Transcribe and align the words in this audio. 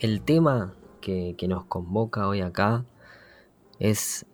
el 0.00 0.22
tema 0.22 0.74
que, 1.00 1.34
nos 1.48 1.64
convoca 1.64 2.28
hoy 2.28 2.40
acá 2.40 2.84
es, 3.78 4.26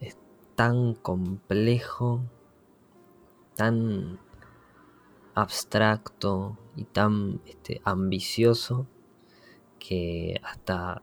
tan 0.55 0.95
complejo, 0.95 2.23
tan 3.57 4.21
abstracto 5.35 6.57
y 6.77 6.85
tan 6.85 7.41
este, 7.45 7.81
ambicioso 7.85 8.87
que 9.81 10.41
hasta 10.45 11.03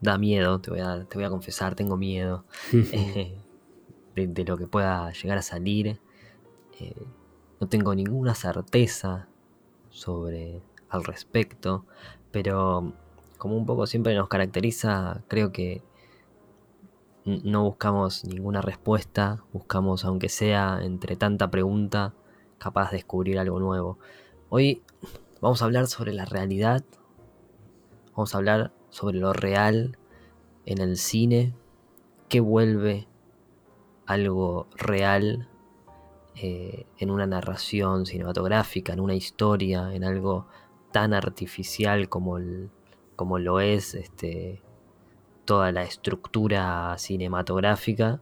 da 0.00 0.16
miedo, 0.16 0.60
te 0.60 0.70
voy 0.70 0.80
a, 0.80 1.04
te 1.04 1.18
voy 1.18 1.24
a 1.24 1.30
confesar, 1.30 1.74
tengo 1.74 1.98
miedo 1.98 2.44
eh, 2.72 3.36
de, 4.14 4.44
lo 4.44 4.56
que 4.56 4.66
pueda 4.66 5.12
llegar 5.12 5.38
a 5.38 5.42
salir. 5.42 6.00
Eh, 6.80 7.06
no 7.60 7.68
tengo 7.68 7.94
ninguna 7.94 8.34
certeza 8.34 9.28
sobre 9.90 10.62
al 10.88 11.04
respecto, 11.04 11.84
pero 12.30 12.94
como 13.44 13.58
un 13.58 13.66
poco 13.66 13.86
siempre 13.86 14.14
nos 14.14 14.28
caracteriza, 14.28 15.22
creo 15.28 15.52
que 15.52 15.82
no 17.26 17.62
buscamos 17.64 18.24
ninguna 18.24 18.62
respuesta, 18.62 19.44
buscamos, 19.52 20.06
aunque 20.06 20.30
sea 20.30 20.78
entre 20.80 21.14
tanta 21.16 21.50
pregunta, 21.50 22.14
capaz 22.56 22.90
de 22.90 22.96
descubrir 22.96 23.38
algo 23.38 23.60
nuevo. 23.60 23.98
Hoy 24.48 24.82
vamos 25.42 25.60
a 25.60 25.66
hablar 25.66 25.88
sobre 25.88 26.14
la 26.14 26.24
realidad, 26.24 26.84
vamos 28.12 28.34
a 28.34 28.38
hablar 28.38 28.72
sobre 28.88 29.18
lo 29.18 29.34
real 29.34 29.98
en 30.64 30.78
el 30.78 30.96
cine, 30.96 31.54
qué 32.30 32.40
vuelve 32.40 33.08
algo 34.06 34.68
real 34.74 35.50
eh, 36.34 36.86
en 36.96 37.10
una 37.10 37.26
narración 37.26 38.06
cinematográfica, 38.06 38.94
en 38.94 39.00
una 39.00 39.14
historia, 39.14 39.94
en 39.94 40.02
algo 40.02 40.46
tan 40.92 41.12
artificial 41.12 42.08
como, 42.08 42.38
el, 42.38 42.70
como 43.16 43.38
lo 43.38 43.60
es 43.60 43.94
este, 43.94 44.62
toda 45.44 45.72
la 45.72 45.82
estructura 45.82 46.96
cinematográfica. 46.98 48.20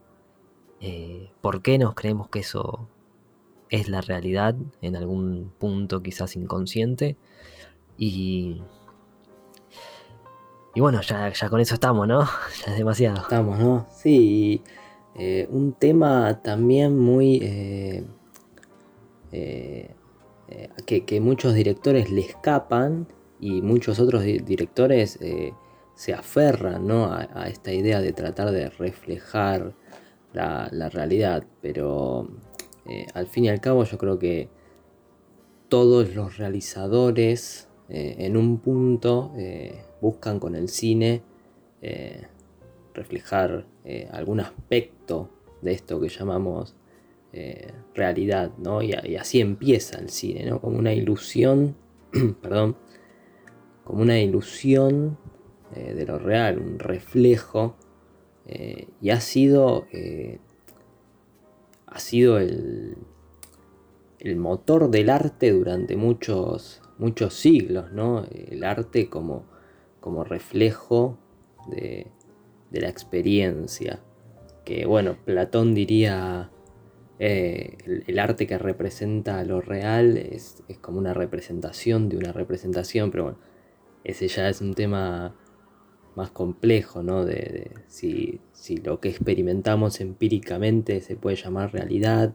Eh, 0.81 1.31
¿Por 1.41 1.63
qué 1.63 1.79
nos 1.79 1.95
creemos 1.95 2.29
que 2.29 2.41
eso 2.41 2.89
es 3.71 3.89
la 3.89 4.01
realidad 4.01 4.55
en 4.81 4.97
algún 4.97 5.53
punto 5.59 6.03
quizás 6.03 6.37
inconsciente? 6.37 7.17
Y, 7.97 8.63
y 10.75 10.81
bueno, 10.81 11.01
ya, 11.03 11.33
con 11.49 11.61
eso 11.61 11.75
estamos, 11.75 12.09
¿no? 12.09 12.21
Ya 12.65 12.73
es 12.73 12.79
demasiado. 12.79 13.23
Estamos, 13.23 13.59
¿no? 13.59 13.87
Sí. 13.91 14.63
Eh, 15.15 15.49
un 15.51 15.73
tema 15.75 16.43
también 16.43 16.99
muy... 16.99 17.39
Eh, 17.43 18.05
que, 20.87 21.21
muchos 21.21 21.55
directores 21.55 22.11
le 22.11 22.23
escapan 22.23 23.07
y 23.43 23.61
muchos 23.61 24.01
otros 24.01 24.23
directores 24.23 25.19
se 25.95 26.15
aferran 26.15 26.91
a, 26.91 27.49
esta 27.49 27.73
idea 27.73 28.01
de 28.01 28.13
tratar 28.13 28.51
de 28.51 28.71
reflejar 28.71 29.75
la, 30.33 30.89
realidad, 30.89 31.45
pero 31.61 32.29
eh, 32.87 33.07
al 33.15 33.27
fin 33.27 33.45
y 33.45 33.49
al 33.49 33.61
cabo 33.61 33.85
yo 33.85 33.99
creo 33.99 34.19
que 34.19 34.49
todos 35.69 36.15
los 36.15 36.39
realizadores 36.39 37.69
eh, 37.89 38.17
en 38.19 38.37
un 38.37 38.59
punto 38.59 39.33
eh, 39.37 39.85
buscan 40.01 40.39
con 40.39 40.55
el 40.55 40.69
cine 40.69 41.23
reflejar 42.95 43.67
algún 44.13 44.39
aspecto 44.39 45.31
de 45.63 45.73
esto 45.73 46.01
que 46.01 46.09
llamamos 46.09 46.77
realidad, 47.93 48.53
¿no? 48.59 48.83
Y, 48.83 48.95
y, 49.03 49.17
así 49.17 49.41
empieza 49.41 49.99
el 49.99 50.11
cine, 50.11 50.45
¿no? 50.45 50.61
Como 50.61 50.79
una 50.79 50.93
ilusión, 50.93 51.75
perdón, 52.41 52.77
como 53.85 54.03
una 54.03 54.21
ilusión 54.21 55.19
eh, 55.75 55.95
de 55.95 56.07
lo 56.07 56.19
real, 56.19 56.59
un 56.59 56.79
reflejo. 56.79 57.77
Eh, 58.47 58.89
y 59.01 59.11
ha 59.11 59.21
sido, 59.21 59.87
eh, 59.93 60.39
ha 61.87 61.99
sido 61.99 62.39
el, 62.39 62.97
el, 64.19 64.37
motor 64.37 64.91
del 64.91 65.11
arte 65.11 65.53
durante 65.53 65.97
muchos, 65.97 66.83
muchos 66.99 67.35
siglos, 67.35 67.93
¿no? 67.93 68.25
El 68.31 68.65
arte 68.65 69.09
como, 69.09 69.45
como 70.01 70.25
reflejo 70.25 71.19
de, 71.69 72.09
la 72.73 72.89
experiencia. 72.89 74.01
Que 74.65 74.87
bueno, 74.87 75.17
Platón 75.25 75.75
diría, 75.75 76.51
el, 77.19 78.19
arte 78.19 78.47
que 78.47 78.59
representa 78.59 79.45
lo 79.45 79.61
real 79.61 80.17
es, 80.17 80.63
es, 80.69 80.79
como 80.79 80.99
una 80.99 81.15
representación 81.15 82.09
de 82.09 82.17
una 82.17 82.33
representación, 82.33 83.11
pero 83.11 83.25
bueno, 83.25 83.39
ese 84.05 84.29
ya 84.29 84.49
es 84.49 84.61
un 84.61 84.75
tema 84.75 85.35
más 86.15 86.31
complejo, 86.31 87.03
¿no? 87.03 87.25
De, 87.25 87.71
si, 87.87 88.41
lo 88.85 89.01
que 89.01 89.09
experimentamos 89.09 90.01
empíricamente 90.01 91.01
se 91.01 91.17
puede 91.17 91.37
llamar 91.37 91.73
realidad 91.73 92.35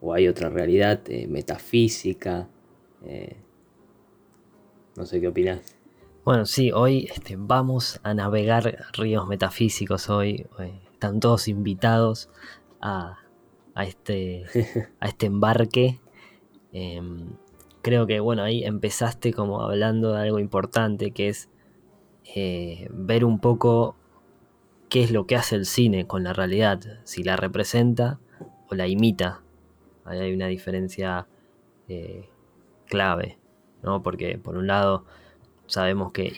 o 0.00 0.12
hay 0.14 0.28
otra 0.28 0.48
realidad 0.48 1.00
eh, 1.08 1.26
metafísica. 1.26 2.48
Eh, 3.04 3.36
no 4.96 5.06
sé 5.06 5.20
qué 5.20 5.28
opinas. 5.28 5.76
Bueno, 6.24 6.46
sí, 6.46 6.72
hoy 6.72 7.08
este, 7.10 7.36
vamos 7.38 8.00
a 8.02 8.12
navegar 8.14 8.86
ríos 8.92 9.28
metafísicos 9.28 10.10
hoy. 10.10 10.46
Eh, 10.58 10.80
están 10.92 11.20
todos 11.20 11.46
invitados 11.48 12.30
a, 12.80 13.18
a, 13.74 13.84
este, 13.84 14.44
a 15.00 15.08
este 15.08 15.26
embarque. 15.26 16.00
Creo 17.86 18.08
que, 18.08 18.18
bueno, 18.18 18.42
ahí 18.42 18.64
empezaste 18.64 19.32
como 19.32 19.62
hablando 19.62 20.12
de 20.12 20.22
algo 20.22 20.40
importante 20.40 21.12
que 21.12 21.28
es 21.28 21.48
eh, 22.34 22.88
ver 22.90 23.24
un 23.24 23.38
poco 23.38 23.94
qué 24.88 25.04
es 25.04 25.12
lo 25.12 25.28
que 25.28 25.36
hace 25.36 25.54
el 25.54 25.66
cine 25.66 26.04
con 26.04 26.24
la 26.24 26.32
realidad, 26.32 26.80
si 27.04 27.22
la 27.22 27.36
representa 27.36 28.18
o 28.68 28.74
la 28.74 28.88
imita. 28.88 29.40
Ahí 30.04 30.18
hay 30.18 30.34
una 30.34 30.48
diferencia 30.48 31.28
eh, 31.86 32.28
clave, 32.86 33.38
¿no? 33.84 34.02
Porque 34.02 34.36
por 34.36 34.56
un 34.56 34.66
lado 34.66 35.04
sabemos 35.68 36.10
que 36.10 36.32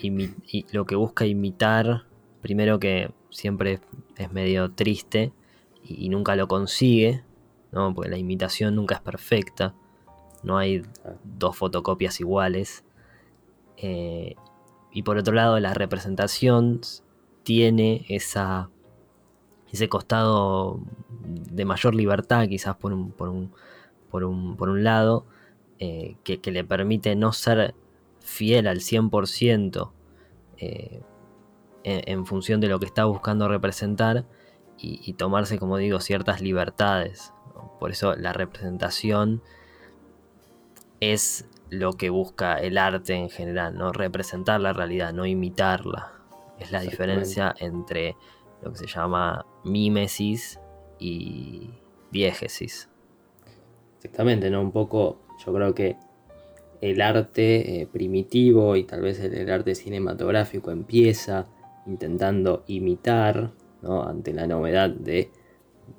lo 0.71 0.85
que 0.85 0.97
busca 0.97 1.25
imitar, 1.25 2.05
primero 2.43 2.79
que 2.79 3.11
siempre 3.31 3.81
es 4.19 4.31
medio 4.35 4.73
triste 4.73 5.33
y, 5.83 6.11
nunca 6.11 6.37
lo 6.37 6.47
consigue, 6.47 7.25
¿no? 7.73 7.95
Porque 7.95 8.11
la 8.11 8.19
imitación 8.19 8.75
nunca 8.77 8.97
es 8.97 9.01
perfecta, 9.01 9.75
no 10.49 10.57
hay 10.57 10.83
dos 11.25 11.57
fotocopias 11.59 12.21
iguales. 12.21 12.83
Eh, 13.77 14.35
y 14.91 15.03
por 15.03 15.19
otro 15.19 15.35
lado, 15.35 15.61
la 15.61 15.75
representación 15.75 16.81
tiene 17.43 18.07
esa, 18.09 18.71
ese 19.71 19.91
costado 19.91 20.81
de 21.23 21.67
mayor 21.67 21.95
libertad, 21.95 22.49
quizás 22.49 22.77
por 22.77 22.95
un, 22.95 23.13
por 23.13 23.29
un, 23.29 23.53
por 24.11 24.25
un, 24.25 24.57
por 24.57 24.71
un 24.71 24.83
lado, 24.85 25.27
eh, 25.79 26.17
que, 26.25 26.41
le 26.51 26.65
permite 26.65 27.15
no 27.15 27.33
ser 27.33 27.75
fiel 28.21 28.67
al 28.69 28.79
100% 28.79 29.93
eh, 30.57 31.03
en, 31.85 32.25
función 32.25 32.61
de 32.61 32.69
lo 32.69 32.81
que 32.81 32.87
está 32.87 33.05
buscando 33.05 33.49
representar 33.49 34.25
y, 34.79 35.13
tomarse, 35.15 35.59
como 35.59 35.77
digo, 35.77 36.01
ciertas 36.01 36.41
libertades. 36.41 37.35
Por 37.79 37.91
eso 37.91 38.15
la 38.15 38.33
representación 38.33 39.43
es 41.01 41.47
lo 41.71 41.93
que 41.93 42.11
busca 42.11 42.57
el 42.57 42.79
arte 42.79 43.15
en 43.15 43.31
general, 43.31 43.77
¿no? 43.77 43.93
Representar 43.93 44.61
la 44.61 44.73
realidad, 44.73 45.13
no 45.13 45.27
imitarla. 45.27 46.13
Es 46.59 46.73
la 46.73 46.81
diferencia 46.81 47.55
entre 47.59 48.17
lo 48.63 48.73
que 48.73 48.79
se 48.79 48.87
llama 48.87 49.47
mímesis 49.65 50.59
y 50.99 51.71
diégesis. 52.11 52.89
Exactamente, 53.97 54.51
¿no? 54.51 54.61
Un 54.61 54.73
poco, 54.73 55.21
yo 55.45 55.53
creo 55.53 55.75
que 55.75 55.97
el 56.81 57.01
arte 57.01 57.83
eh, 57.83 57.87
primitivo 57.87 58.77
y 58.77 58.85
tal 58.85 59.03
vez 59.03 59.21
el, 59.21 59.51
arte 59.51 59.75
cinematográfico 59.75 60.71
empieza 60.71 61.47
intentando 61.87 62.65
imitar, 62.67 63.53
¿no? 63.83 64.03
Ante 64.03 64.33
la 64.33 64.47
novedad 64.47 64.91
de, 64.91 65.31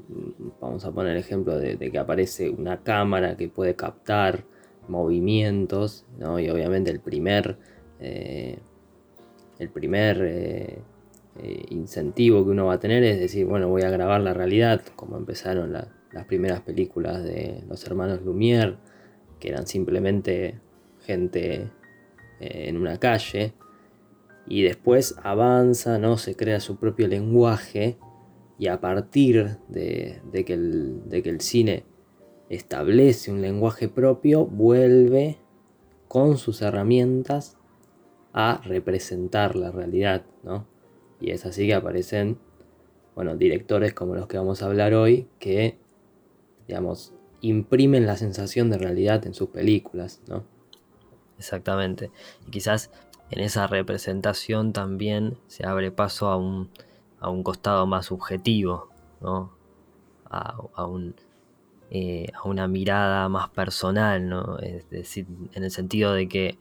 mm, 0.09 0.49
vamos 0.59 0.83
a 0.83 0.91
poner 0.91 1.13
el 1.13 1.19
ejemplo 1.19 1.57
de 1.57 1.77
que 1.77 1.99
aparece 1.99 2.49
una 2.49 2.81
cámara 2.83 3.37
que 3.37 3.47
puede 3.47 3.75
captar 3.75 4.43
movimientos, 4.89 6.05
¿no? 6.17 6.39
Y 6.39 6.49
obviamente 6.49 6.91
el 6.91 6.99
primer, 6.99 7.57
eh, 7.99 8.59
el 9.59 9.69
primer 9.69 10.21
eh, 10.21 10.79
eh, 11.37 11.65
incentivo 11.69 12.43
que 12.43 12.51
uno 12.51 12.65
va 12.65 12.73
a 12.73 12.79
tener 12.79 13.03
es 13.03 13.19
decir, 13.19 13.45
bueno, 13.45 13.69
voy 13.69 13.83
a 13.83 13.89
grabar 13.89 14.21
la 14.21 14.33
realidad, 14.33 14.81
como 14.95 15.17
empezaron 15.17 15.71
las 15.71 16.25
primeras 16.25 16.61
películas 16.61 17.23
de 17.23 17.63
los 17.67 17.85
hermanos 17.85 18.21
Lumière, 18.21 18.77
que 19.39 19.49
eran 19.49 19.67
simplemente 19.67 20.59
gente 21.01 21.69
en 22.41 22.77
una 22.77 22.97
calle, 22.97 23.53
y 24.47 24.63
después 24.63 25.15
avanza, 25.21 25.99
¿no? 25.99 26.17
Se 26.17 26.35
crea 26.35 26.59
su 26.59 26.77
propio 26.77 27.07
lenguaje, 27.07 27.97
y 28.59 28.67
a 28.67 28.81
partir 28.81 29.57
de, 29.69 30.21
que, 30.45 30.57
de 30.57 31.23
que 31.23 31.29
el 31.29 31.39
cine 31.39 31.85
establece 32.49 33.31
un 33.31 33.41
lenguaje 33.41 33.87
propio, 33.87 34.45
vuelve 34.45 35.37
con 36.07 36.37
sus 36.37 36.61
herramientas 36.61 37.57
a 38.33 38.61
representar 38.63 39.55
la 39.55 39.71
realidad, 39.71 40.25
¿no? 40.43 40.65
Y 41.19 41.31
es 41.31 41.45
así 41.45 41.67
que 41.67 41.73
aparecen, 41.73 42.37
bueno, 43.15 43.35
directores 43.35 43.93
como 43.93 44.15
los 44.15 44.27
que 44.27 44.37
vamos 44.37 44.61
a 44.61 44.65
hablar 44.65 44.93
hoy, 44.93 45.27
que, 45.39 45.77
digamos, 46.67 47.13
imprimen 47.41 48.05
la 48.05 48.17
sensación 48.17 48.69
de 48.69 48.77
realidad 48.77 49.25
en 49.25 49.33
sus 49.33 49.49
películas, 49.49 50.21
¿no? 50.27 50.43
Exactamente. 51.37 52.11
Y 52.47 52.51
quizás 52.51 52.91
en 53.31 53.41
esa 53.41 53.67
representación 53.67 54.73
también 54.73 55.37
se 55.47 55.65
abre 55.65 55.91
paso 55.91 56.27
a 56.27 56.37
un, 56.37 56.69
a 57.19 57.29
un 57.29 57.43
costado 57.43 57.85
más 57.85 58.07
subjetivo, 58.07 58.89
¿no? 59.21 59.57
A, 60.31 60.85
un, 60.85 61.15
eh, 61.91 62.27
a 62.33 62.47
una 62.47 62.67
mirada 62.67 63.27
más 63.29 63.49
personal. 63.49 64.57
Es 64.61 64.89
decir, 64.89 65.27
en 65.53 65.63
el 65.63 65.71
sentido 65.71 66.13
de 66.13 66.27
que 66.27 66.57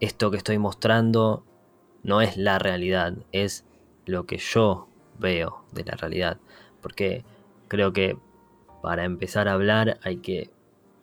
esto 0.00 0.30
que 0.30 0.36
estoy 0.36 0.58
mostrando 0.58 1.44
no 2.02 2.20
es 2.20 2.36
la 2.36 2.58
realidad, 2.58 3.14
es 3.30 3.64
lo 4.06 4.26
que 4.26 4.38
yo 4.38 4.88
veo 5.18 5.64
de 5.72 5.84
la 5.84 5.94
realidad. 5.94 6.38
Porque 6.80 7.24
creo 7.68 7.92
que 7.92 8.16
para 8.82 9.04
empezar 9.04 9.48
a 9.48 9.52
hablar 9.52 9.98
hay 10.02 10.16
que 10.16 10.50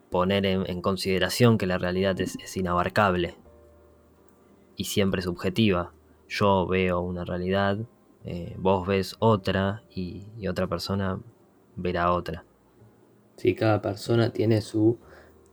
poner 0.09 0.45
en, 0.45 0.81
consideración 0.81 1.57
que 1.57 1.65
la 1.65 1.77
realidad 1.77 2.19
es, 2.19 2.57
inabarcable 2.57 3.35
y 4.75 4.85
siempre 4.85 5.21
subjetiva. 5.21 5.93
Yo 6.27 6.67
veo 6.67 6.99
una 6.99 7.25
realidad, 7.25 7.79
eh, 8.25 8.55
vos 8.57 8.87
ves 8.87 9.15
otra 9.19 9.83
y, 9.89 10.25
otra 10.47 10.67
persona 10.67 11.19
verá 11.75 12.11
otra. 12.11 12.43
Sí, 13.39 13.55
cada 13.55 13.81
persona 13.81 14.31
tiene 14.31 14.61
su 14.61 14.99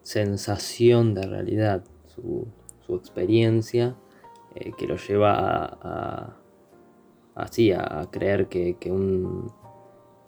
sensación 0.03 1.15
de 1.15 1.23
realidad, 1.27 1.85
su, 2.07 2.47
experiencia 2.89 3.97
eh, 4.55 4.73
que 4.79 4.87
lo 4.87 4.97
lleva 4.97 5.79
a, 5.83 6.37
así 7.35 7.73
a, 7.73 8.09
creer 8.13 8.49
que, 8.49 8.77
un, 8.91 9.51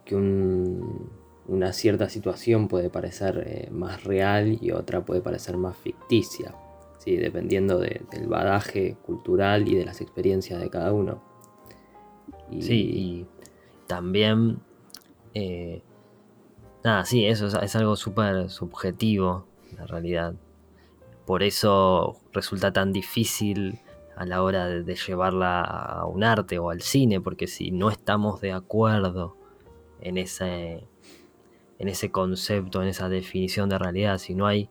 que 0.04 0.16
un 0.16 1.08
una 1.48 1.72
cierta 1.72 2.08
situación 2.08 2.68
puede 2.68 2.90
parecer 2.90 3.42
eh, 3.46 3.68
más 3.70 4.04
real 4.04 4.58
y 4.60 4.70
otra 4.70 5.04
puede 5.04 5.22
parecer 5.22 5.56
más 5.56 5.76
ficticia, 5.78 6.54
¿sí? 6.98 7.16
dependiendo 7.16 7.78
del 7.78 8.28
badaje 8.28 8.96
cultural 9.04 9.66
y 9.66 9.74
de 9.74 9.86
las 9.86 10.00
experiencias 10.02 10.60
de 10.60 10.68
cada 10.68 10.92
uno. 10.92 11.22
Sí, 12.60 12.90
y 12.92 13.26
también, 13.86 14.58
eh, 15.34 15.82
nada, 16.88 17.04
sí, 17.04 17.26
eso 17.26 17.46
es, 17.46 17.76
algo 17.76 17.96
súper 17.96 18.48
subjetivo, 18.50 19.46
la 19.76 19.86
realidad. 19.86 20.34
Por 21.26 21.42
eso 21.42 22.20
resulta 22.32 22.72
tan 22.72 22.92
difícil 22.92 23.80
a 24.16 24.24
la 24.24 24.42
hora 24.42 24.66
de 24.68 24.94
llevarla 24.94 25.62
a 25.62 26.06
un 26.06 26.24
arte 26.24 26.58
o 26.58 26.70
al 26.70 26.80
cine, 26.80 27.20
porque 27.20 27.46
si 27.46 27.70
no 27.70 27.90
estamos 27.90 28.40
de 28.40 28.52
acuerdo 28.52 29.36
en 30.00 30.16
ese 30.18 30.86
en 31.78 31.88
ese 31.88 32.10
concepto, 32.10 32.82
en 32.82 32.88
esa 32.88 33.08
definición 33.08 33.68
de 33.68 33.78
realidad, 33.78 34.18
si 34.18 34.34
no 34.34 34.46
hay 34.46 34.68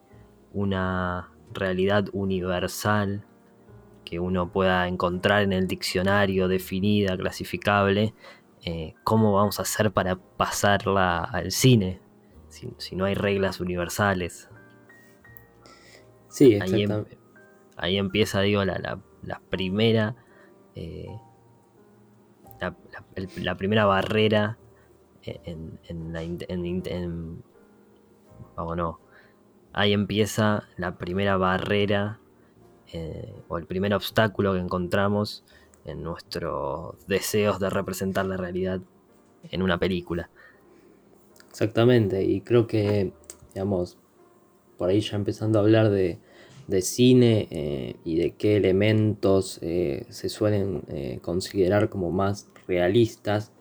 una 0.52 1.30
realidad 1.54 2.04
universal 2.12 3.24
que 4.04 4.20
uno 4.20 4.50
pueda 4.52 4.88
encontrar 4.88 5.42
en 5.42 5.54
el 5.54 5.66
diccionario, 5.68 6.48
definida, 6.48 7.16
clasificable, 7.16 8.12
eh, 8.64 8.94
¿cómo 9.04 9.32
vamos 9.32 9.58
a 9.58 9.62
hacer 9.62 9.90
para 9.90 10.16
pasarla 10.16 11.24
al 11.24 11.50
cine? 11.50 12.00
Si, 12.78 12.96
no 12.96 13.04
hay 13.04 13.14
reglas 13.14 13.60
universales. 13.60 14.48
Sí, 16.28 16.58
ahí, 16.60 16.82
em, 16.82 17.04
ahí 17.76 17.96
empieza, 17.98 18.40
digo, 18.40 18.64
la, 18.64 19.00
primera. 19.50 20.16
Eh, 20.74 21.08
la, 23.36 23.56
primera 23.56 23.84
barrera 23.86 24.58
en, 25.22 25.78
en, 25.88 27.42
ahí 29.72 29.92
empieza 29.92 30.64
la 30.76 30.98
primera 30.98 31.36
barrera 31.36 32.18
eh, 32.92 33.32
o 33.48 33.58
el 33.58 33.66
primer 33.66 33.94
obstáculo 33.94 34.54
que 34.54 34.60
encontramos 34.60 35.44
en 35.84 36.02
nuestros 36.02 37.06
deseos 37.06 37.58
de 37.60 37.70
representar 37.70 38.26
la 38.26 38.36
realidad 38.36 38.80
en 39.50 39.62
una 39.62 39.78
película. 39.78 40.30
Exactamente, 41.50 42.24
y 42.24 42.40
creo 42.40 42.66
que, 42.66 43.12
digamos, 43.54 43.98
por 44.76 44.90
ahí 44.90 45.00
ya 45.00 45.16
empezando 45.16 45.58
a 45.58 45.62
hablar 45.62 45.90
de, 45.90 46.18
cine 46.82 47.48
eh, 47.50 47.96
y 48.04 48.16
de 48.16 48.32
qué 48.32 48.56
elementos 48.56 49.58
eh, 49.62 50.04
se 50.10 50.28
suelen 50.28 50.82
considerar 51.22 51.88
como 51.88 52.10
más 52.10 52.48
realistas, 52.66 53.52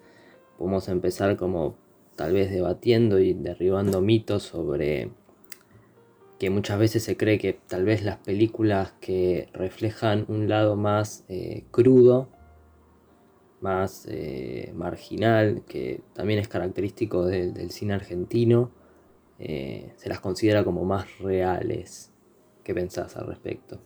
podemos 0.57 0.89
empezar 0.89 1.37
como 1.37 1.75
tal 2.17 2.33
vez 2.33 2.51
debatiendo 2.51 3.19
y 3.19 3.33
derribando 3.33 4.01
mitos 4.01 4.43
sobre 4.43 5.11
que 6.39 6.49
muchas 6.49 6.79
veces 6.79 7.03
se 7.03 7.17
cree 7.17 7.37
que 7.39 7.53
tal 7.53 7.85
vez 7.85 8.03
las 8.03 8.17
películas 8.17 8.93
que 8.99 9.49
reflejan 9.53 10.25
un 10.27 10.47
lado 10.47 10.75
más 10.75 11.23
eh, 11.29 11.63
crudo, 11.71 12.29
más 13.61 14.07
eh, 14.09 14.71
marginal, 14.75 15.63
que 15.67 16.01
también 16.13 16.39
es 16.39 16.47
característico 16.47 17.25
del 17.25 17.71
cine 17.71 17.93
argentino, 17.93 18.71
eh, 19.39 19.93
se 19.97 20.09
las 20.09 20.19
considera 20.19 20.63
como 20.63 20.83
más 20.83 21.19
reales. 21.19 22.11
¿Qué 22.63 22.73
pensás 22.73 23.15
al 23.17 23.27
respecto? 23.27 23.79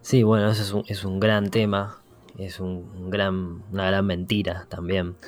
Sí, 0.00 0.22
bueno, 0.22 0.50
eso 0.50 0.62
es 0.62 0.72
un, 0.72 0.84
es 0.86 1.04
un 1.04 1.20
gran 1.20 1.50
tema, 1.50 2.02
es 2.38 2.60
un 2.60 3.10
gran, 3.10 3.62
una 3.72 3.86
gran 3.86 4.06
mentira 4.06 4.66
también. 4.68 5.16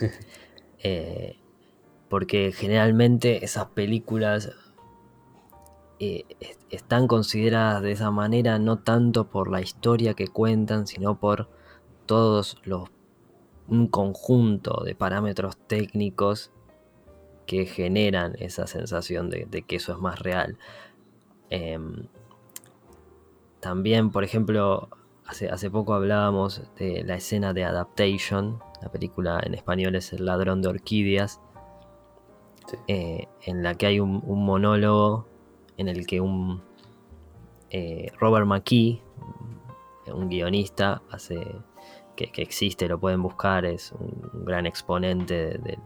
Eh, 0.83 1.37
porque 2.09 2.53
generalmente 2.53 3.45
esas 3.45 3.67
películas 3.67 4.51
eh, 5.99 6.25
están 6.71 7.07
consideradas 7.07 7.83
de 7.83 7.93
esa 7.93 8.11
manera 8.11 8.59
no 8.59 8.79
tanto 8.79 9.29
por 9.29 9.51
la 9.51 9.61
historia 9.61 10.15
que 10.15 10.27
cuentan, 10.27 10.87
sino 10.87 11.21
por 11.21 11.51
todos 12.07 12.57
los 12.65 12.89
un 13.71 13.87
conjunto 13.87 14.83
de 14.85 14.95
parámetros 14.95 15.57
técnicos 15.57 16.51
que 17.47 17.67
generan 17.67 18.35
esa 18.39 18.67
sensación 18.67 19.31
de, 19.31 19.47
que 19.67 19.77
eso 19.77 19.93
es 19.93 19.99
más 19.99 20.19
real. 20.19 20.59
Em, 21.49 22.07
también, 23.61 24.11
por 24.11 24.25
ejemplo, 24.25 24.89
hace, 25.27 25.49
hace 25.49 25.71
poco 25.71 25.95
hablábamos 25.95 26.63
de 26.77 27.03
la 27.05 27.17
escena 27.17 27.53
de 27.53 27.65
Adaptation, 27.65 28.59
la 28.83 28.91
película 28.91 29.41
en 29.43 29.55
español 29.55 29.95
es 29.95 30.13
El 30.13 30.27
ladrón 30.27 30.63
de 30.63 30.69
orquídeas, 30.69 31.41
eh, 32.87 33.27
en 33.43 33.63
la 33.63 33.75
que 33.75 33.87
hay 33.87 34.01
un, 34.01 34.23
monólogo 34.27 35.27
en 35.77 35.89
el 35.89 36.07
que 36.07 36.21
un 36.21 36.63
eh, 37.71 38.13
Robert 38.19 38.47
McKee, 38.47 39.03
un 40.07 40.29
guionista, 40.29 41.03
hace 41.11 41.41
que, 42.29 42.43
existe, 42.43 42.89
lo 42.89 42.99
pueden 42.99 43.23
buscar, 43.23 43.65
es 43.65 43.93
un, 43.93 44.45
gran 44.45 44.67
exponente 44.67 45.59
de, 45.59 45.79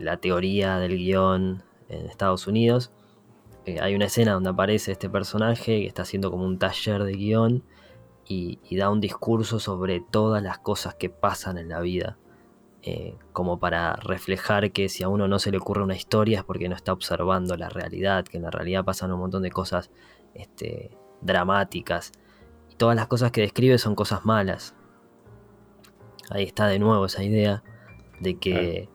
la 0.00 0.18
teoría 0.18 0.78
del 0.78 0.96
guion 0.96 1.62
en 1.88 2.06
Estados 2.06 2.46
Unidos. 2.46 2.92
Eh, 3.66 3.80
hay 3.80 3.94
una 3.94 4.06
escena 4.06 4.32
donde 4.32 4.50
aparece 4.50 4.92
este 4.92 5.08
personaje 5.10 5.80
que 5.80 5.86
está 5.86 6.02
haciendo 6.02 6.30
como 6.30 6.44
un 6.44 6.58
taller 6.58 7.02
de 7.02 7.12
guion 7.12 7.64
y, 8.26 8.60
da 8.76 8.90
un 8.90 9.00
discurso 9.00 9.58
sobre 9.58 10.00
todas 10.00 10.42
las 10.42 10.58
cosas 10.58 10.94
que 10.94 11.10
pasan 11.10 11.58
en 11.58 11.68
la 11.68 11.80
vida. 11.80 12.18
Eh, 12.82 13.14
como 13.32 13.58
para 13.58 13.96
reflejar 13.96 14.72
que 14.72 14.88
si 14.88 15.02
a 15.02 15.08
uno 15.08 15.28
no 15.28 15.38
se 15.38 15.50
le 15.50 15.58
ocurre 15.58 15.82
una 15.82 15.96
historia 15.96 16.38
es 16.38 16.44
porque 16.44 16.66
no 16.70 16.74
está 16.74 16.94
observando 16.94 17.54
la 17.56 17.68
realidad, 17.68 18.24
que 18.24 18.38
en 18.38 18.44
la 18.44 18.50
realidad 18.50 18.86
pasan 18.86 19.12
un 19.12 19.20
montón 19.20 19.42
de 19.42 19.50
cosas 19.50 19.90
este, 20.34 20.96
dramáticas. 21.20 22.12
Y 22.70 22.76
todas 22.76 22.96
las 22.96 23.08
cosas 23.08 23.32
que 23.32 23.42
describe 23.42 23.76
son 23.78 23.94
cosas 23.94 24.24
malas. 24.24 24.74
Ahí 26.30 26.44
está 26.44 26.68
de 26.68 26.78
nuevo 26.78 27.04
esa 27.06 27.22
idea 27.22 27.62
de 28.20 28.38
que, 28.38 28.88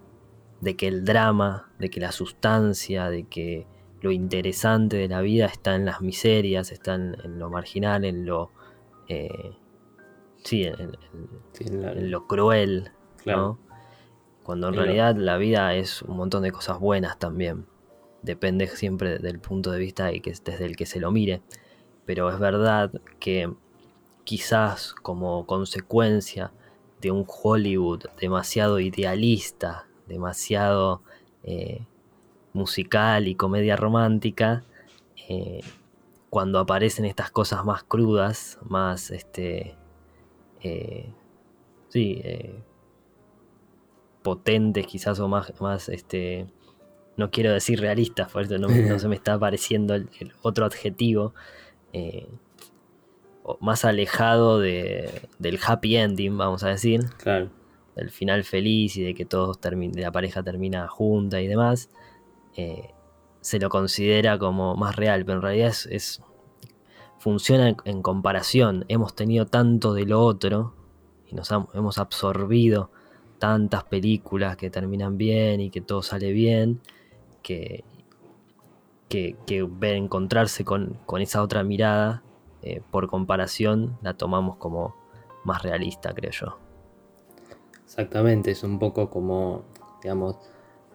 de 0.62 0.76
que 0.76 0.88
el 0.88 1.06
drama, 1.06 1.72
de 1.80 1.90
que 1.90 2.00
la 2.00 2.12
sustancia, 2.12 3.10
de 3.10 3.26
que 3.26 3.68
lo 4.02 4.12
interesante 4.12 4.98
de 4.98 5.08
la 5.08 5.22
vida 5.22 5.46
está 5.46 5.76
en 5.76 5.86
las 5.86 6.02
miserias, 6.02 6.72
está 6.72 6.96
en 6.96 7.40
lo 7.40 7.50
marginal, 7.50 8.06
en 8.06 8.26
lo, 8.26 8.52
eh, 9.08 9.58
sí, 10.44 10.64
en, 10.64 12.12
lo 12.12 12.28
cruel, 12.28 12.92
Cuando 14.44 14.70
en 14.70 14.76
realidad 14.76 15.16
la 15.16 15.38
vida 15.38 15.74
es 15.76 16.04
un 16.04 16.18
montón 16.18 16.44
de 16.44 16.52
cosas 16.52 16.80
buenas 16.80 17.18
también. 17.18 17.66
Depende 18.22 18.68
siempre 18.68 19.18
del 19.20 19.40
punto 19.40 19.72
de 19.72 19.80
vista 19.80 20.12
y 20.12 20.22
que, 20.22 20.32
desde 20.32 20.66
el 20.66 20.76
que 20.76 20.86
se 20.86 21.00
lo 21.00 21.12
mire. 21.12 21.42
Pero 22.06 22.30
es 22.30 22.40
verdad 22.40 22.92
que 23.20 23.52
quizás 24.24 24.94
como 24.94 25.46
consecuencia 25.48 26.52
de 27.02 27.12
un 27.12 27.26
Hollywood 27.28 28.06
demasiado 28.20 28.80
idealista, 28.80 29.88
demasiado 30.08 31.02
eh, 31.44 31.86
musical 32.54 33.28
y 33.28 33.36
comedia 33.36 33.76
romántica, 33.76 34.64
eh, 35.30 35.62
cuando 36.30 36.60
aparecen 36.60 37.06
estas 37.06 37.32
cosas 37.32 37.64
más 37.66 37.84
crudas, 37.84 38.60
más 38.64 39.12
este, 39.12 39.76
eh, 40.62 41.14
sí, 41.90 42.22
potentes 44.22 44.88
quizás 44.88 45.20
o 45.20 45.28
más, 45.28 45.54
más 45.62 45.88
este, 45.88 46.48
no 47.18 47.32
quiero 47.32 47.54
decir 47.54 47.80
realistas, 47.80 48.32
por 48.32 48.44
eso 48.44 48.58
no, 48.58 48.68
se 49.00 49.08
me 49.08 49.16
está 49.16 49.34
apareciendo 49.34 49.96
el, 49.96 50.10
otro 50.42 50.66
adjetivo, 50.66 51.34
eh, 51.94 52.28
más 53.60 53.86
alejado 53.86 54.60
de, 54.60 55.30
del 55.40 55.60
happy 55.66 55.98
ending, 55.98 56.38
vamos 56.38 56.64
a 56.64 56.70
decir. 56.70 57.06
Claro. 57.18 57.50
Del 57.96 58.10
final 58.10 58.44
feliz 58.44 58.98
y 58.98 59.04
de 59.04 59.14
que 59.14 59.26
todos 59.26 59.60
la 59.96 60.12
pareja 60.12 60.44
termina 60.44 60.88
junta 60.88 61.42
y 61.42 61.48
demás. 61.48 61.90
se 63.42 63.60
lo 63.60 63.70
considera 63.70 64.38
como 64.38 64.76
más 64.76 64.96
real, 64.96 65.24
pero 65.24 65.38
en 65.38 65.42
realidad 65.44 65.74
es 65.90 66.22
funciona 67.26 67.76
en, 67.86 68.04
comparación. 68.04 68.86
Hemos 68.88 69.16
tenido 69.16 69.48
tanto 69.48 69.96
de 69.96 70.06
lo 70.06 70.22
otro 70.22 70.76
y 71.28 71.34
nos 71.34 71.50
hemos 71.74 71.98
absorbido 71.98 72.92
tantas 73.40 73.84
películas 73.84 74.58
que 74.58 74.70
terminan 74.70 75.18
bien 75.18 75.60
y 75.60 75.72
que 75.72 75.82
todo 75.82 76.04
sale 76.04 76.32
bien, 76.34 76.82
que, 77.42 77.84
que, 79.10 79.68
ver 79.68 79.96
encontrarse 79.96 80.64
con, 80.64 81.00
esa 81.18 81.42
otra 81.42 81.64
mirada, 81.64 82.22
eh, 82.66 82.82
por 82.92 83.08
comparación, 83.08 83.98
la 84.02 84.16
tomamos 84.16 84.58
como 84.58 84.96
más 85.46 85.64
realista, 85.64 86.14
creo 86.14 86.32
yo. 86.32 86.58
Exactamente, 87.84 88.52
es 88.52 88.64
un 88.64 88.80
poco 88.80 89.10
como, 89.10 89.64
digamos, 90.04 90.38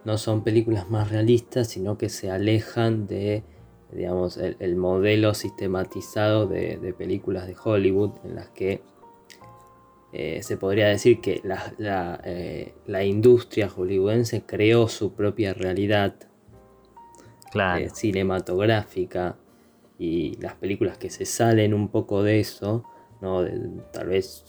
no 0.04 0.18
son 0.18 0.42
películas 0.42 0.90
más 0.90 1.10
realistas, 1.10 1.68
sino 1.68 1.96
que 1.96 2.08
se 2.08 2.30
alejan 2.30 3.06
de 3.06 3.44
digamos, 3.92 4.36
el, 4.36 4.76
modelo 4.76 5.34
sistematizado 5.34 6.46
de, 6.46 6.94
películas 6.96 7.46
de 7.46 7.56
Hollywood 7.62 8.12
en 8.24 8.36
las 8.36 8.48
que 8.50 8.82
eh, 10.12 10.42
se 10.42 10.56
podría 10.56 10.88
decir 10.88 11.20
que 11.20 11.42
eh, 12.24 12.74
la, 12.86 13.04
industria 13.04 13.68
hollywoodense 13.68 14.42
creó 14.42 14.88
su 14.88 15.12
propia 15.14 15.54
realidad 15.54 16.14
eh, 17.54 17.88
cinematográfica 17.92 19.36
y 20.00 20.34
las 20.40 20.54
películas 20.54 20.96
que 20.96 21.10
se 21.10 21.26
salen 21.26 21.74
un 21.74 21.88
poco 21.88 22.22
de 22.22 22.40
eso, 22.40 22.84
¿no? 23.20 23.44
tal 23.92 24.08
vez, 24.08 24.46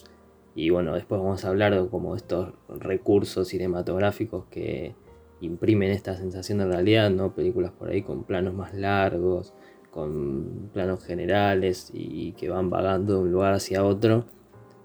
y 0.55 0.69
bueno, 0.69 0.95
después 0.95 1.19
vamos 1.19 1.43
a 1.43 1.49
hablar 1.49 1.75
de 1.75 1.89
como 1.89 2.15
estos 2.15 2.53
recursos 2.69 3.49
cinematográficos 3.49 4.45
que 4.45 4.95
imprimen 5.41 5.91
esta 5.91 6.15
sensación 6.15 6.59
de 6.59 6.67
realidad, 6.67 7.09
¿no? 7.09 7.35
Películas 7.35 7.73
por 7.73 7.89
ahí 7.89 8.01
con 8.01 8.23
planos 8.23 8.53
más 8.53 8.73
largos, 8.73 9.53
con 9.89 10.69
planos 10.73 11.03
generales 11.03 11.91
y 11.93 12.31
que 12.31 12.49
van 12.49 12.69
vagando 12.69 13.15
de 13.15 13.19
un 13.19 13.31
lugar 13.33 13.53
hacia 13.53 13.83
otro, 13.83 14.23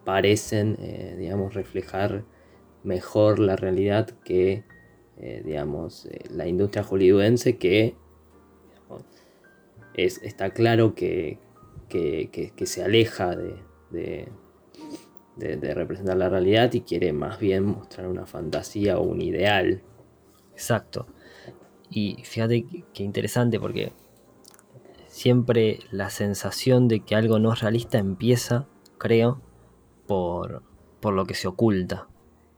parecen, 0.05 0.77
eh, 0.81 1.15
digamos, 1.17 1.55
reflejar 1.55 2.25
mejor 2.83 3.39
la 3.39 3.55
realidad 3.55 4.11
que, 4.25 4.65
eh, 5.17 5.43
digamos, 5.45 6.07
eh, 6.07 6.25
la 6.31 6.49
industria 6.49 6.83
hollywoodense 6.83 7.57
que 7.57 7.95
es, 9.97 10.23
está 10.23 10.51
claro 10.51 10.95
que, 10.95 11.39
se 11.89 12.83
aleja 12.85 13.35
de, 13.37 14.29
de 15.37 15.75
representar 15.75 16.17
la 16.17 16.29
realidad 16.29 16.73
y 16.73 16.83
quiere 16.83 17.13
más 17.13 17.41
bien 17.41 17.65
mostrar 17.65 18.07
una 18.09 18.27
fantasía 18.27 18.99
o 18.99 19.03
un 19.03 19.21
ideal 19.21 19.83
Exacto. 20.57 21.07
Y 21.91 22.17
fíjate 22.25 22.65
qué 22.95 23.03
interesante 23.03 23.61
porque 23.61 23.93
siempre 25.07 25.81
la 25.91 26.09
sensación 26.09 26.89
de 26.89 27.01
que 27.01 27.15
algo 27.15 27.39
no 27.39 27.53
es 27.53 27.61
realista 27.61 27.99
empieza, 27.99 28.67
creo, 28.97 29.43
por, 30.07 30.63
por 31.01 31.13
lo 31.13 31.27
que 31.27 31.35
se 31.35 31.47
oculta, 31.47 32.09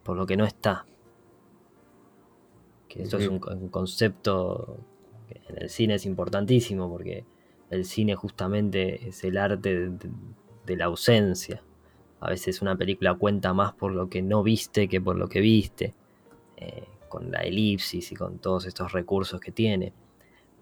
por 0.04 0.16
lo 0.16 0.26
que 0.26 0.36
no 0.36 0.44
está. 0.44 0.86
Que 2.88 3.02
eso 3.02 3.18
es 3.18 3.26
un, 3.26 3.40
concepto 3.40 4.78
en 5.48 5.62
el 5.62 5.68
cine 5.70 5.94
es 5.94 6.06
importantísimo 6.06 6.88
porque 6.88 7.24
el 7.70 7.84
cine 7.84 8.14
justamente 8.14 9.08
es 9.08 9.24
el 9.24 9.36
arte 9.36 9.90
de, 10.66 10.76
la 10.76 10.86
ausencia. 10.86 11.62
A 12.20 12.30
veces 12.30 12.62
una 12.62 12.76
película 12.76 13.14
cuenta 13.14 13.54
más 13.54 13.72
por 13.72 13.92
lo 13.92 14.08
que 14.08 14.22
no 14.22 14.42
viste 14.42 14.88
que 14.88 15.00
por 15.00 15.16
lo 15.16 15.28
que 15.28 15.40
viste. 15.40 15.94
Eh, 16.56 16.84
con 17.08 17.30
la 17.30 17.40
elipsis 17.40 18.12
y 18.12 18.14
con 18.14 18.38
todos 18.38 18.66
estos 18.66 18.92
recursos 18.92 19.40
que 19.40 19.50
tiene. 19.50 19.92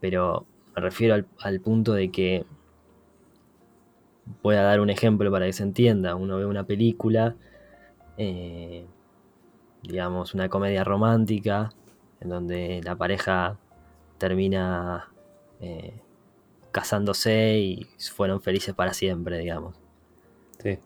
Pero 0.00 0.46
me 0.74 0.82
refiero 0.82 1.24
al, 1.40 1.60
punto 1.60 1.92
de 1.92 2.10
que 2.10 2.46
voy 4.42 4.56
a 4.56 4.62
dar 4.62 4.80
un 4.80 4.90
ejemplo 4.90 5.30
para 5.30 5.46
que 5.46 5.52
se 5.52 5.62
entienda. 5.62 6.14
Uno 6.14 6.38
ve 6.38 6.46
una 6.46 6.64
película, 6.64 7.36
eh, 8.16 8.86
digamos, 9.82 10.34
una 10.34 10.48
comedia 10.48 10.84
romántica, 10.84 11.70
en 12.20 12.28
donde 12.28 12.80
la 12.84 12.96
pareja 12.96 13.58
termina 14.18 15.12
eh, 15.60 16.00
casándose 16.72 17.58
y 17.58 17.86
fueron 18.12 18.40
felices 18.40 18.74
para 18.74 18.92
siempre, 18.92 19.38
digamos. 19.38 19.76
Sí. 20.62 20.78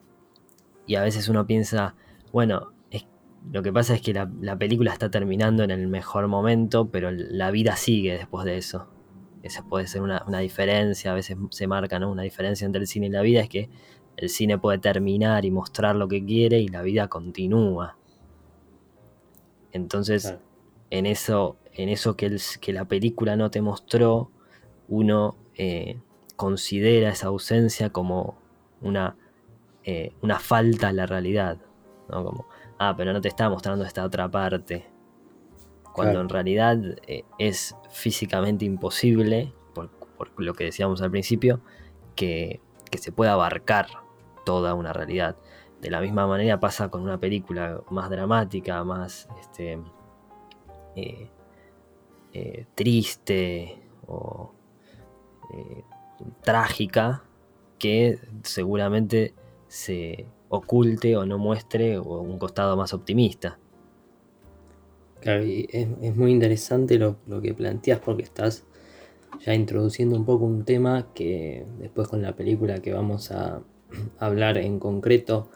Y 0.86 0.96
a 0.96 1.02
veces 1.02 1.28
uno 1.28 1.46
piensa, 1.46 1.94
bueno, 2.32 2.72
lo 3.50 3.62
que 3.62 3.72
pasa 3.72 3.94
es 3.94 4.02
que 4.02 4.12
la, 4.12 4.58
película 4.58 4.92
está 4.92 5.10
terminando 5.10 5.64
en 5.64 5.70
el 5.70 5.86
mejor 5.88 6.28
momento, 6.28 6.88
pero 6.90 7.10
la 7.10 7.50
vida 7.50 7.76
sigue 7.76 8.12
después 8.12 8.44
de 8.44 8.58
eso. 8.58 8.88
Esa 9.42 9.64
puede 9.64 9.86
ser 9.86 10.02
una, 10.02 10.38
diferencia, 10.40 11.12
a 11.12 11.14
veces 11.14 11.38
se 11.50 11.66
marca 11.66 11.96
una 12.06 12.22
diferencia 12.22 12.66
entre 12.66 12.82
el 12.82 12.86
cine 12.86 13.06
y 13.06 13.10
la 13.10 13.22
vida, 13.22 13.40
es 13.40 13.48
que 13.48 13.70
el 14.16 14.28
cine 14.28 14.58
puede 14.58 14.78
terminar 14.78 15.46
y 15.46 15.50
mostrar 15.50 15.96
lo 15.96 16.06
que 16.06 16.24
quiere 16.24 16.60
y 16.60 16.68
la 16.68 16.82
vida 16.82 17.08
continúa. 17.08 17.96
Entonces, 19.72 20.36
en 20.90 21.06
eso, 21.06 21.56
en 21.82 21.88
eso 21.88 22.16
que, 22.16 22.36
que, 22.60 22.72
la 22.72 22.84
película 22.86 23.36
no 23.36 23.50
te 23.50 23.62
mostró, 23.62 24.30
uno 24.88 25.36
eh, 25.56 25.98
considera 26.36 27.10
esa 27.10 27.28
ausencia 27.28 27.90
como 27.90 28.38
una, 28.80 29.16
eh, 29.84 30.12
una 30.22 30.38
falta 30.38 30.88
a 30.88 30.92
la 30.92 31.06
realidad. 31.06 31.58
¿no? 32.08 32.24
Como, 32.24 32.46
ah, 32.78 32.94
pero 32.96 33.12
no 33.12 33.20
te 33.20 33.28
está 33.28 33.48
mostrando 33.48 33.84
esta 33.84 34.04
otra 34.04 34.30
parte. 34.30 34.86
Cuando 35.92 36.20
en 36.20 36.28
realidad 36.28 36.78
eh, 37.06 37.24
es 37.38 37.76
físicamente 37.90 38.64
imposible, 38.64 39.52
por, 39.74 39.90
lo 40.36 40.54
que 40.54 40.64
decíamos 40.64 41.02
al 41.02 41.10
principio, 41.10 41.60
que, 42.14 42.60
se 42.98 43.12
pueda 43.12 43.32
abarcar 43.32 43.86
toda 44.44 44.74
una 44.74 44.92
realidad. 44.92 45.36
De 45.80 45.90
la 45.90 46.00
misma 46.00 46.26
manera 46.26 46.58
pasa 46.58 46.88
con 46.90 47.02
una 47.02 47.18
película 47.18 47.82
más 47.90 48.10
dramática, 48.10 48.82
más 48.82 49.28
este, 49.40 49.78
eh, 50.96 51.30
eh, 52.32 52.66
triste 52.74 53.78
o 54.06 54.52
trágica, 56.42 57.24
que 57.78 58.18
seguramente 58.44 59.34
se, 59.66 60.26
oculte 60.50 61.16
o 61.16 61.24
no 61.24 61.38
muestre 61.38 61.98
un 61.98 62.38
costado 62.38 62.76
más 62.76 62.92
optimista. 62.92 63.58
Claro, 65.20 65.44
y 65.44 65.68
es, 65.70 66.16
muy 66.16 66.32
interesante 66.32 66.98
lo, 66.98 67.16
que 67.40 67.54
planteas 67.54 68.00
porque 68.00 68.24
estás 68.24 68.64
ya 69.40 69.54
introduciendo 69.54 70.16
un 70.16 70.24
poco 70.24 70.44
un 70.44 70.64
tema 70.64 71.06
que 71.14 71.64
después 71.78 72.08
con 72.08 72.20
la 72.20 72.34
película 72.34 72.80
que 72.82 72.92
vamos 72.92 73.30
a 73.30 73.62
hablar 74.18 74.58
en 74.58 74.78
concreto 74.78 75.48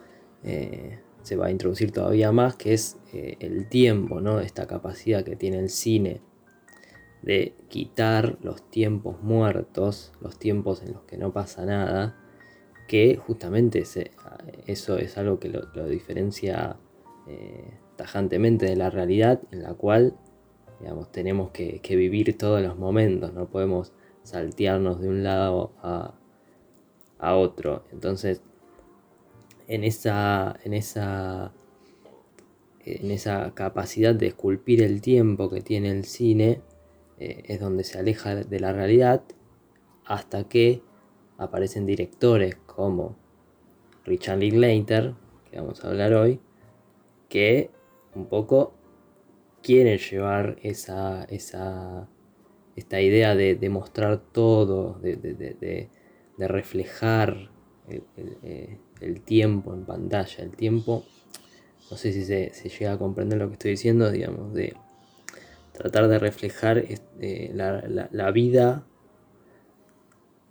eh, 0.43 0.99
se 1.23 1.35
va 1.35 1.47
a 1.47 1.51
introducir 1.51 1.91
todavía 1.91 2.31
más, 2.31 2.55
que 2.55 2.73
es 2.73 2.97
eh, 3.11 3.35
el 3.39 3.67
tiempo, 3.67 4.21
¿no? 4.21 4.39
Esta 4.39 4.65
capacidad 4.65 5.25
que 5.25 5.35
tiene 5.35 5.59
el 5.59 5.69
cine 5.69 6.21
de 7.25 7.55
quitar 7.69 8.37
los 8.41 8.69
tiempos 8.69 9.21
muertos, 9.21 10.13
los 10.21 10.37
tiempos 10.37 10.83
en 10.83 10.93
los 10.93 11.03
que 11.03 11.17
no 11.17 11.33
pasa 11.33 11.65
nada, 11.65 12.15
que 12.87 13.17
justamente 13.17 13.83
eso 14.67 14.97
es 14.97 15.17
algo 15.17 15.39
que 15.39 15.49
lo, 15.49 15.87
diferencia 15.87 16.77
eh, 17.27 17.73
tajantemente 17.95 18.67
de 18.67 18.75
la 18.75 18.91
realidad 18.91 19.41
en 19.51 19.63
la 19.63 19.73
cual 19.73 20.15
digamos, 20.79 21.11
tenemos 21.11 21.51
que, 21.51 21.81
vivir 21.95 22.37
todos 22.37 22.61
los 22.61 22.77
momentos, 22.77 23.33
no 23.33 23.49
podemos 23.49 23.93
saltearnos 24.23 25.01
de 25.01 25.09
un 25.09 25.23
lado 25.23 25.73
a, 25.81 26.13
otro. 27.35 27.83
Entonces, 27.91 28.43
en 29.67 29.83
esa, 29.83 30.55
en 30.63 30.75
esa, 30.75 31.53
en 32.81 33.09
esa 33.09 33.51
capacidad 33.55 34.13
de 34.13 34.27
esculpir 34.27 34.83
el 34.83 35.01
tiempo 35.01 35.49
que 35.49 35.61
tiene 35.61 35.89
el 35.89 36.05
cine, 36.05 36.61
eh, 37.19 37.43
es 37.45 37.59
donde 37.59 37.83
se 37.83 37.99
aleja 37.99 38.35
de 38.35 38.59
la 38.59 38.73
realidad 38.73 39.23
hasta 40.05 40.47
que 40.47 40.81
aparecen 41.37 41.85
directores 41.85 42.55
como 42.55 43.17
Richard 44.05 44.39
Linklater, 44.39 45.15
que 45.49 45.59
vamos 45.59 45.83
a 45.83 45.89
hablar 45.89 46.13
hoy, 46.13 46.39
que 47.29 47.71
un 48.13 48.27
poco 48.27 48.73
quieren 49.61 49.97
llevar 49.97 50.57
esa, 50.61 51.23
esa 51.25 52.07
esta 52.75 53.01
idea 53.01 53.35
de, 53.35 53.55
demostrar 53.55 54.21
todo, 54.31 54.99
de, 55.01 55.89
reflejar 56.37 57.49
el, 57.87 58.77
el, 58.99 59.21
tiempo 59.21 59.73
en 59.73 59.85
pantalla, 59.85 60.43
el 60.43 60.51
tiempo, 60.51 61.05
no 61.89 61.97
sé 61.97 62.11
si 62.11 62.25
se, 62.25 62.51
llega 62.51 62.93
a 62.93 62.97
comprender 62.97 63.39
lo 63.39 63.47
que 63.47 63.53
estoy 63.53 63.71
diciendo, 63.71 64.11
digamos, 64.11 64.53
de 64.53 64.75
tratar 65.75 66.07
de 66.07 66.19
reflejar 66.19 66.77
este, 66.77 67.51
la, 67.53 68.31
vida 68.31 68.85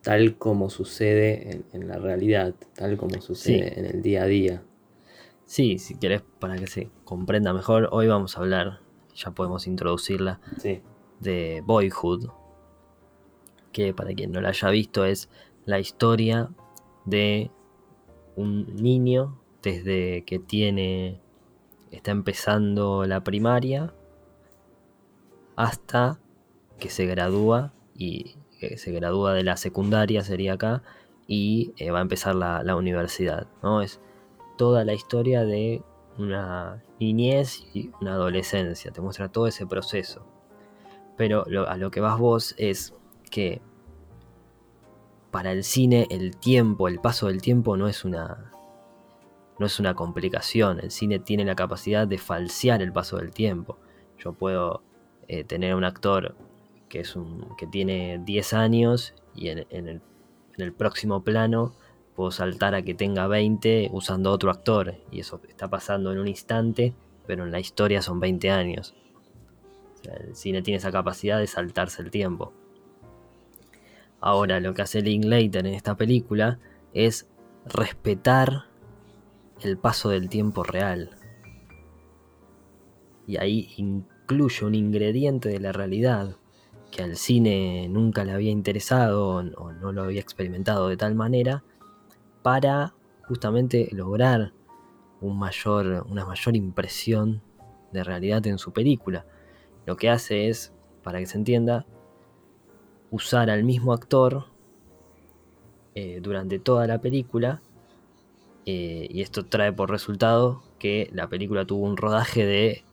tal 0.02 0.36
como 0.36 0.70
sucede 0.70 1.64
en, 1.72 1.88
la 1.88 1.98
realidad, 1.98 2.54
tal 2.74 2.96
como 2.96 3.20
sucede 3.20 3.78
en 3.78 3.86
el 3.86 4.02
día 4.02 4.24
a 4.24 4.26
día. 4.26 4.62
Sí, 5.46 5.78
si 5.78 5.98
querés, 5.98 6.22
para 6.38 6.56
que 6.56 6.66
se 6.66 6.90
comprenda 7.04 7.52
mejor, 7.52 7.88
hoy 7.90 8.06
vamos 8.06 8.36
a 8.36 8.40
hablar, 8.40 8.80
ya 9.14 9.30
podemos 9.30 9.66
introducirla, 9.66 10.40
de 11.20 11.62
Boyhood, 11.64 12.28
que 13.72 13.94
para 13.94 14.12
quien 14.14 14.32
no 14.32 14.40
la 14.40 14.50
haya 14.50 14.70
visto 14.70 15.04
es 15.04 15.28
la 15.64 15.78
historia 15.80 16.50
de 17.06 17.50
un 18.36 18.76
niño 18.76 19.38
desde 19.62 20.24
que 20.24 20.38
tiene, 20.38 21.20
está 21.90 22.10
empezando 22.10 23.06
la 23.06 23.24
primaria 23.24 23.94
hasta 25.56 26.18
que 26.78 26.90
se 26.90 27.06
gradúa 27.06 27.72
y 27.94 28.36
se 28.76 28.92
gradúa 28.92 29.34
de 29.34 29.44
la 29.44 29.56
secundaria 29.56 30.22
sería 30.22 30.54
acá 30.54 30.82
y 31.26 31.72
eh, 31.76 31.90
va 31.90 31.98
a 31.98 32.02
empezar 32.02 32.34
la, 32.34 32.76
universidad, 32.76 33.46
¿no? 33.62 33.82
Es 33.82 34.00
toda 34.56 34.84
la 34.84 34.94
historia 34.94 35.44
de 35.44 35.82
una 36.18 36.82
niñez 37.00 37.66
y 37.74 37.90
una 38.00 38.14
adolescencia, 38.14 38.92
te 38.92 39.00
muestra 39.00 39.30
todo 39.30 39.46
ese 39.46 39.66
proceso. 39.66 40.26
Pero 41.16 41.44
a 41.68 41.76
lo 41.76 41.90
que 41.90 42.00
vas 42.00 42.18
vos 42.18 42.54
es 42.58 42.94
que 43.30 43.62
para 45.30 45.52
el 45.52 45.64
cine 45.64 46.06
el 46.10 46.36
tiempo, 46.36 46.88
el 46.88 47.00
paso 47.00 47.28
del 47.28 47.40
tiempo 47.40 47.76
no 47.76 47.88
es 47.88 48.04
una 48.04 48.52
no 49.58 49.66
es 49.66 49.78
una 49.78 49.94
complicación. 49.94 50.80
El 50.80 50.90
cine 50.90 51.20
tiene 51.20 51.44
la 51.44 51.54
capacidad 51.54 52.08
de 52.08 52.18
falsear 52.18 52.82
el 52.82 52.92
paso 52.92 53.18
del 53.18 53.30
tiempo. 53.30 53.78
Yo 54.18 54.32
puedo 54.32 54.82
eh, 55.28 55.44
tener 55.44 55.74
un 55.74 55.84
actor 55.84 56.34
que 56.88 57.00
es 57.00 57.16
un 57.16 57.56
que 57.56 57.66
tiene 57.66 58.20
10 58.24 58.52
años 58.52 59.14
y 59.34 59.48
en, 59.48 59.58
el, 59.58 59.66
en 59.70 60.00
el 60.56 60.72
próximo 60.72 61.22
plano 61.22 61.74
puedo 62.14 62.30
saltar 62.30 62.74
a 62.74 62.82
que 62.82 62.94
tenga 62.94 63.26
20 63.26 63.90
usando 63.92 64.30
otro 64.30 64.50
actor 64.50 64.94
y 65.10 65.20
eso 65.20 65.40
está 65.48 65.68
pasando 65.68 66.12
en 66.12 66.18
un 66.18 66.28
instante, 66.28 66.94
pero 67.26 67.44
en 67.44 67.50
la 67.50 67.60
historia 67.60 68.02
son 68.02 68.20
20 68.20 68.50
años. 68.50 68.94
el 70.04 70.36
cine 70.36 70.62
tiene 70.62 70.78
esa 70.78 70.92
capacidad 70.92 71.38
de 71.38 71.46
saltarse 71.46 72.02
el 72.02 72.10
tiempo. 72.10 72.52
Ahora, 74.20 74.58
lo 74.60 74.72
que 74.72 74.82
hace 74.82 75.02
Linklater 75.02 75.66
en 75.66 75.74
esta 75.74 75.96
película 75.96 76.58
es 76.94 77.28
respetar 77.66 78.64
el 79.60 79.76
paso 79.76 80.08
del 80.08 80.28
tiempo 80.28 80.62
real. 80.62 81.10
Y 83.26 83.36
ahí 83.36 83.68
incluye 84.24 84.64
un 84.64 84.74
ingrediente 84.74 85.50
de 85.50 85.60
la 85.60 85.72
realidad 85.72 86.36
que 86.90 87.02
al 87.02 87.16
cine 87.16 87.88
nunca 87.90 88.24
le 88.24 88.32
había 88.32 88.50
interesado 88.50 89.26
o 89.56 89.72
no 89.72 89.92
lo 89.92 90.02
había 90.02 90.20
experimentado 90.20 90.88
de 90.88 90.96
tal 90.96 91.14
manera 91.14 91.62
para 92.42 92.94
justamente 93.28 93.88
lograr 93.92 94.52
un 95.20 95.38
mayor, 95.38 96.06
una 96.08 96.24
mayor 96.24 96.56
impresión 96.56 97.42
de 97.92 98.02
realidad 98.02 98.46
en 98.46 98.56
su 98.56 98.72
película. 98.72 99.26
Lo 99.84 99.96
que 99.96 100.08
hace 100.08 100.48
es, 100.48 100.72
para 101.02 101.18
que 101.18 101.26
se 101.26 101.36
entienda, 101.36 101.84
usar 103.10 103.50
al 103.50 103.62
mismo 103.62 103.92
actor 103.92 104.46
eh, 105.94 106.20
durante 106.22 106.58
toda 106.58 106.86
la 106.86 107.00
película. 107.00 107.60
Eh, 108.64 109.06
y 109.10 109.20
esto 109.20 109.44
trae 109.44 109.72
por 109.72 109.90
resultado 109.90 110.62
que 110.78 111.10
la 111.12 111.28
película 111.28 111.66
tuvo 111.66 111.84
un 111.84 111.98
rodaje 111.98 112.46
de, 112.46 112.84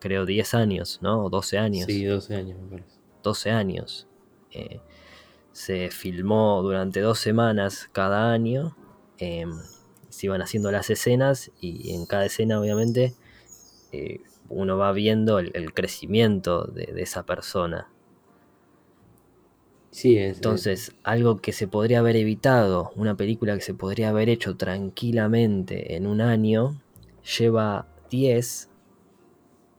creo, 0.00 0.26
10 0.26 0.54
años, 0.54 0.98
¿no? 1.02 1.24
O 1.24 1.30
12 1.30 1.58
años. 1.58 1.86
Sí, 1.86 2.04
12 2.04 2.34
años, 2.34 2.58
me 2.60 2.68
parece. 2.68 2.96
12 3.22 3.50
años. 3.50 4.08
Eh, 4.50 4.80
se 5.52 5.90
filmó 5.90 6.62
durante 6.62 7.00
dos 7.00 7.18
semanas 7.18 7.88
cada 7.92 8.32
año. 8.32 8.76
Em, 9.18 9.52
se 10.08 10.26
iban 10.26 10.42
haciendo 10.42 10.72
las 10.72 10.90
escenas 10.90 11.52
y 11.60 11.94
en 11.94 12.06
cada 12.06 12.26
escena, 12.26 12.58
obviamente, 12.58 13.14
uno 14.48 14.76
va 14.76 14.92
viendo 14.92 15.38
el, 15.38 15.72
crecimiento 15.74 16.64
de, 16.64 16.92
esa 16.96 17.24
persona. 17.24 17.88
Entonces, 20.02 20.94
algo 21.02 21.38
que 21.38 21.52
se 21.52 21.66
podría 21.68 21.98
haber 21.98 22.16
evitado, 22.16 22.92
una 22.96 23.16
película 23.16 23.54
que 23.54 23.60
se 23.60 23.74
podría 23.74 24.10
haber 24.10 24.28
hecho 24.28 24.56
tranquilamente 24.56 25.96
en 25.96 26.06
un 26.06 26.20
año, 26.20 26.80
lleva 27.38 27.88
10 28.10 28.69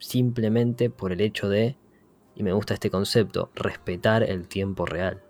simplemente 0.02 0.90
por 0.90 1.14
el 1.14 1.22
hecho 1.22 1.48
de, 1.48 1.78
y 2.36 2.44
me 2.44 2.52
gusta 2.52 2.74
este 2.74 2.90
concepto, 2.90 3.52
respetar 3.56 4.24
el 4.24 4.48
tiempo 4.48 4.86
real. 4.86 5.22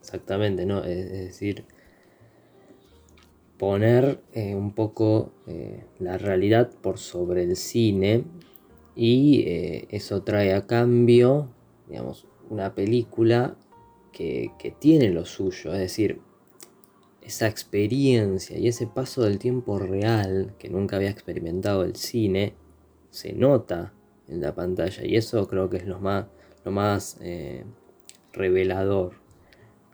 Exactamente, 0.00 0.66
¿no? 0.66 0.84
Es, 0.84 1.10
decir, 1.10 1.64
poner 3.56 4.20
eh, 4.32 4.54
un 4.54 4.74
poco 4.74 5.32
eh, 5.46 5.84
la 5.98 6.18
realidad 6.18 6.70
por 6.82 6.98
sobre 6.98 7.44
el 7.44 7.56
cine 7.56 8.24
y 8.94 9.44
eh, 9.46 9.86
eso 9.90 10.22
trae 10.22 10.52
a 10.52 10.66
cambio, 10.66 11.48
digamos, 11.88 12.26
una 12.50 12.74
película 12.74 13.56
que, 14.12 14.74
tiene 14.78 15.10
lo 15.10 15.24
suyo, 15.24 15.72
es 15.74 15.80
decir, 15.80 16.20
esa 17.20 17.48
experiencia 17.48 18.58
y 18.58 18.68
ese 18.68 18.86
paso 18.86 19.22
del 19.22 19.38
tiempo 19.38 19.78
real 19.78 20.54
que 20.58 20.70
nunca 20.70 20.96
había 20.96 21.10
experimentado 21.10 21.84
el 21.84 21.96
cine, 21.96 22.54
se 23.16 23.32
nota 23.32 23.94
en 24.28 24.42
la 24.42 24.54
pantalla 24.54 25.04
y 25.04 25.16
eso 25.16 25.48
creo 25.48 25.70
que 25.70 25.78
es 25.78 25.86
lo 25.86 25.98
más, 26.00 26.26
lo 26.64 26.70
más 26.70 27.16
eh, 27.22 27.64
revelador, 28.34 29.12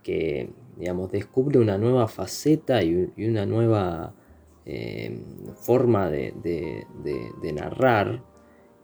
que 0.02 0.50
digamos, 0.76 1.12
descubre 1.12 1.60
una 1.60 1.78
nueva 1.78 2.08
faceta 2.08 2.82
y, 2.82 3.12
una 3.18 3.46
nueva 3.46 4.12
eh, 4.66 5.22
forma 5.54 6.10
de, 6.10 6.84
narrar 7.54 8.24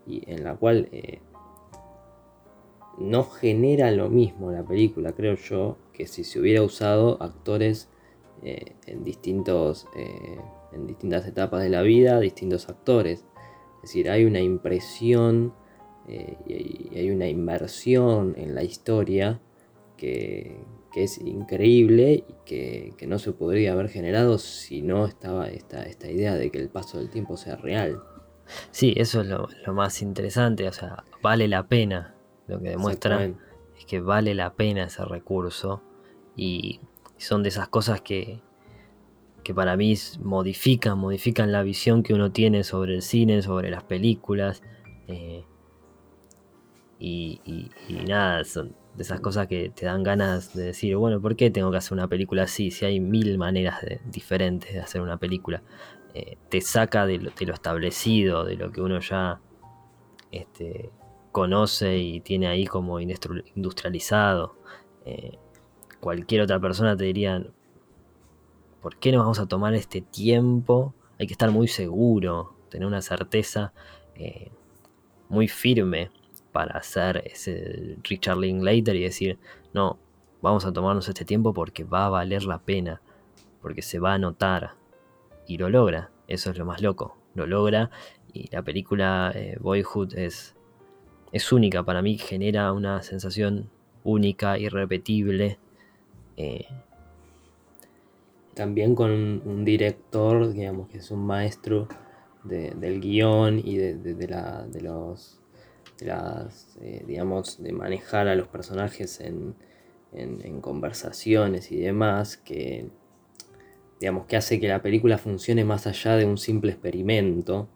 y 0.07 0.23
en 0.31 0.45
la 0.45 0.55
cual 0.55 0.87
eh, 0.93 1.19
no 2.97 3.23
genera 3.23 3.91
lo 3.91 4.09
mismo 4.09 4.51
la 4.51 4.63
película, 4.63 5.11
creo 5.11 5.35
yo, 5.35 5.77
que 5.91 6.07
si 6.07 6.23
se 6.23 6.39
hubiera 6.39 6.63
usado 6.63 7.21
actores 7.21 7.89
en, 8.41 9.03
distintos, 9.03 9.85
en 10.71 10.87
distintas 10.87 11.27
etapas 11.27 11.61
de 11.61 11.69
la 11.69 11.81
vida, 11.81 12.21
distintos 12.21 12.69
actores. 12.69 13.25
Es 13.83 13.89
decir, 13.89 14.09
hay 14.09 14.25
una 14.25 14.39
impresión 14.39 15.53
eh, 16.07 16.37
y, 16.47 16.97
hay 16.97 17.11
una 17.11 17.27
inmersión 17.27 18.35
en 18.37 18.55
la 18.55 18.63
historia 18.63 19.39
que, 19.97 20.57
es 20.95 21.17
increíble 21.19 22.25
y 22.27 22.35
que, 22.45 23.07
no 23.07 23.19
se 23.19 23.31
podría 23.31 23.71
haber 23.71 23.87
generado 23.87 24.37
si 24.37 24.81
no 24.81 25.05
estaba 25.05 25.47
esta, 25.47 25.83
esta 25.83 26.11
idea 26.11 26.35
de 26.35 26.49
que 26.49 26.59
el 26.59 26.67
paso 26.67 26.97
del 26.97 27.09
tiempo 27.09 27.37
sea 27.37 27.55
real. 27.55 28.01
Sí, 28.71 28.93
eso 28.97 29.21
es 29.21 29.27
lo, 29.27 29.47
lo 29.65 29.73
más 29.73 30.01
interesante, 30.01 30.67
o 30.67 30.73
sea, 30.73 31.03
vale 31.21 31.47
la 31.47 31.67
pena 31.67 32.15
lo 32.49 32.59
que 32.59 32.69
demuestra 32.69 33.31
es 33.77 33.85
que 33.85 34.01
vale 34.01 34.33
la 34.33 34.53
pena 34.55 34.85
ese 34.85 35.05
recurso 35.05 35.81
y 36.35 36.81
son 37.17 37.43
de 37.43 37.49
esas 37.49 37.69
cosas 37.69 38.01
que, 38.01 38.41
que 39.49 39.55
para 39.55 39.75
mí 39.75 39.95
modifican, 40.21 40.99
modifican 40.99 41.51
la 41.51 41.63
visión 41.63 42.03
que 42.03 42.13
uno 42.13 42.31
tiene 42.31 42.63
sobre 42.63 42.93
el 42.93 43.01
cine, 43.01 43.41
sobre 43.41 43.71
las 43.71 43.83
películas. 43.83 44.61
Eh, 45.07 45.43
y, 46.99 47.71
nada, 48.07 48.43
son 48.43 48.75
de 48.93 49.01
esas 49.01 49.19
cosas 49.21 49.47
que 49.47 49.71
te 49.71 49.87
dan 49.87 50.03
ganas 50.03 50.53
de 50.53 50.65
decir, 50.65 50.95
bueno, 50.97 51.19
¿por 51.19 51.35
qué 51.35 51.49
tengo 51.49 51.71
que 51.71 51.77
hacer 51.77 51.93
una 51.93 52.07
película 52.07 52.43
así? 52.43 52.69
Si 52.69 52.85
hay 52.85 52.99
mil 52.99 53.39
maneras 53.39 53.83
diferentes 54.05 54.71
de 54.71 54.81
hacer 54.81 55.01
una 55.01 55.17
película. 55.17 55.63
Eh, 56.13 56.37
te 56.49 56.61
saca 56.61 57.07
de 57.07 57.17
lo, 57.17 57.31
establecido, 57.51 58.45
de 58.45 58.55
lo 58.55 58.71
que 58.71 58.81
uno 58.81 58.99
ya 58.99 59.41
este, 60.31 60.91
conoce 61.31 61.97
y 61.97 62.19
tiene 62.19 62.45
ahí 62.45 62.67
como 62.67 62.99
industrializado. 62.99 64.57
Eh, 65.05 65.39
cualquier 65.99 66.41
otra 66.41 66.59
persona 66.59 66.95
te 66.95 67.05
diría, 67.05 67.43
¿por 68.81 68.97
qué 68.97 69.11
no 69.11 69.19
vamos 69.19 69.39
a 69.39 69.47
tomar 69.47 69.73
este 69.73 70.01
tiempo? 70.01 70.93
Hay 71.19 71.27
que 71.27 71.33
estar 71.33 71.51
muy 71.51 71.67
seguro, 71.67 72.55
tener 72.69 72.87
una 72.87 73.01
certeza 73.01 73.73
eh, 74.15 74.51
muy 75.27 75.47
firme 75.47 76.11
para 76.51 76.77
hacer 76.77 77.23
ese 77.25 77.97
Richard 78.03 78.37
Linklater 78.37 78.95
y 78.95 79.03
decir, 79.03 79.37
no, 79.73 79.97
vamos 80.41 80.65
a 80.65 80.73
tomarnos 80.73 81.07
este 81.07 81.25
tiempo 81.25 81.53
porque 81.53 81.83
va 81.83 82.05
a 82.05 82.09
valer 82.09 82.43
la 82.43 82.59
pena, 82.59 83.01
porque 83.61 83.81
se 83.81 83.99
va 83.99 84.13
a 84.13 84.17
notar. 84.17 84.75
Y 85.47 85.57
lo 85.57 85.69
logra, 85.69 86.11
eso 86.27 86.51
es 86.51 86.57
lo 86.57 86.65
más 86.65 86.81
loco, 86.81 87.17
lo 87.33 87.47
logra 87.47 87.89
y 88.33 88.49
la 88.51 88.61
película 88.61 89.31
eh, 89.33 89.57
Boyhood 89.59 90.15
es 90.15 90.55
es 91.31 91.51
única, 91.51 91.83
para 91.83 92.01
mí 92.01 92.17
genera 92.17 92.73
una 92.73 93.01
sensación 93.03 93.69
única, 94.03 94.57
irrepetible. 94.57 95.59
Eh, 96.37 96.65
también 98.53 98.95
con 98.95 99.11
un, 99.11 99.65
director, 99.65 100.51
digamos, 100.51 100.89
que 100.89 100.97
es 100.97 101.11
un 101.11 101.25
maestro 101.25 101.87
del 102.43 102.99
guion 102.99 103.59
y 103.59 103.77
de, 103.77 104.27
la, 104.27 104.65
de 104.67 104.81
los, 104.81 105.39
las, 105.99 106.77
eh, 106.81 107.03
digamos, 107.05 107.61
de 107.61 107.71
manejar 107.71 108.27
a 108.27 108.35
los 108.35 108.47
personajes 108.47 109.19
en, 109.19 109.55
conversaciones 110.61 111.71
y 111.71 111.79
demás, 111.79 112.37
que, 112.37 112.87
digamos, 113.99 114.25
que 114.25 114.37
hace 114.37 114.59
que 114.59 114.67
la 114.67 114.81
película 114.81 115.17
funcione 115.17 115.63
más 115.63 115.85
allá 115.85 116.15
de 116.15 116.25
un 116.25 116.37
simple 116.37 116.71
experimento, 116.71 117.67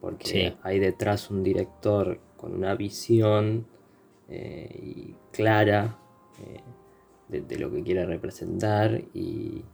porque 0.00 0.56
hay 0.62 0.78
detrás 0.78 1.30
un 1.30 1.42
director 1.42 2.20
con 2.36 2.54
una 2.54 2.74
visión 2.74 3.66
eh, 4.28 5.14
clara 5.32 5.98
eh, 6.42 7.40
de, 7.40 7.58
lo 7.58 7.70
que 7.70 7.82
quiere 7.82 8.04
representar 8.04 9.02
y, 9.14 9.64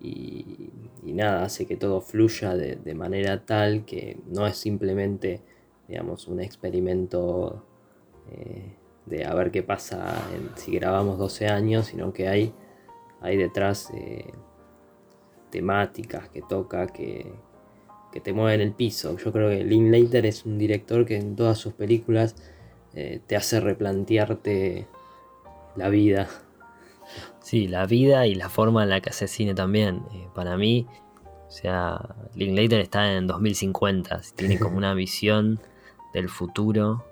y, 0.00 0.70
nada, 1.02 1.44
hace 1.44 1.66
que 1.66 1.76
todo 1.76 2.00
fluya 2.00 2.54
de, 2.54 2.94
manera 2.94 3.44
tal 3.44 3.84
que 3.84 4.18
no 4.26 4.46
es 4.46 4.56
simplemente, 4.56 5.40
digamos, 5.88 6.28
un 6.28 6.40
experimento 6.40 7.64
eh, 8.30 8.74
de 9.06 9.24
a 9.24 9.34
ver 9.34 9.50
qué 9.50 9.62
pasa 9.62 10.14
si 10.56 10.72
grabamos 10.72 11.18
12 11.18 11.48
años, 11.48 11.86
sino 11.86 12.12
que 12.12 12.28
hay, 12.28 12.52
hay 13.20 13.36
detrás 13.36 13.90
eh, 13.94 14.32
temáticas 15.50 16.28
que 16.28 16.42
toca, 16.42 16.86
que, 16.86 17.32
que 18.12 18.20
te 18.20 18.32
mueven 18.32 18.60
el 18.60 18.72
piso. 18.72 19.16
Yo 19.16 19.32
creo 19.32 19.50
que 19.50 19.64
Linklater 19.64 20.26
es 20.26 20.44
un 20.44 20.58
director 20.58 21.04
que 21.04 21.16
en 21.16 21.34
todas 21.34 21.58
sus 21.58 21.72
películas 21.72 22.36
eh, 22.94 23.20
te 23.26 23.36
hace 23.36 23.60
replantearte 23.60 24.86
la 25.76 25.88
vida 25.88 26.28
Sí, 27.48 27.66
la 27.66 27.86
vida 27.86 28.26
y 28.26 28.34
la 28.34 28.50
forma 28.50 28.82
en 28.82 28.90
la 28.90 29.00
que 29.00 29.08
hace 29.08 29.26
cine 29.26 29.54
también. 29.54 30.02
Eh, 30.12 30.28
para 30.34 30.58
mí, 30.58 30.86
o 31.46 31.50
sea, 31.50 32.14
Linklater 32.34 32.78
está 32.80 33.14
en 33.14 33.26
2050, 33.26 34.20
tiene 34.36 34.58
como 34.58 34.76
una 34.76 34.92
visión 34.92 35.58
del 36.12 36.28
futuro 36.28 37.06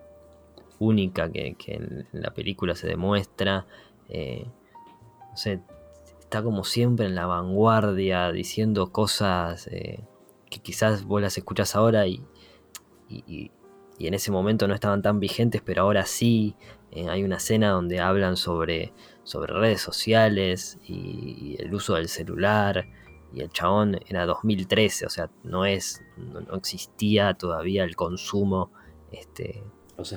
única 0.79 1.33
que, 1.33 1.57
en 1.68 2.07
la 2.12 2.35
película 2.35 2.75
se 2.75 2.87
demuestra. 2.87 3.64
Eh, 4.11 4.44
no 5.31 5.37
sé, 5.38 5.61
está 6.20 6.42
como 6.42 6.64
siempre 6.64 7.07
en 7.07 7.14
la 7.14 7.25
vanguardia, 7.25 8.31
diciendo 8.31 8.92
cosas 8.92 9.68
eh, 9.68 10.05
que 10.51 10.59
quizás 10.61 11.05
vos 11.05 11.22
las 11.22 11.38
escuchas 11.38 11.75
ahora 11.75 12.07
y, 12.07 12.22
y, 13.09 13.51
en 14.01 14.12
ese 14.12 14.31
momento 14.31 14.68
no 14.68 14.75
estaban 14.75 15.01
tan 15.01 15.18
vigentes, 15.18 15.62
pero 15.64 15.81
ahora 15.81 16.05
sí. 16.05 16.57
hay 17.09 17.25
una 17.25 17.37
escena 17.37 17.70
donde 17.70 18.01
hablan 18.01 18.37
sobre 18.37 18.92
sobre 19.26 19.52
redes 19.52 19.80
sociales 19.80 20.78
y, 20.86 21.56
el 21.58 21.74
uso 21.74 21.96
del 21.96 22.08
celular. 22.08 22.86
Y 23.34 23.40
el 23.40 23.50
chabón 23.50 23.98
era 24.08 24.24
2013, 24.24 25.04
o 25.04 25.10
sea, 25.10 25.28
no 25.42 25.66
es, 25.66 26.02
no, 26.16 26.54
existía 26.54 27.34
todavía 27.34 27.84
el 27.84 27.96
consumo 27.96 28.70
este, 29.10 29.64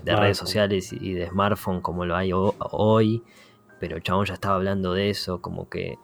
de 0.04 0.16
redes 0.16 0.38
sociales 0.38 0.94
y 0.94 1.14
de 1.14 1.28
smartphone 1.28 1.82
como 1.82 2.06
lo 2.06 2.16
hay 2.16 2.32
hoy. 2.34 3.24
Pero 3.80 3.98
el 3.98 4.04
chabón 4.04 4.26
ya 4.26 4.36
estaba 4.36 4.56
hablando 4.56 4.94
de 4.94 5.10
eso, 5.10 5.42
como 5.42 5.70
que 5.70 5.98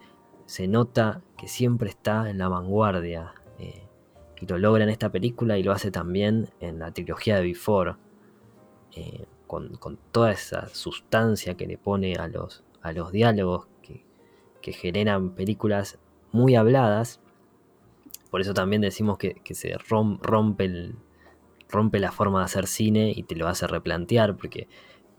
se 0.45 0.67
nota 0.67 1.21
que 1.37 1.47
siempre 1.47 1.89
está 1.89 2.29
en 2.29 2.39
la 2.39 2.49
vanguardia. 2.49 3.35
Eh, 3.59 3.87
y 4.41 4.47
lo 4.47 4.57
logra 4.57 4.83
en 4.83 4.89
esta 4.89 5.11
película 5.11 5.57
y 5.57 5.63
lo 5.63 5.71
hace 5.71 5.91
también 5.91 6.49
en 6.59 6.79
la 6.79 6.91
trilogía 6.91 7.35
de 7.35 7.43
Before. 7.43 7.95
Eh, 8.93 9.25
con, 9.45 9.75
con, 9.77 9.99
toda 10.11 10.31
esa 10.31 10.69
sustancia 10.69 11.55
que 11.55 11.67
le 11.67 11.77
pone 11.77 12.15
a 12.15 12.27
los, 12.27 12.63
a 12.86 12.93
los 12.93 13.12
diálogos 13.12 13.67
que, 14.62 14.74
generan 14.74 15.36
películas 15.36 16.00
muy 16.32 16.56
habladas. 16.56 17.19
Por 18.32 18.41
eso 18.41 18.56
también 18.56 18.82
decimos 18.82 19.19
que, 19.19 19.36
se 19.52 19.76
rompe, 19.78 20.65
el, 20.65 20.95
rompe 21.69 22.00
la 22.00 22.12
forma 22.12 22.39
de 22.39 22.45
hacer 22.45 22.65
cine 22.65 23.13
y 23.15 23.21
te 23.24 23.36
lo 23.36 23.48
hace 23.48 23.67
replantear, 23.67 24.36
porque 24.36 24.67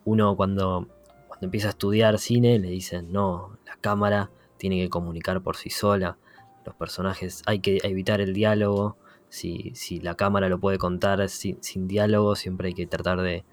uno 0.05 0.37
cuando, 0.37 0.89
cuando 1.29 1.45
empieza 1.45 1.69
a 1.69 1.71
estudiar 1.71 2.19
cine 2.19 2.59
le 2.59 2.71
dicen, 2.71 3.13
no, 3.13 3.57
la 3.67 3.77
cámara 3.77 4.31
tiene 4.57 4.81
que 4.81 4.89
comunicar 4.89 5.41
por 5.43 5.57
sí 5.57 5.71
sola, 5.71 6.19
los 6.65 6.75
personajes 6.75 7.43
hay 7.47 7.61
que 7.61 7.79
evitar 7.85 8.21
el 8.21 8.33
diálogo, 8.33 8.97
si, 9.29 9.75
la 10.03 10.17
cámara 10.17 10.49
lo 10.49 10.59
puede 10.59 10.79
contar 10.79 11.29
sin, 11.29 11.87
diálogo, 11.87 12.35
siempre 12.35 12.69
hay 12.69 12.75
que 12.75 12.87
tratar 12.87 13.21
de, 13.21 13.45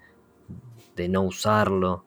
de 0.96 1.08
no 1.08 1.22
usarlo 1.22 2.04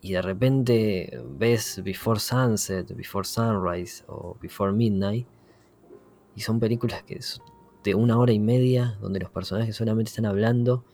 y 0.00 0.12
de 0.12 0.22
repente 0.22 1.20
ves 1.36 1.80
Before 1.84 2.20
Sunset, 2.20 2.94
Before 2.94 3.26
Sunrise 3.26 4.04
o 4.06 4.36
Before 4.40 4.72
Midnight 4.72 5.26
y 6.34 6.40
son 6.40 6.60
películas 6.60 7.02
que 7.02 7.20
son 7.20 7.44
de 7.82 7.94
una 7.94 8.18
hora 8.18 8.32
y 8.32 8.38
media 8.38 8.98
donde 9.00 9.20
los 9.20 9.30
personajes 9.30 9.74
solamente 9.76 10.10
están 10.10 10.26
hablando 10.26 10.84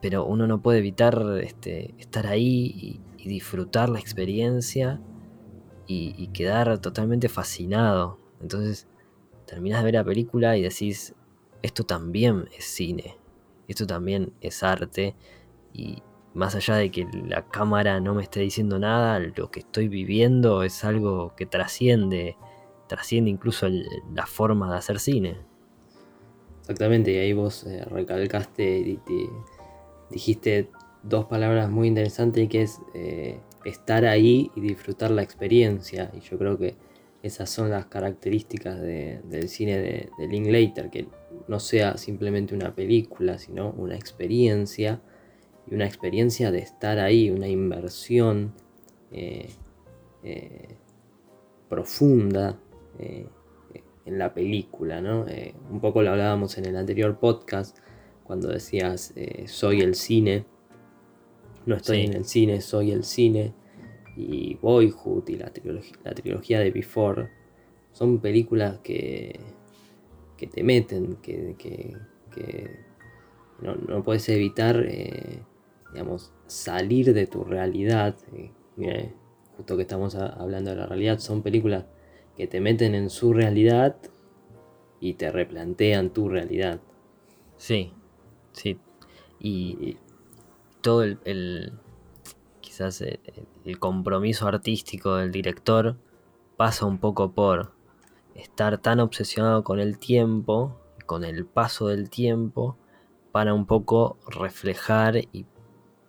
pero 0.00 0.24
uno 0.24 0.46
no 0.46 0.60
puede 0.60 0.78
evitar 0.78 1.38
este, 1.42 1.94
estar 1.98 2.26
ahí 2.26 3.00
y, 3.16 3.28
disfrutar 3.28 3.88
la 3.88 3.98
experiencia 3.98 5.00
y, 5.86 6.26
quedar 6.34 6.78
totalmente 6.78 7.30
fascinado. 7.30 8.18
Entonces 8.42 8.86
terminas 9.46 9.78
de 9.78 9.84
ver 9.86 9.94
la 9.94 10.04
película 10.04 10.58
y 10.58 10.62
decís 10.62 11.14
esto 11.62 11.84
también 11.84 12.50
es 12.54 12.66
cine 12.66 13.16
esto 13.68 13.86
también 13.86 14.32
es 14.40 14.62
arte 14.62 15.14
y, 15.72 16.02
más 16.34 16.56
allá 16.56 16.76
de 16.76 16.90
que 16.90 17.06
la 17.26 17.46
cámara 17.46 18.00
no 18.00 18.14
me 18.14 18.22
esté 18.22 18.40
diciendo 18.40 18.78
nada, 18.78 19.20
lo 19.20 19.50
que 19.50 19.60
estoy 19.60 19.88
viviendo 19.88 20.64
es 20.64 20.84
algo 20.84 21.32
que 21.36 21.46
trasciende, 21.46 22.36
trasciende 22.88 23.30
incluso 23.30 23.68
la 24.12 24.26
forma 24.26 24.70
de 24.70 24.76
hacer 24.76 24.98
cine. 24.98 25.36
Exactamente, 26.60 27.12
y 27.12 27.18
ahí 27.18 27.32
vos 27.32 27.64
eh, 27.64 27.84
recalcaste 27.84 28.78
y 28.78 28.98
dijiste 30.10 30.70
dos 31.02 31.26
palabras 31.26 31.70
muy 31.70 31.86
interesantes 31.86 32.48
que 32.48 32.62
es 32.62 32.80
eh, 32.94 33.38
estar 33.64 34.04
ahí 34.04 34.50
y 34.56 34.60
disfrutar 34.60 35.12
la 35.12 35.22
experiencia. 35.22 36.10
Y 36.16 36.20
yo 36.20 36.36
creo 36.36 36.58
que 36.58 36.74
esas 37.22 37.48
son 37.48 37.70
las 37.70 37.86
características 37.86 38.80
del 38.80 39.48
cine 39.48 39.78
de, 39.78 40.10
de 40.18 40.28
Linklater, 40.28 40.90
que 40.90 41.06
no 41.46 41.60
sea 41.60 41.96
simplemente 41.96 42.54
una 42.54 42.74
película, 42.74 43.38
sino 43.38 43.70
una 43.70 43.94
experiencia 43.94 45.00
y 45.66 45.74
una 45.74 45.86
experiencia 45.86 46.50
de 46.50 46.58
estar 46.58 46.98
ahí, 46.98 47.30
una 47.30 47.48
inversión 47.48 48.52
eh, 49.10 49.48
eh, 50.22 50.76
profunda 51.68 52.58
eh, 52.98 53.26
en 54.04 54.18
la 54.18 54.34
película. 54.34 55.00
¿no? 55.00 55.24
un 55.70 55.80
poco 55.80 56.02
lo 56.02 56.10
hablábamos 56.10 56.58
en 56.58 56.66
el 56.66 56.76
anterior 56.76 57.18
podcast 57.18 57.78
cuando 58.24 58.48
decías 58.48 59.14
soy 59.46 59.80
el 59.80 59.94
cine, 59.94 60.46
no 61.66 61.76
estoy 61.76 62.02
en 62.02 62.14
el 62.14 62.24
cine, 62.24 62.60
soy 62.60 62.90
el 62.90 63.04
cine. 63.04 63.54
Y 64.16 64.54
Boyhood 64.62 65.28
y 65.28 65.36
la 65.36 65.52
trilogía, 65.52 65.96
la 66.04 66.14
trilogía 66.14 66.60
de 66.60 66.70
Before 66.70 67.30
son 67.90 68.20
películas 68.20 68.78
que, 68.78 69.40
que 70.36 70.46
te 70.46 70.62
meten, 70.62 71.16
que, 71.16 71.96
no, 73.60 73.74
no, 73.74 74.04
puedes 74.04 74.28
evitar 74.28 74.84
digamos, 75.94 76.32
salir 76.48 77.14
de 77.14 77.26
tu 77.28 77.44
realidad. 77.44 78.16
Eh, 78.78 79.14
justo 79.56 79.76
que 79.76 79.82
estamos 79.82 80.16
hablando 80.16 80.70
de 80.70 80.76
la 80.76 80.86
realidad, 80.86 81.20
son 81.20 81.42
películas 81.42 81.84
que 82.36 82.48
te 82.48 82.60
meten 82.60 82.96
en 82.96 83.10
su 83.10 83.32
realidad 83.32 83.96
y 84.98 85.14
te 85.14 85.30
replantean 85.30 86.10
tu 86.10 86.28
realidad. 86.28 86.80
Sí, 87.56 87.92
sí. 88.52 88.78
Y, 89.38 89.96
todo 90.80 91.02
el, 91.02 91.72
quizás 92.60 93.00
el, 93.00 93.20
el, 93.64 93.78
compromiso 93.78 94.46
artístico 94.46 95.14
del 95.14 95.32
director 95.32 95.96
pasa 96.58 96.84
un 96.84 96.98
poco 96.98 97.32
por 97.32 97.72
estar 98.34 98.76
tan 98.78 99.00
obsesionado 99.00 99.64
con 99.64 99.80
el 99.80 99.98
tiempo, 99.98 100.78
con 101.06 101.24
el 101.24 101.46
paso 101.46 101.88
del 101.88 102.10
tiempo, 102.10 102.76
para 103.32 103.54
un 103.54 103.64
poco 103.64 104.18
reflejar 104.28 105.16
y 105.32 105.46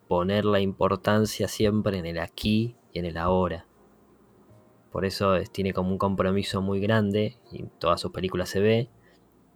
poner 0.08 0.46
la 0.46 0.60
importancia 0.60 1.48
siempre 1.48 1.98
en 1.98 2.06
el 2.06 2.20
aquí 2.20 2.76
y 2.94 3.00
en 3.00 3.06
el 3.06 3.18
ahora. 3.18 3.66
Por 4.92 5.06
eso 5.06 5.34
tiene 5.52 5.74
como 5.74 5.92
un 5.92 5.98
compromiso 5.98 6.62
muy 6.62 6.80
grande, 6.80 7.38
y 7.52 7.64
en 7.64 7.70
todas 7.80 8.00
sus 8.00 8.12
películas 8.12 8.50
se 8.50 8.62
ve, 8.62 8.90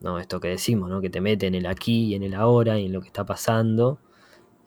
¿no? 0.01 0.19
esto 0.19 0.39
que 0.39 0.49
decimos, 0.49 0.89
¿no? 0.89 1.01
que 1.01 1.09
te 1.09 1.21
mete 1.21 1.47
en 1.47 1.55
el 1.55 1.65
aquí 1.65 2.07
y 2.07 2.15
en 2.15 2.23
el 2.23 2.33
ahora 2.33 2.79
y 2.79 2.87
en 2.87 2.93
lo 2.93 3.01
que 3.01 3.07
está 3.07 3.25
pasando. 3.25 3.99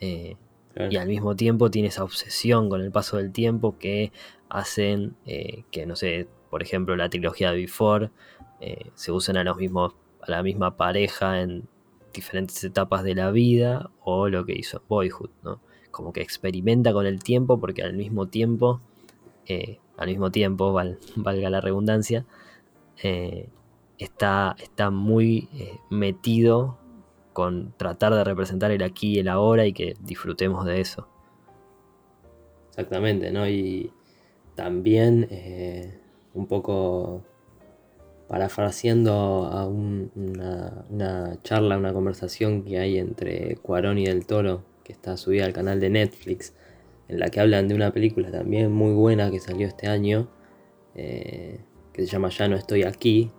Eh, 0.01 0.37
y 0.75 0.97
al 0.97 1.07
mismo 1.07 1.37
tiempo 1.37 1.71
tiene 1.71 1.89
esa 1.89 2.03
obsesión 2.03 2.71
con 2.71 2.81
el 2.81 2.91
paso 2.91 3.19
del 3.19 3.33
tiempo 3.33 3.77
que 3.79 4.13
hacen 4.49 5.15
eh, 5.27 5.65
que, 5.71 5.85
no 5.85 5.97
sé, 5.97 6.29
por 6.49 6.63
ejemplo, 6.63 6.97
la 6.97 7.11
trilogía 7.11 7.51
de 7.51 7.59
Before 7.59 8.11
eh, 8.61 8.91
se 8.95 9.13
usen 9.13 9.37
a, 9.37 9.45
los 9.45 9.59
mismos, 9.59 9.95
a 10.23 10.31
la 10.31 10.43
misma 10.43 10.77
pareja 10.77 11.43
en 11.43 11.69
diferentes 12.13 12.63
etapas 12.65 13.03
de 13.05 13.15
la 13.15 13.31
vida 13.31 13.91
o 14.03 14.29
lo 14.29 14.47
que 14.47 14.53
hizo 14.53 14.83
Boyhood, 14.89 15.31
¿no? 15.43 15.61
Como 15.93 16.13
que 16.13 16.23
experimenta 16.23 16.93
con 16.93 17.07
el 17.07 17.23
tiempo 17.23 17.61
porque 17.61 17.83
al 17.83 17.93
mismo 17.93 18.27
tiempo 18.27 18.81
eh, 19.47 19.79
al 19.97 20.09
mismo 20.09 20.31
tiempo, 20.31 20.73
valga 21.17 21.51
la 21.51 21.61
redundancia, 21.61 22.25
eh, 23.03 23.49
está, 23.99 24.57
está 24.63 24.91
muy 24.91 25.49
eh, 25.55 25.79
metido 25.91 26.79
con 27.33 27.73
tratar 27.77 28.15
de 28.15 28.25
representar 28.25 28.71
el 28.71 28.83
aquí 28.83 29.15
y 29.15 29.19
el 29.21 29.29
ahora 29.29 29.67
y 29.67 29.73
que 29.73 29.95
disfrutemos 30.01 30.67
de 30.67 30.81
eso. 30.81 31.09
Exactamente, 32.69 33.33
¿no? 33.33 33.49
Y 33.49 33.91
también 34.55 35.29
un 36.35 36.47
poco 36.47 37.23
parafraseando 38.29 39.13
a 39.47 39.67
una, 39.67 40.85
una, 40.89 41.43
charla, 41.43 41.77
una 41.77 41.93
conversación 41.93 42.65
que 42.65 42.79
hay 42.79 42.99
entre 42.99 43.57
Cuarón 43.57 43.99
y 43.99 44.07
Del 44.07 44.27
Toro, 44.27 44.63
está 44.93 45.17
subida 45.17 45.45
al 45.45 45.53
canal 45.53 45.81
de 45.81 45.91
Netflix, 45.91 46.55
en 47.09 47.19
la 47.19 47.29
que 47.29 47.41
hablan 47.41 47.69
de 47.69 47.75
una 47.75 47.93
película 47.93 48.31
también 48.31 48.73
muy 48.73 48.93
buena 48.93 49.31
que 49.31 49.41
salió 49.41 49.67
este 49.67 49.89
año, 49.89 50.29
eh, 50.95 51.61
que 51.93 52.03
se 52.03 52.09
llama 52.09 52.29
Ya 52.31 52.49
no 52.49 52.57
estoy 52.57 52.85
aquí, 52.85 53.31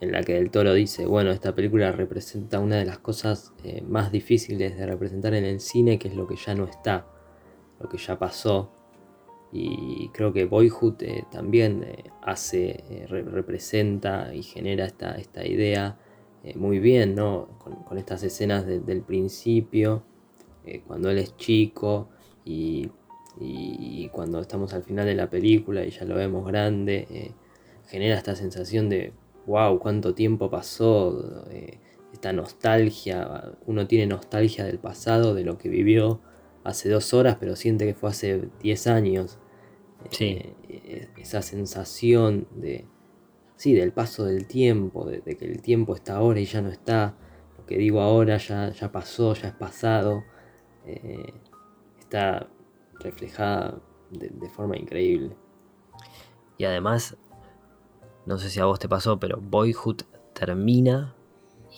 en 0.00 0.12
la 0.12 0.22
que 0.22 0.34
Del 0.34 0.50
Toro 0.50 0.74
dice, 0.74 1.06
bueno, 1.06 1.30
esta 1.30 1.54
película 1.54 1.90
representa 1.92 2.60
una 2.60 2.76
de 2.76 2.84
las 2.84 2.98
cosas 2.98 3.52
eh, 3.64 3.82
más 3.82 4.12
difíciles 4.12 4.76
de 4.76 4.86
representar 4.86 5.34
en 5.34 5.44
el 5.44 5.60
cine, 5.60 5.98
que 5.98 6.08
es 6.08 6.14
lo 6.14 6.26
que 6.26 6.36
ya 6.36 6.54
no 6.54 6.64
está, 6.64 7.06
lo 7.80 7.88
que 7.88 7.98
ya 7.98 8.18
pasó, 8.18 8.72
y 9.50 10.10
creo 10.10 10.32
que 10.32 10.44
Boyhood 10.44 11.02
eh, 11.02 11.24
también 11.30 11.86
hace, 12.22 13.06
representa 13.08 14.34
y 14.34 14.42
genera 14.42 14.84
esta, 14.84 15.16
esta 15.16 15.46
idea 15.46 15.98
muy 16.54 16.78
bien, 16.78 17.14
¿no? 17.14 17.48
Con, 17.58 17.98
estas 17.98 18.22
escenas 18.22 18.66
del 18.66 19.02
principio, 19.02 20.04
cuando 20.86 21.10
él 21.10 21.18
es 21.18 21.36
chico 21.36 22.08
y, 22.44 22.90
cuando 24.12 24.40
estamos 24.40 24.74
al 24.74 24.82
final 24.82 25.06
de 25.06 25.14
la 25.14 25.30
película 25.30 25.84
y 25.84 25.90
ya 25.90 26.04
lo 26.04 26.16
vemos 26.16 26.44
grande, 26.46 27.34
genera 27.86 28.16
esta 28.16 28.34
sensación 28.34 28.88
de, 28.88 29.12
wow, 29.46 29.78
cuánto 29.78 30.14
tiempo 30.14 30.50
pasó, 30.50 31.46
esta 32.12 32.32
nostalgia, 32.32 33.52
uno 33.66 33.86
tiene 33.86 34.06
nostalgia 34.06 34.64
del 34.64 34.78
pasado, 34.78 35.34
de 35.34 35.44
lo 35.44 35.56
que 35.56 35.68
vivió 35.68 36.20
hace 36.64 36.88
dos 36.88 37.14
horas, 37.14 37.36
pero 37.38 37.56
siente 37.56 37.86
que 37.86 37.94
fue 37.94 38.10
hace 38.10 38.48
diez 38.60 38.86
años. 38.86 39.38
Sí. 40.10 40.40
Eh, 40.68 41.08
esa 41.16 41.42
sensación 41.42 42.46
de, 42.54 42.86
sí, 43.56 43.74
del 43.74 43.92
paso 43.92 44.24
del 44.24 44.46
tiempo, 44.46 45.06
de, 45.06 45.22
que 45.22 45.44
el 45.44 45.62
tiempo 45.62 45.94
está 45.94 46.16
ahora 46.16 46.40
y 46.40 46.44
ya 46.44 46.60
no 46.60 46.70
está. 46.70 47.16
Lo 47.56 47.66
que 47.66 47.78
digo 47.78 48.00
ahora 48.00 48.36
ya, 48.38 48.70
ya 48.70 48.92
pasó, 48.92 49.34
ya 49.34 49.48
es 49.48 49.54
pasado. 49.54 50.24
Eh, 50.88 51.34
está 51.98 52.48
reflejada 53.00 53.78
de, 54.10 54.30
de 54.30 54.48
forma 54.48 54.76
increíble. 54.76 55.36
Y 56.56 56.64
además, 56.64 57.16
no 58.24 58.38
sé 58.38 58.48
si 58.48 58.58
a 58.58 58.64
vos 58.64 58.78
te 58.78 58.88
pasó, 58.88 59.20
pero 59.20 59.38
Boyhood 59.38 60.02
termina 60.32 61.14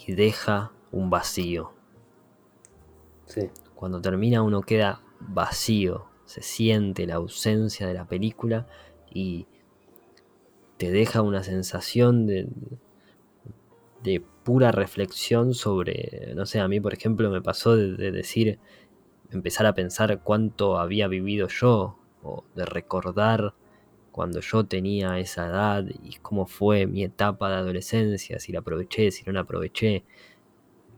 y 0.07 0.12
deja 0.12 0.73
un 0.92 1.11
vacío. 1.11 1.73
Sí. 3.27 3.51
Cuando 3.75 4.01
termina 4.01 4.42
uno 4.42 4.62
queda 4.62 5.03
vacío, 5.18 6.07
se 6.25 6.42
siente 6.42 7.07
la 7.07 7.16
ausencia 7.16 7.87
de 7.88 7.94
la 7.94 8.07
película 8.07 8.68
y 9.12 9.49
te 10.77 10.92
deja 10.92 11.23
una 11.23 11.42
sensación 11.42 12.27
de, 12.27 12.49
de 14.03 14.23
pura 14.44 14.73
reflexión 14.73 15.55
sobre, 15.55 16.33
no 16.35 16.46
sé, 16.46 16.61
a 16.61 16.68
mí 16.68 16.81
por 16.81 16.94
ejemplo 16.94 17.31
me 17.31 17.42
pasó 17.42 17.77
de, 17.77 18.11
decir, 18.11 18.59
empezar 19.30 19.66
a 19.66 19.74
pensar 19.74 20.20
cuánto 20.22 20.78
había 20.78 21.08
vivido 21.08 21.48
yo, 21.48 21.98
o 22.22 22.44
de 22.54 22.66
recordar 22.66 23.54
cuando 24.12 24.40
yo 24.40 24.64
tenía 24.64 25.18
esa 25.18 25.46
edad 25.46 25.84
y 26.02 26.16
cómo 26.16 26.46
fue 26.46 26.86
mi 26.86 27.04
etapa 27.04 27.48
de 27.48 27.56
adolescencia, 27.56 28.38
si 28.38 28.52
la 28.52 28.60
aproveché, 28.60 29.10
si 29.10 29.24
no 29.24 29.32
la 29.32 29.40
aproveché. 29.40 30.04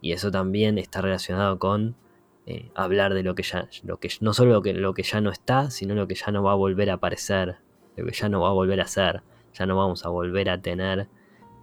Y 0.00 0.12
eso 0.12 0.30
también 0.30 0.78
está 0.78 1.00
relacionado 1.00 1.58
con 1.58 1.94
eh, 2.46 2.70
hablar 2.74 3.14
de 3.14 3.22
lo 3.22 3.34
que 3.34 3.42
ya, 3.42 3.68
lo 3.84 4.00
que, 4.00 4.08
no 4.20 4.32
solo 4.32 4.52
lo 4.52 4.62
que, 4.62 4.72
lo 4.72 4.94
que 4.94 5.02
ya 5.02 5.20
no 5.20 5.30
está, 5.30 5.70
sino 5.70 5.94
lo 5.94 6.08
que 6.08 6.14
ya 6.14 6.32
no 6.32 6.42
va 6.42 6.52
a 6.52 6.56
volver 6.56 6.90
a 6.90 6.94
aparecer, 6.94 7.58
lo 7.96 8.06
que 8.06 8.12
ya 8.12 8.28
no 8.28 8.40
va 8.40 8.48
a 8.48 8.52
volver 8.52 8.80
a 8.80 8.86
ser, 8.86 9.22
ya 9.54 9.66
no 9.66 9.76
vamos 9.76 10.04
a 10.04 10.08
volver 10.08 10.50
a 10.50 10.60
tener 10.60 11.08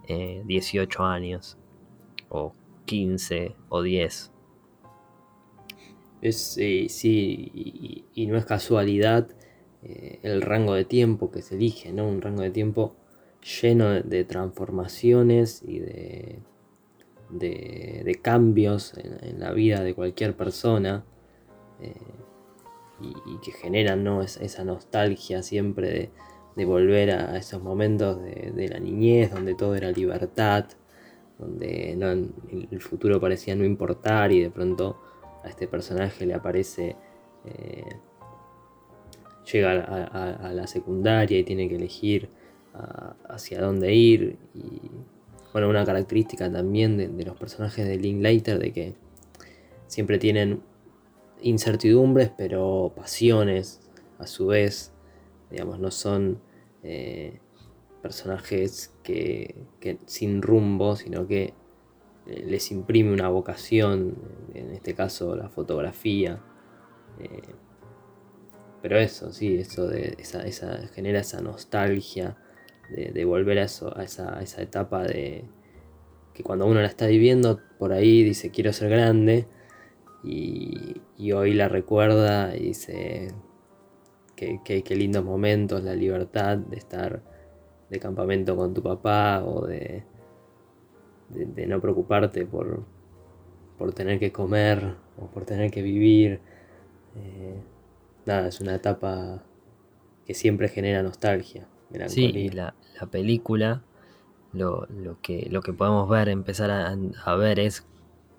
18 0.08 1.02
eh, 1.02 1.06
años, 1.06 1.58
o 2.28 2.54
15, 2.86 3.56
o 3.68 3.82
10. 3.82 4.32
Es, 6.22 6.56
eh, 6.58 6.86
sí, 6.88 8.04
y, 8.14 8.26
no 8.26 8.36
es 8.36 8.44
casualidad 8.44 9.28
el 9.82 10.42
rango 10.42 10.74
de 10.74 10.84
tiempo 10.84 11.30
que 11.30 11.40
se 11.40 11.54
elige, 11.54 11.92
¿no? 11.92 12.06
Un 12.06 12.20
rango 12.20 12.42
de 12.42 12.50
tiempo 12.50 12.96
lleno 13.62 14.02
de 14.02 14.24
transformaciones 14.24 15.62
y 15.66 15.78
de 15.78 16.40
de, 17.30 18.18
cambios 18.22 18.94
en, 18.96 19.40
la 19.40 19.52
vida 19.52 19.82
de 19.82 19.94
cualquier 19.94 20.36
persona 20.36 21.04
eh, 21.80 21.94
y, 23.00 23.38
que 23.42 23.52
generan 23.52 24.04
¿no? 24.04 24.22
esa 24.22 24.64
nostalgia 24.64 25.42
siempre 25.42 26.10
de, 26.56 26.64
volver 26.66 27.10
a 27.10 27.38
esos 27.38 27.62
momentos 27.62 28.20
de, 28.22 28.68
la 28.68 28.78
niñez 28.78 29.30
donde 29.30 29.54
todo 29.54 29.74
era 29.74 29.90
libertad, 29.90 30.66
donde 31.38 31.92
el 31.92 32.80
futuro 32.82 33.18
parecía 33.18 33.56
no 33.56 33.64
importar 33.64 34.30
y 34.30 34.42
de 34.42 34.50
pronto 34.50 35.00
a 35.44 35.48
este 35.48 35.66
personaje 35.68 36.26
le 36.26 36.34
aparece... 36.34 36.96
Eh, 37.44 37.84
llega 39.50 39.72
a, 39.72 40.52
la 40.52 40.66
secundaria 40.66 41.38
y 41.38 41.42
tiene 41.42 41.68
que 41.68 41.74
elegir 41.74 42.28
hacia 43.28 43.60
dónde 43.60 43.92
ir 43.92 44.38
y 44.54 44.90
bueno, 45.52 45.68
una 45.68 45.84
característica 45.84 46.50
también 46.50 46.96
de, 46.96 47.24
los 47.24 47.36
personajes 47.36 47.86
de 47.86 47.96
Linklater 47.96 48.58
de 48.58 48.72
que 48.72 48.94
siempre 49.88 50.18
tienen 50.18 50.62
incertidumbres, 51.42 52.30
pero 52.36 52.92
pasiones 52.94 53.80
a 54.18 54.26
su 54.26 54.46
vez. 54.46 54.92
Digamos, 55.50 55.80
no 55.80 55.90
son 55.90 56.40
eh, 56.84 57.40
personajes 58.00 58.92
que, 59.02 59.66
sin 60.06 60.42
rumbo, 60.42 60.94
sino 60.94 61.26
que 61.26 61.54
les 62.26 62.70
imprime 62.70 63.12
una 63.12 63.28
vocación, 63.28 64.16
en 64.54 64.70
este 64.70 64.94
caso 64.94 65.34
la 65.36 65.48
fotografía. 65.48 66.40
Eh, 67.18 67.42
pero 68.82 68.98
eso, 68.98 69.32
sí, 69.32 69.56
eso 69.56 69.88
de 69.88 70.16
esa, 70.18 70.42
genera 70.88 71.20
esa 71.20 71.40
nostalgia 71.40 72.36
de, 72.90 73.24
volver 73.24 73.58
a, 73.58 73.64
eso, 73.64 73.96
a, 73.96 74.02
esa, 74.02 74.62
etapa 74.62 75.04
de 75.04 75.44
que 76.34 76.42
cuando 76.42 76.66
uno 76.66 76.80
la 76.80 76.86
está 76.86 77.06
viviendo, 77.06 77.60
por 77.78 77.92
ahí 77.92 78.24
dice 78.24 78.50
quiero 78.50 78.72
ser 78.72 78.90
grande 78.90 79.46
y, 80.24 80.96
hoy 81.32 81.54
la 81.54 81.68
recuerda 81.68 82.56
y 82.56 82.68
dice 82.68 83.28
que, 84.34 84.60
que, 84.64 84.96
lindos 84.96 85.24
momentos, 85.24 85.84
la 85.84 85.94
libertad 85.94 86.56
de 86.56 86.76
estar 86.76 87.22
de 87.90 88.00
campamento 88.00 88.56
con 88.56 88.72
tu 88.72 88.82
papá 88.82 89.44
o 89.44 89.66
de, 89.66 90.04
de, 91.30 91.66
no 91.66 91.80
preocuparte 91.80 92.46
por, 92.46 92.84
por 93.78 93.92
tener 93.92 94.18
que 94.18 94.32
comer 94.32 94.94
o 95.18 95.26
por 95.26 95.44
tener 95.44 95.70
que 95.70 95.82
vivir. 95.82 96.40
Eh, 97.16 97.60
nada, 98.26 98.48
es 98.48 98.60
una 98.60 98.74
etapa 98.74 99.42
que 100.26 100.34
siempre 100.34 100.68
genera 100.68 101.02
nostalgia. 101.02 101.66
Sí, 102.06 102.50
la, 102.50 102.74
la 103.00 103.06
película, 103.08 103.82
lo, 104.52 104.86
que, 105.22 105.48
lo 105.50 105.60
que 105.60 105.72
podemos 105.72 106.08
ver, 106.08 106.28
empezar 106.28 106.70
a, 106.70 107.34
ver 107.34 107.58
es 107.58 107.86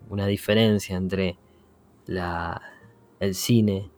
una 0.10 0.25
diferencia 0.25 0.95
entre 0.95 1.38
la, 2.06 2.62
el 3.19 3.36
cine 3.36 3.91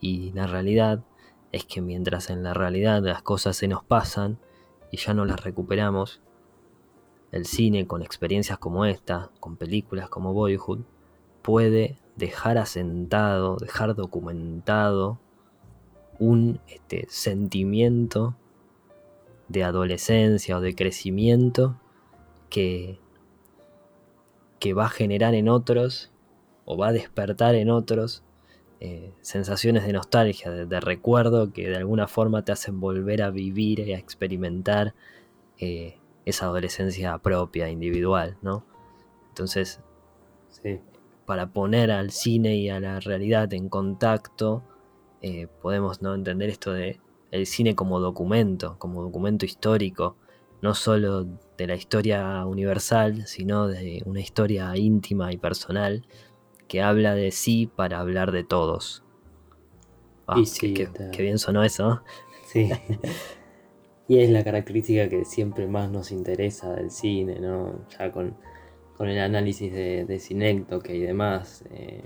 y 0.00 0.32
la 0.32 0.46
realidad, 0.46 1.04
es 1.52 1.64
que 1.64 1.80
mientras 1.80 2.30
en 2.30 2.42
la 2.42 2.54
realidad 2.54 3.02
las 3.02 3.22
cosas 3.22 3.56
se 3.56 3.68
nos 3.68 3.84
pasan 3.84 4.38
y 4.90 4.96
ya 4.96 5.14
no 5.14 5.24
las 5.24 5.42
recuperamos, 5.42 6.20
el 7.32 7.46
cine 7.46 7.86
con 7.86 8.02
experiencias 8.02 8.58
como 8.58 8.84
esta, 8.84 9.30
con 9.40 9.56
películas 9.56 10.08
como 10.08 10.32
Boyhood, 10.32 10.80
puede 11.42 11.96
dejar 12.16 12.58
asentado, 12.58 13.56
dejar 13.56 13.94
documentado 13.94 15.18
un 16.18 16.60
este, 16.68 17.06
sentimiento 17.08 18.34
de 19.48 19.64
adolescencia 19.64 20.58
o 20.58 20.60
de 20.60 20.74
crecimiento 20.74 21.80
que, 22.50 22.98
que 24.58 24.74
va 24.74 24.86
a 24.86 24.90
generar 24.90 25.34
en 25.34 25.48
otros 25.48 26.10
o 26.64 26.76
va 26.76 26.88
a 26.88 26.92
despertar 26.92 27.54
en 27.54 27.70
otros 27.70 28.22
eh, 28.80 29.12
sensaciones 29.22 29.84
de 29.84 29.92
nostalgia, 29.92 30.50
de, 30.50 30.80
recuerdo 30.80 31.52
que 31.52 31.68
de 31.68 31.76
alguna 31.76 32.06
forma 32.06 32.44
te 32.44 32.52
hacen 32.52 32.78
volver 32.78 33.22
a 33.22 33.30
vivir 33.30 33.80
y 33.80 33.92
a 33.92 33.98
experimentar 33.98 34.94
eh, 35.58 35.96
esa 36.28 36.46
adolescencia 36.46 37.16
propia, 37.18 37.70
individual, 37.70 38.36
¿no? 38.42 38.64
Entonces, 39.28 39.80
para 41.26 41.52
poner 41.52 41.90
al 41.90 42.10
cine 42.10 42.56
y 42.56 42.68
a 42.68 42.80
la 42.80 43.00
realidad 43.00 43.52
en 43.52 43.68
contacto, 43.68 44.62
eh, 45.22 45.46
podemos 45.62 46.02
¿no? 46.02 46.14
entender 46.14 46.50
esto 46.50 46.72
de 46.72 47.00
el 47.30 47.46
cine 47.46 47.74
como 47.74 48.00
documento, 48.00 48.76
como 48.78 49.02
documento 49.02 49.44
histórico, 49.44 50.16
no 50.62 50.74
solo 50.74 51.26
de 51.56 51.66
la 51.66 51.76
historia 51.76 52.44
universal, 52.46 53.26
sino 53.26 53.68
de 53.68 54.02
una 54.06 54.20
historia 54.20 54.76
íntima 54.76 55.32
y 55.32 55.36
personal 55.36 56.06
que 56.66 56.82
habla 56.82 57.14
de 57.14 57.30
sí 57.30 57.66
para 57.66 58.00
hablar 58.00 58.32
de 58.32 58.44
todos. 58.44 59.02
Ah, 60.26 60.42
qué, 60.60 60.90
bien 61.18 61.38
sonó 61.38 61.62
eso. 61.62 62.02
Sí. 62.44 62.70
y 64.08 64.20
es 64.20 64.30
la 64.30 64.42
característica 64.42 65.08
que 65.08 65.24
siempre 65.24 65.66
más 65.66 65.90
nos 65.90 66.10
interesa 66.10 66.72
del 66.74 66.90
cine, 66.90 67.38
¿no? 67.40 67.86
Ya 67.98 68.10
con, 68.10 68.36
el 69.00 69.18
análisis 69.20 69.72
de, 69.72 70.04
de 70.06 70.92
y 70.94 70.98
demás. 71.00 71.64
Eh, 71.72 72.02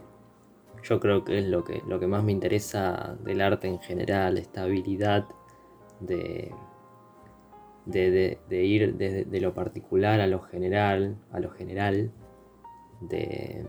yo 0.82 1.00
creo 1.00 1.24
que 1.24 1.38
es 1.38 1.46
lo 1.46 1.64
que, 1.64 1.80
lo 1.86 2.00
que 2.00 2.06
más 2.06 2.24
me 2.24 2.32
interesa 2.32 3.16
del 3.24 3.40
arte 3.40 3.68
en 3.68 3.78
general, 3.78 4.36
esta 4.36 4.64
habilidad 4.64 5.26
de, 6.00 6.52
de, 7.86 8.64
ir 8.64 8.96
de, 8.96 9.40
lo 9.40 9.54
particular 9.54 10.20
a 10.20 10.26
lo 10.26 10.40
general, 10.40 11.16
a 11.30 11.38
lo 11.40 11.50
general, 11.50 12.10
de 13.00 13.64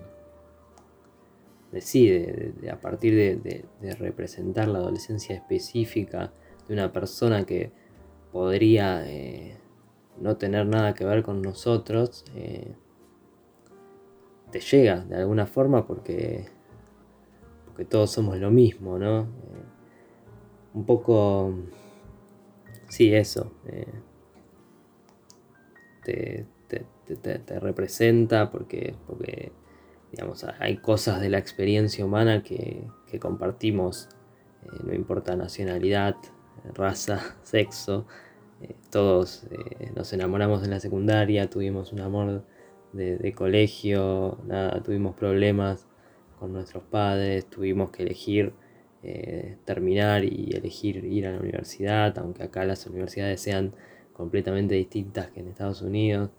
sí, 1.81 2.09
de, 2.09 2.69
a 2.71 2.79
partir 2.79 3.41
de, 3.41 3.65
representar 3.99 4.67
la 4.67 4.79
adolescencia 4.79 5.35
específica 5.35 6.31
de 6.67 6.73
una 6.73 6.91
persona 6.91 7.45
que 7.45 7.71
podría 8.33 9.09
eh, 9.09 9.57
no 10.19 10.35
tener 10.35 10.65
nada 10.65 10.93
que 10.93 11.05
ver 11.05 11.23
con 11.23 11.41
nosotros, 11.41 12.25
eh, 12.35 12.75
te 14.51 14.59
llega 14.59 15.05
de 15.05 15.15
alguna 15.15 15.45
forma 15.45 15.87
porque 15.87 16.47
que 17.75 17.85
todos 17.85 18.11
somos 18.11 18.37
lo 18.37 18.51
mismo, 18.51 18.97
¿no? 18.97 19.21
Eh, 19.21 19.25
un 20.73 20.85
poco... 20.85 21.53
Sí, 22.89 23.13
eso. 23.13 23.51
Eh, 23.65 23.87
te, 26.03 27.59
representa 27.59 28.51
porque, 28.51 28.95
porque, 29.07 29.51
digamos, 30.11 30.45
hay 30.59 30.77
cosas 30.77 31.21
de 31.21 31.29
la 31.29 31.39
experiencia 31.39 32.05
humana 32.05 32.43
que, 32.43 32.87
compartimos, 33.19 34.09
eh, 34.63 34.67
no 34.83 34.93
importa 34.93 35.35
nacionalidad, 35.35 36.15
raza, 36.73 37.35
sexo, 37.43 38.05
todos 38.91 39.45
nos 39.95 40.13
enamoramos 40.13 40.63
en 40.63 40.69
la 40.69 40.79
secundaria, 40.79 41.49
tuvimos 41.49 41.91
un 41.91 41.99
amor 41.99 42.45
de, 42.93 43.17
de 43.17 43.33
colegio, 43.33 44.37
tuvimos 44.83 45.15
problemas 45.15 45.87
con 46.39 46.53
nuestros 46.53 46.83
padres, 46.83 47.49
tuvimos 47.49 47.89
que 47.91 48.03
elegir 48.03 48.53
eh, 49.05 49.57
terminar 49.65 50.23
y 50.23 50.55
elegir 50.55 51.03
ir 51.03 51.27
a 51.27 51.31
la 51.33 51.39
universidad, 51.39 52.17
aunque 52.19 52.43
acá 52.43 52.63
las 52.63 52.87
universidades 52.87 53.41
sean 53.41 53.73
completamente 54.13 54.75
distintas 54.75 55.29
que 55.29 55.41
en 55.41 55.49
Estados 55.49 55.81
Unidos. 55.81 56.29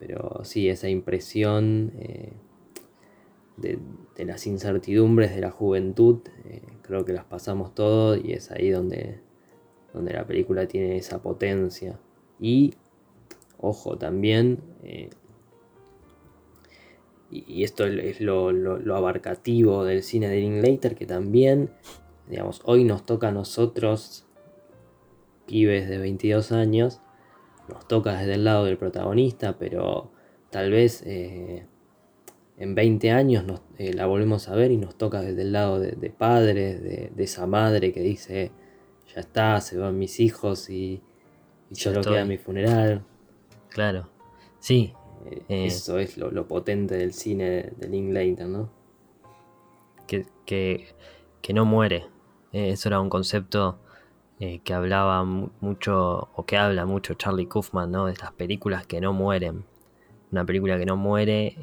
Pero 0.00 0.40
sí, 0.42 0.68
esa 0.68 0.88
impresión 0.88 1.92
eh, 2.00 2.32
de, 3.58 3.78
las 4.24 4.46
incertidumbres 4.48 5.32
de 5.34 5.40
la 5.40 5.52
juventud, 5.52 6.20
eh, 6.46 6.62
creo 6.82 7.04
que 7.04 7.12
las 7.12 7.26
pasamos 7.26 7.76
todos 7.76 8.18
y 8.24 8.32
es 8.32 8.50
ahí 8.50 8.70
donde, 8.70 9.20
donde 9.92 10.12
la 10.12 10.26
película 10.26 10.66
tiene 10.66 10.96
esa 10.96 11.20
potencia. 11.20 11.98
Y, 12.38 12.74
ojo, 13.58 13.98
también 13.98 14.58
y, 17.30 17.64
esto 17.64 17.86
es 17.86 18.20
lo, 18.20 18.96
abarcativo 18.96 19.84
del 19.84 20.02
cine 20.02 20.28
de 20.28 20.40
Linklater, 20.40 20.96
que 20.96 21.06
también, 21.06 21.70
digamos, 22.28 22.60
hoy 22.64 22.84
nos 22.84 23.06
toca 23.06 23.28
a 23.28 23.32
nosotros, 23.32 24.26
pibes 25.46 25.88
de 25.88 25.98
22 25.98 26.52
años, 26.52 27.00
nos 27.68 27.86
toca 27.86 28.18
desde 28.18 28.34
el 28.34 28.44
lado 28.44 28.64
del 28.64 28.78
protagonista, 28.78 29.56
pero 29.58 30.10
tal 30.50 30.70
vez 30.70 31.02
eh, 31.06 31.66
en 32.58 32.74
20 32.74 33.10
años 33.12 33.44
nos, 33.44 33.62
eh, 33.78 33.94
la 33.94 34.06
volvemos 34.06 34.48
a 34.48 34.56
ver 34.56 34.72
y 34.72 34.76
nos 34.76 34.96
toca 34.96 35.22
desde 35.22 35.42
el 35.42 35.52
lado 35.52 35.78
de, 35.78 36.10
padres, 36.10 36.82
de, 36.82 37.12
esa 37.18 37.46
madre 37.46 37.92
que 37.92 38.00
dice, 38.00 38.50
ya 39.14 39.20
está, 39.20 39.60
se 39.60 39.78
van 39.78 39.98
mis 39.98 40.20
hijos 40.20 40.70
y, 40.70 41.00
y 41.70 41.74
solo 41.74 42.02
queda 42.02 42.24
mi 42.24 42.38
funeral. 42.38 43.04
Claro, 43.68 44.08
sí, 44.58 44.94
eh, 45.26 45.42
eh, 45.48 45.66
eso 45.66 45.98
es 45.98 46.16
lo, 46.16 46.46
potente 46.46 46.96
del 46.96 47.12
cine 47.12 47.72
de 47.76 47.88
Linklater, 47.88 48.46
¿no? 48.46 48.70
Que, 50.06 50.26
que, 50.44 51.54
no 51.54 51.64
muere. 51.64 52.06
Eh, 52.52 52.70
eso 52.70 52.88
era 52.88 53.00
un 53.00 53.10
concepto 53.10 53.78
que 54.64 54.72
hablaba 54.72 55.22
mucho, 55.22 56.30
o 56.34 56.46
que 56.46 56.56
habla 56.56 56.86
mucho 56.86 57.12
Charlie 57.12 57.46
Kaufman, 57.46 57.90
¿no? 57.90 58.06
De 58.06 58.12
estas 58.12 58.32
películas 58.32 58.86
que 58.86 58.98
no 58.98 59.12
mueren. 59.12 59.64
Una 60.32 60.46
película 60.46 60.78
que 60.78 60.86
no 60.86 60.96
muere 60.96 61.58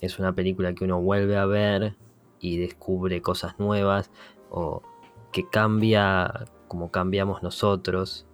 es 0.00 0.18
una 0.18 0.34
película 0.34 0.74
que 0.74 0.82
uno 0.82 1.00
vuelve 1.00 1.36
a 1.36 1.46
ver 1.46 1.94
y 2.40 2.56
descubre 2.56 3.22
cosas 3.22 3.56
nuevas, 3.60 4.10
o 4.50 4.82
que 5.30 5.48
cambia 5.48 6.48
como 6.68 6.90
cambiamos 6.90 7.42
nosotros, 7.42 8.26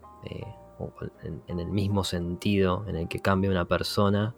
en 1.22 1.60
el 1.60 1.68
mismo 1.68 2.02
sentido 2.02 2.84
en 2.88 2.96
el 2.96 3.08
que 3.08 3.20
cambia 3.20 3.50
una 3.50 3.66
persona 3.66 4.34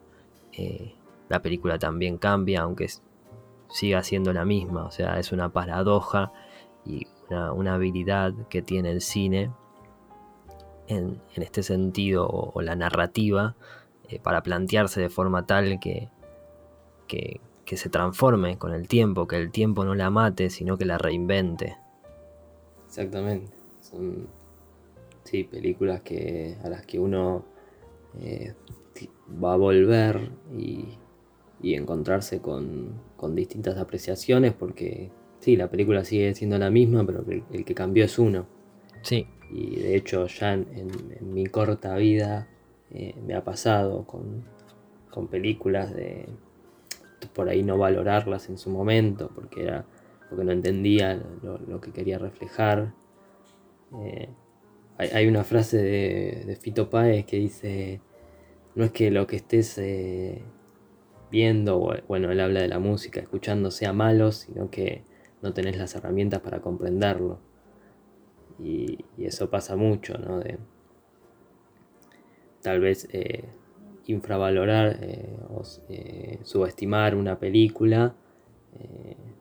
eh, 0.56 0.94
la 1.28 1.42
película 1.42 1.78
también 1.78 2.18
cambia, 2.18 2.62
aunque 2.62 2.88
siga 3.68 4.02
siendo 4.02 4.32
la 4.32 4.44
misma. 4.44 4.84
O 4.84 4.90
sea, 4.90 5.18
es 5.18 5.32
una 5.32 5.50
paradoja 5.50 6.32
y 6.84 7.06
una, 7.28 7.74
habilidad 7.74 8.32
que 8.48 8.62
tiene 8.62 8.90
el 8.90 9.00
cine 9.00 9.50
en, 10.86 11.20
este 11.34 11.62
sentido, 11.62 12.28
o, 12.28 12.62
la 12.62 12.76
narrativa, 12.76 13.56
eh, 14.08 14.20
para 14.20 14.42
plantearse 14.42 15.00
de 15.00 15.10
forma 15.10 15.46
tal 15.46 15.80
que, 15.80 16.08
que, 17.08 17.40
se 17.76 17.90
transforme 17.90 18.56
con 18.56 18.72
el 18.72 18.86
tiempo, 18.86 19.26
que 19.26 19.36
el 19.36 19.50
tiempo 19.50 19.84
no 19.84 19.96
la 19.96 20.10
mate, 20.10 20.48
sino 20.48 20.78
que 20.78 20.84
la 20.84 20.98
reinvente. 20.98 21.76
Exactamente. 22.86 23.55
Son 23.90 24.26
sí, 25.24 25.44
películas 25.44 26.02
que, 26.02 26.56
a 26.64 26.68
las 26.68 26.84
que 26.86 26.98
uno 26.98 27.44
eh, 28.20 28.54
va 29.42 29.54
a 29.54 29.56
volver 29.56 30.30
y, 30.56 30.98
encontrarse 31.62 32.40
con, 32.40 33.00
distintas 33.34 33.76
apreciaciones 33.76 34.52
porque 34.52 35.10
sí, 35.40 35.56
la 35.56 35.68
película 35.68 36.04
sigue 36.04 36.32
siendo 36.34 36.58
la 36.58 36.70
misma, 36.70 37.04
pero 37.04 37.24
el, 37.50 37.64
que 37.64 37.74
cambió 37.74 38.04
es 38.04 38.18
uno. 38.18 38.46
Sí. 39.02 39.26
Y 39.50 39.76
de 39.76 39.96
hecho 39.96 40.26
ya 40.26 40.52
en, 40.52 40.90
mi 41.20 41.46
corta 41.46 41.96
vida 41.96 42.48
eh, 42.90 43.14
me 43.26 43.34
ha 43.34 43.42
pasado 43.42 44.06
con, 44.06 44.44
películas 45.30 45.94
de 45.94 46.28
por 47.34 47.48
ahí 47.48 47.62
no 47.62 47.78
valorarlas 47.78 48.50
en 48.50 48.58
su 48.58 48.68
momento 48.68 49.30
porque 49.34 49.62
era 49.62 49.86
porque 50.28 50.44
no 50.44 50.52
entendía 50.52 51.22
lo, 51.42 51.80
que 51.80 51.92
quería 51.92 52.18
reflejar. 52.18 52.92
Eh, 54.02 54.28
hay, 54.98 55.26
una 55.26 55.44
frase 55.44 55.82
de, 55.82 56.56
Fito 56.56 56.88
Páez 56.88 57.26
que 57.26 57.36
dice 57.36 58.00
no 58.74 58.84
es 58.84 58.92
que 58.92 59.10
lo 59.10 59.26
que 59.26 59.36
estés 59.36 59.76
eh, 59.78 60.42
viendo, 61.30 61.94
bueno, 62.08 62.30
él 62.30 62.40
habla 62.40 62.60
de 62.60 62.68
la 62.68 62.78
música, 62.78 63.20
escuchando 63.20 63.70
sea 63.70 63.92
malo, 63.92 64.32
sino 64.32 64.70
que 64.70 65.02
no 65.42 65.52
tenés 65.52 65.76
las 65.78 65.94
herramientas 65.94 66.40
para 66.40 66.60
comprenderlo. 66.60 67.40
Y, 68.58 69.04
eso 69.18 69.50
pasa 69.50 69.76
mucho, 69.76 70.18
¿no? 70.18 70.38
De 70.40 70.58
tal 72.62 72.80
vez 72.80 73.08
eh, 73.12 73.44
infravalorar 74.06 74.98
o 75.48 75.62
subestimar 76.44 77.14
una 77.14 77.38
película, 77.38 78.14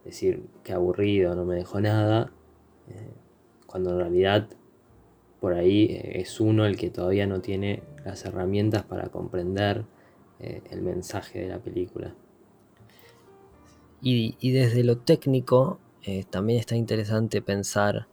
decir 0.04 0.48
que 0.64 0.74
aburrido, 0.74 1.36
no 1.36 1.46
me 1.46 1.56
dejó 1.56 1.82
nada, 1.82 2.32
cuando 3.76 3.92
en 3.92 4.00
realidad 4.00 4.48
por 5.42 5.52
ahí 5.52 5.88
eh, 5.90 6.22
es 6.22 6.40
uno 6.40 6.66
el 6.66 6.78
que 6.78 6.90
todavía 6.90 7.28
no 7.28 7.42
tiene 7.42 7.84
las 8.06 8.24
herramientas 8.24 8.84
para 8.84 9.10
comprender 9.10 9.84
eh, 10.40 10.62
el 10.72 10.82
mensaje 10.82 11.40
de 11.40 11.50
la 11.50 11.60
película. 11.60 12.16
Y, 14.02 14.38
desde 14.54 14.86
lo 14.86 15.00
técnico 15.00 15.78
eh, 16.04 16.24
también 16.24 16.58
está 16.58 16.78
interesante 16.78 17.42
pensar 17.42 18.08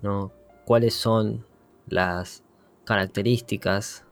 ¿no? 0.00 0.32
cuáles 0.64 0.94
son 0.94 1.44
las 1.88 2.42
características 2.86 4.06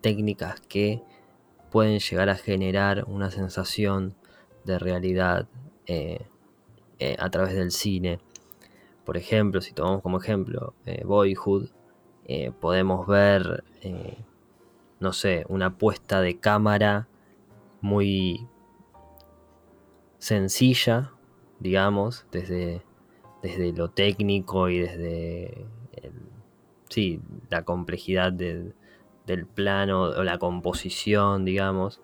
técnicas 0.00 0.58
que 0.62 1.02
pueden 1.70 1.98
llegar 1.98 2.30
a 2.30 2.36
generar 2.36 3.04
una 3.08 3.30
sensación 3.30 4.14
de 4.64 4.78
realidad 4.78 5.48
a 7.18 7.28
través 7.28 7.54
del 7.54 7.72
cine. 7.72 8.20
Por 9.04 9.16
ejemplo, 9.16 9.60
si 9.60 9.72
tomamos 9.72 10.02
como 10.02 10.18
ejemplo 10.18 10.74
Boyhood, 11.04 11.68
eh, 12.26 12.52
podemos 12.58 13.06
ver, 13.06 13.64
eh, 13.82 14.16
no 15.00 15.12
sé, 15.12 15.44
una 15.48 15.76
puesta 15.76 16.20
de 16.20 16.38
cámara 16.38 17.08
muy 17.80 18.46
sencilla, 20.18 21.12
digamos, 21.60 22.26
desde, 22.32 22.82
desde 23.42 23.72
lo 23.72 23.90
técnico 23.90 24.70
y 24.70 24.78
desde 24.78 25.66
sí, 26.94 27.20
la 27.50 27.64
complejidad 27.64 28.32
del 28.32 28.74
plano 29.54 30.02
o 30.02 30.22
la 30.22 30.38
composición, 30.38 31.44
digamos. 31.44 32.00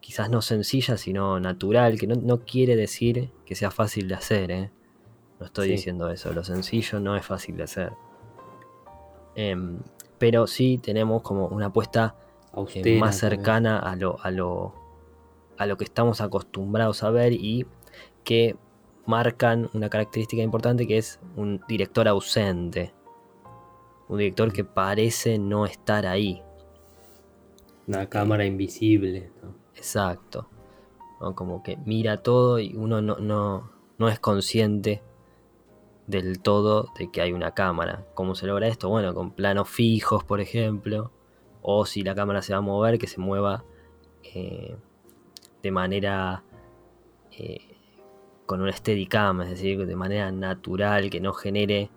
Quizás 0.00 0.30
no 0.30 0.42
sencilla, 0.42 0.96
sino 0.96 1.38
natural, 1.38 1.98
que 1.98 2.06
no, 2.06 2.40
quiere 2.40 2.76
decir 2.76 3.30
que 3.44 3.54
sea 3.54 3.70
fácil 3.70 4.08
de 4.08 4.14
hacer, 4.14 4.50
¿eh? 4.50 4.70
No 5.38 5.46
estoy 5.46 5.68
diciendo 5.68 6.10
eso, 6.10 6.32
lo 6.32 6.42
sencillo 6.42 6.98
no 6.98 7.16
es 7.16 7.24
fácil 7.24 7.56
de 7.56 7.62
hacer. 7.62 7.92
Em, 9.36 9.78
pero 10.18 10.46
sí 10.48 10.78
tenemos 10.78 11.22
como 11.22 11.46
una 11.46 11.66
apuesta 11.66 12.16
eh, 12.74 12.98
más 12.98 13.16
cercana 13.18 13.78
a 13.78 13.94
lo, 13.94 14.18
a, 14.20 14.32
lo, 14.32 14.74
a 15.56 15.66
lo 15.66 15.76
que 15.76 15.84
estamos 15.84 16.20
acostumbrados 16.20 17.04
a 17.04 17.10
ver 17.10 17.32
y 17.32 17.66
que 18.24 18.56
marcan 19.06 19.70
una 19.74 19.88
característica 19.88 20.42
importante 20.42 20.86
que 20.86 20.98
es 20.98 21.20
un 21.36 21.60
director 21.68 22.08
ausente. 22.08 22.92
Un 24.08 24.18
director 24.18 24.52
que 24.52 24.64
parece 24.64 25.38
no 25.38 25.66
estar 25.66 26.04
ahí. 26.04 26.42
Una 27.86 28.08
cámara 28.08 28.44
invisible. 28.44 29.30
Exacto. 29.76 30.48
Como 31.34 31.62
que 31.62 31.76
mira 31.76 32.16
todo 32.22 32.58
y 32.58 32.74
uno 32.74 33.00
no, 33.00 33.16
no, 33.18 33.70
no 33.98 34.08
es 34.08 34.18
consciente 34.18 35.02
del 36.08 36.40
todo 36.40 36.90
de 36.98 37.10
que 37.12 37.20
hay 37.20 37.32
una 37.32 37.52
cámara. 37.52 38.04
¿Cómo 38.14 38.34
se 38.34 38.46
logra 38.46 38.66
esto? 38.66 38.88
Bueno, 38.88 39.14
con 39.14 39.30
planos 39.30 39.68
fijos, 39.68 40.24
por 40.24 40.40
ejemplo. 40.40 41.12
O 41.62 41.86
si 41.86 42.02
la 42.02 42.14
cámara 42.14 42.42
se 42.42 42.52
va 42.54 42.58
a 42.58 42.62
mover, 42.62 42.98
que 42.98 43.06
se 43.06 43.20
mueva 43.20 43.64
eh, 44.24 44.76
de 45.62 45.70
manera 45.70 46.42
eh, 47.30 47.60
con 48.46 48.62
una 48.62 48.72
steadicam, 48.72 49.42
es 49.42 49.50
decir, 49.50 49.86
de 49.86 49.96
manera 49.96 50.32
natural, 50.32 51.10
que 51.10 51.20
no 51.20 51.34
genere 51.34 51.90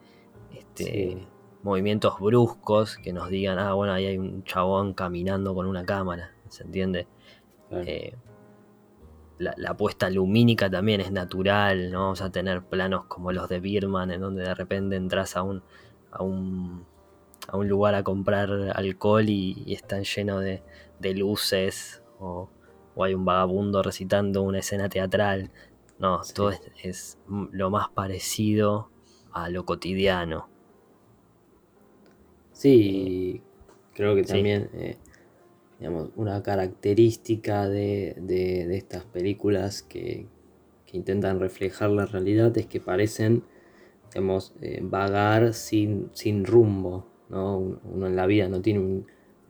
este, 0.53 1.26
movimientos 1.64 2.20
bruscos 2.20 2.97
que 2.97 3.14
nos 3.14 3.30
digan, 3.30 3.59
ah, 3.59 3.74
bueno, 3.74 3.93
ahí 3.93 4.07
hay 4.07 4.18
un 4.18 4.43
chabón 4.43 4.93
caminando 4.93 5.55
con 5.55 5.68
una 5.68 5.86
cámara, 5.86 6.36
¿se 6.49 6.64
entiende? 6.64 7.07
Eh, 7.72 8.16
la, 9.42 9.74
puesta 9.76 10.10
lumínica 10.10 10.70
también 10.70 11.02
es 11.02 11.12
natural, 11.12 11.92
no 11.92 12.02
vamos 12.02 12.22
a 12.22 12.32
tener 12.32 12.62
planos 12.62 13.06
como 13.06 13.32
los 13.32 13.50
de 13.50 13.60
Birman, 13.60 14.12
en 14.12 14.22
donde 14.22 14.44
de 14.44 14.54
repente 14.54 14.96
entras 14.96 15.36
a 15.36 15.44
un, 15.44 15.64
a 16.12 16.24
un, 16.24 16.86
a 17.48 17.58
un 17.58 17.68
lugar 17.68 17.96
a 17.96 18.04
comprar 18.04 18.50
alcohol 18.76 19.28
y, 19.28 19.74
están 19.74 20.04
llenos 20.04 20.44
de, 20.44 21.14
luces, 21.16 22.04
o, 22.20 22.50
hay 22.98 23.14
un 23.16 23.26
vagabundo 23.26 23.82
recitando 23.82 24.44
una 24.44 24.60
escena 24.60 24.88
teatral. 24.88 25.50
No, 25.98 26.22
todo 26.36 26.52
es, 26.84 27.18
lo 27.52 27.70
más 27.70 27.89
parecido 27.89 28.89
a 29.32 29.50
lo 29.50 29.66
cotidiano. 29.66 30.50
Sí, 32.54 33.42
creo 33.94 34.16
que 34.16 34.24
también 34.24 34.70
eh, 34.74 34.98
una 35.90 36.44
característica 36.44 37.68
de, 37.68 38.68
estas 38.76 39.06
películas 39.06 39.82
que, 39.82 40.28
intentan 40.94 41.40
reflejar 41.40 41.90
la 41.90 42.06
realidad 42.06 42.58
es 42.58 42.66
que 42.66 42.82
parecen 42.82 43.44
eh, 44.14 44.80
vagar 44.84 45.54
sin, 45.54 46.10
sin 46.12 46.44
rumbo. 46.44 47.06
Uno 47.30 48.08
en 48.08 48.16
la 48.18 48.26
vida 48.26 48.50
no 48.50 48.62
tiene 48.62 48.80
un, 48.80 49.06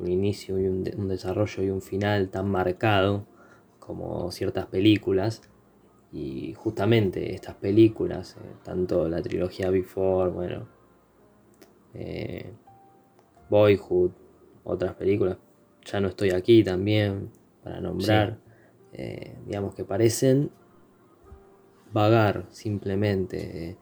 inicio 0.05 0.59
y 0.59 0.67
un, 0.67 0.83
desarrollo 1.07 1.63
y 1.63 1.71
un 1.71 1.81
final 1.81 2.29
tan 2.29 2.47
marcado 2.47 3.25
como 3.79 4.31
ciertas 4.31 4.67
películas. 4.67 5.41
Y 6.13 6.53
justamente 6.53 7.33
estas 7.33 7.55
películas, 7.55 8.37
eh, 8.37 8.55
tanto 8.63 9.09
la 9.09 9.19
trilogía 9.23 9.71
Before, 9.71 10.29
bueno, 10.29 10.67
eh, 11.95 12.53
Boyhood, 13.49 14.11
otras 14.63 14.93
películas, 14.93 15.37
ya 15.85 15.99
no 15.99 16.07
estoy 16.07 16.31
aquí 16.31 16.63
también, 16.63 17.29
para 17.63 17.79
nombrar, 17.79 18.39
eh, 18.93 19.35
digamos 19.45 19.75
que 19.75 19.83
parecen 19.83 20.51
vagar 21.93 22.45
simplemente, 22.49 23.77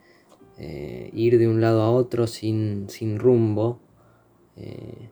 eh, 0.58 1.10
ir 1.14 1.38
de 1.38 1.48
un 1.48 1.62
lado 1.62 1.82
a 1.82 1.92
otro 1.92 2.28
sin, 2.28 2.90
sin 2.90 3.20
rumbo 3.20 3.80
eh, 4.56 5.10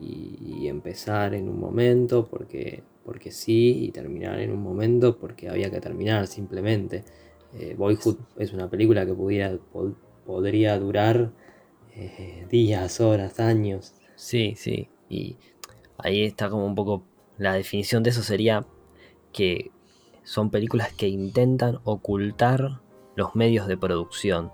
y, 0.00 0.66
empezar 0.68 1.34
en 1.34 1.48
un 1.48 1.60
momento 1.60 2.26
porque, 2.26 2.82
porque 3.04 3.30
sí 3.30 3.84
y 3.84 3.92
terminar 3.92 4.40
en 4.40 4.50
un 4.50 4.60
momento 4.60 5.16
porque 5.16 5.48
había 5.48 5.70
que 5.70 5.80
terminar 5.80 6.26
simplemente. 6.26 7.04
Boyhood 7.78 8.16
es 8.36 8.52
una 8.52 8.68
película 8.68 9.06
que 9.06 9.14
pudiera, 9.14 9.56
podría 10.26 10.76
durar 10.78 11.30
días, 12.50 13.00
horas, 13.00 13.38
años. 13.38 13.94
Sí, 14.16 14.54
sí. 14.56 14.88
Y 15.08 15.36
ahí 15.98 16.24
está 16.24 16.50
como 16.50 16.66
un 16.66 16.74
poco 16.74 17.02
la 17.38 17.54
definición 17.54 18.02
de 18.02 18.10
eso 18.10 18.22
sería 18.22 18.66
que 19.32 19.70
son 20.24 20.50
películas 20.50 20.92
que 20.92 21.08
intentan 21.08 21.78
ocultar 21.84 22.80
los 23.14 23.34
medios 23.34 23.66
de 23.66 23.76
producción, 23.76 24.50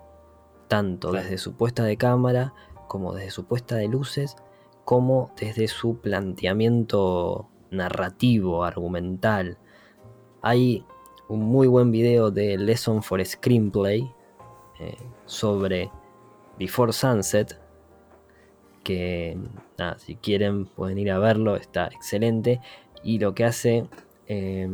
tanto 0.69 1.13
desde 1.13 1.39
su 1.39 1.55
puesta 1.55 1.85
de 1.85 1.97
cámara 1.97 2.53
como 2.89 3.15
desde 3.15 3.31
su 3.31 3.45
puesta 3.47 3.77
de 3.77 3.89
luces, 3.89 4.37
como 4.85 5.33
desde 5.41 5.69
su 5.69 5.99
planteamiento 5.99 7.49
narrativo, 7.71 8.65
argumental. 8.65 9.59
Hay 10.43 10.85
un 11.29 11.41
muy 11.41 11.69
buen 11.69 11.91
video 11.91 12.31
de 12.31 12.59
Lesson 12.59 13.03
for 13.03 13.25
Screenplay 13.25 14.13
eh, 14.79 14.97
sobre 15.25 15.91
Before 16.59 16.93
Sunset, 16.93 17.59
que 18.83 19.37
si 19.99 20.17
quieren 20.17 20.67
pueden 20.67 20.99
ir 20.99 21.11
a 21.11 21.19
verlo, 21.19 21.57
está 21.57 21.87
excelente. 21.87 22.61
Y 23.03 23.19
lo 23.19 23.35
que 23.35 23.45
hace 23.45 23.87
eh, 24.27 24.69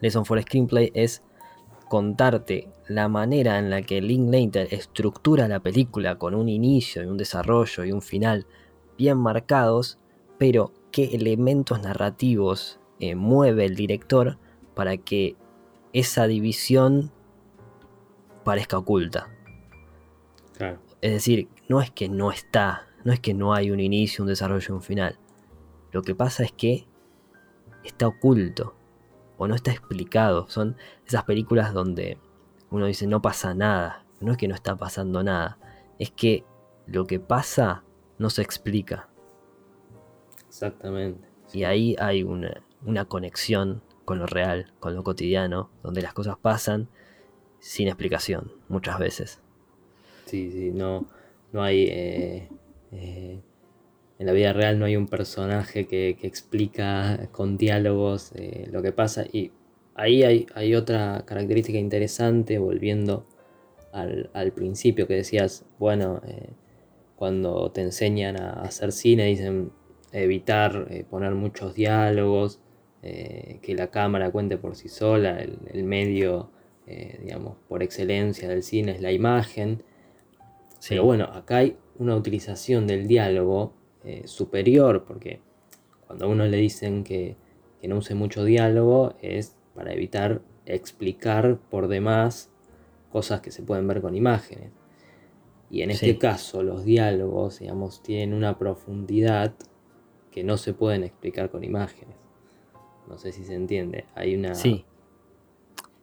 Lesson 0.00 0.24
for 0.24 0.40
Screenplay 0.40 0.90
es 0.94 1.22
contarte 1.88 2.68
la 2.86 3.08
manera 3.08 3.58
en 3.58 3.68
la 3.68 3.82
que 3.82 4.00
Linklater 4.00 4.72
estructura 4.72 5.48
la 5.48 5.60
película 5.60 6.18
con 6.18 6.34
un 6.34 6.48
inicio 6.48 7.02
y 7.02 7.06
un 7.06 7.16
desarrollo 7.16 7.84
y 7.84 7.92
un 7.92 8.02
final 8.02 8.46
bien 8.96 9.18
marcados, 9.18 9.98
pero 10.38 10.72
qué 10.92 11.04
elementos 11.14 11.82
narrativos 11.82 12.78
eh, 13.00 13.14
mueve 13.14 13.64
el 13.64 13.74
director 13.74 14.38
para 14.74 14.98
que 14.98 15.36
esa 15.92 16.26
división 16.26 17.10
parezca 18.44 18.78
oculta. 18.78 19.28
Es 21.00 21.12
decir, 21.12 21.48
no 21.70 21.80
es 21.80 21.92
que 21.92 22.08
no 22.08 22.32
está, 22.32 22.88
no 23.04 23.12
es 23.12 23.20
que 23.20 23.32
no 23.32 23.54
hay 23.54 23.70
un 23.70 23.78
inicio, 23.78 24.24
un 24.24 24.28
desarrollo 24.28 24.74
un 24.74 24.82
final. 24.82 25.20
Lo 25.92 26.02
que 26.02 26.16
pasa 26.16 26.42
es 26.42 26.50
que 26.50 26.88
está 27.84 28.08
oculto 28.08 28.74
o 29.38 29.46
no 29.46 29.54
está 29.54 29.70
explicado. 29.70 30.48
Son 30.48 30.76
esas 31.06 31.22
películas 31.22 31.72
donde 31.72 32.18
uno 32.72 32.86
dice 32.86 33.06
no 33.06 33.22
pasa 33.22 33.54
nada. 33.54 34.04
No 34.18 34.32
es 34.32 34.36
que 34.36 34.48
no 34.48 34.56
está 34.56 34.74
pasando 34.74 35.22
nada, 35.22 35.58
es 36.00 36.10
que 36.10 36.44
lo 36.88 37.06
que 37.06 37.20
pasa 37.20 37.84
no 38.18 38.30
se 38.30 38.42
explica. 38.42 39.08
Exactamente. 40.48 41.28
Y 41.52 41.62
ahí 41.62 41.94
hay 42.00 42.24
una, 42.24 42.64
una 42.84 43.04
conexión 43.04 43.80
con 44.04 44.18
lo 44.18 44.26
real, 44.26 44.74
con 44.80 44.96
lo 44.96 45.04
cotidiano, 45.04 45.70
donde 45.84 46.02
las 46.02 46.14
cosas 46.14 46.36
pasan 46.36 46.88
sin 47.60 47.86
explicación, 47.86 48.50
muchas 48.68 48.98
veces. 48.98 49.40
Sí, 50.26 50.50
sí, 50.50 50.72
no, 50.72 51.06
no 51.52 51.62
hay... 51.62 51.84
Eh, 51.90 52.48
eh, 52.92 53.40
en 54.18 54.26
la 54.26 54.32
vida 54.32 54.52
real 54.52 54.78
no 54.78 54.84
hay 54.84 54.96
un 54.96 55.06
personaje 55.06 55.86
que, 55.86 56.10
explica 56.22 57.30
con 57.32 57.56
diálogos 57.56 58.32
eh, 58.34 58.68
lo 58.70 58.82
que 58.82 58.92
pasa. 58.92 59.24
Y 59.32 59.50
ahí 59.94 60.22
hay, 60.22 60.74
otra 60.74 61.24
característica 61.26 61.78
interesante, 61.78 62.58
volviendo 62.58 63.26
al, 63.92 64.52
principio 64.54 65.06
que 65.06 65.14
decías, 65.14 65.64
bueno, 65.78 66.20
cuando 67.16 67.72
te 67.72 67.80
enseñan 67.80 68.38
a 68.38 68.60
hacer 68.60 68.92
cine 68.92 69.24
dicen 69.24 69.72
evitar 70.12 70.86
poner 71.08 71.34
muchos 71.34 71.74
diálogos, 71.74 72.60
que 73.00 73.74
la 73.74 73.90
cámara 73.90 74.30
cuente 74.30 74.58
por 74.58 74.76
sí 74.76 74.90
sola, 74.90 75.38
el, 75.38 75.56
el 75.72 75.82
medio, 75.84 76.50
digamos, 76.86 77.56
por 77.70 77.82
excelencia 77.82 78.50
del 78.50 78.62
cine 78.62 78.92
es 78.92 79.00
la 79.00 79.12
imagen. 79.12 79.82
Pero 80.88 81.04
bueno, 81.04 81.24
acá 81.24 81.58
hay 81.58 81.76
una 81.98 82.16
utilización 82.16 82.86
del 82.86 83.06
diálogo 83.06 83.74
eh, 84.04 84.22
superior, 84.26 85.04
porque 85.04 85.40
cuando 86.06 86.24
a 86.24 86.28
uno 86.28 86.46
le 86.46 86.56
dicen 86.56 87.04
que, 87.04 87.36
no 87.82 87.96
use 87.96 88.14
mucho 88.14 88.44
diálogo 88.44 89.14
es 89.22 89.56
para 89.74 89.92
evitar 89.92 90.42
explicar 90.66 91.58
por 91.70 91.88
demás 91.88 92.50
cosas 93.10 93.40
que 93.40 93.50
se 93.50 93.62
pueden 93.62 93.86
ver 93.86 94.00
con 94.00 94.14
imágenes. 94.14 94.70
Y 95.70 95.82
en 95.82 95.90
este 95.90 96.18
caso 96.18 96.62
los 96.62 96.84
diálogos, 96.84 97.60
digamos, 97.60 98.02
tienen 98.02 98.34
una 98.34 98.58
profundidad 98.58 99.54
que 100.30 100.44
no 100.44 100.56
se 100.56 100.74
pueden 100.74 101.04
explicar 101.04 101.50
con 101.50 101.64
imágenes. 101.64 102.16
No 103.08 103.18
sé 103.18 103.32
si 103.32 103.44
se 103.44 103.54
entiende. 103.54 104.04
Hay 104.14 104.34
una... 104.34 104.54
Sí. 104.54 104.84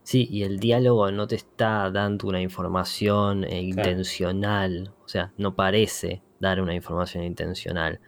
Sí, 0.07 0.25
y 0.31 0.43
el 0.43 0.57
diálogo 0.57 1.11
no 1.11 1.27
te 1.27 1.35
está 1.35 1.91
dando 1.91 2.29
una 2.29 2.39
información 2.39 3.43
eh, 3.43 3.59
intencional, 3.61 4.93
o 5.03 5.07
sea, 5.09 5.33
no 5.35 5.53
parece 5.53 6.21
dar 6.39 6.61
una 6.61 6.73
información 6.73 7.25
intencional. 7.25 7.99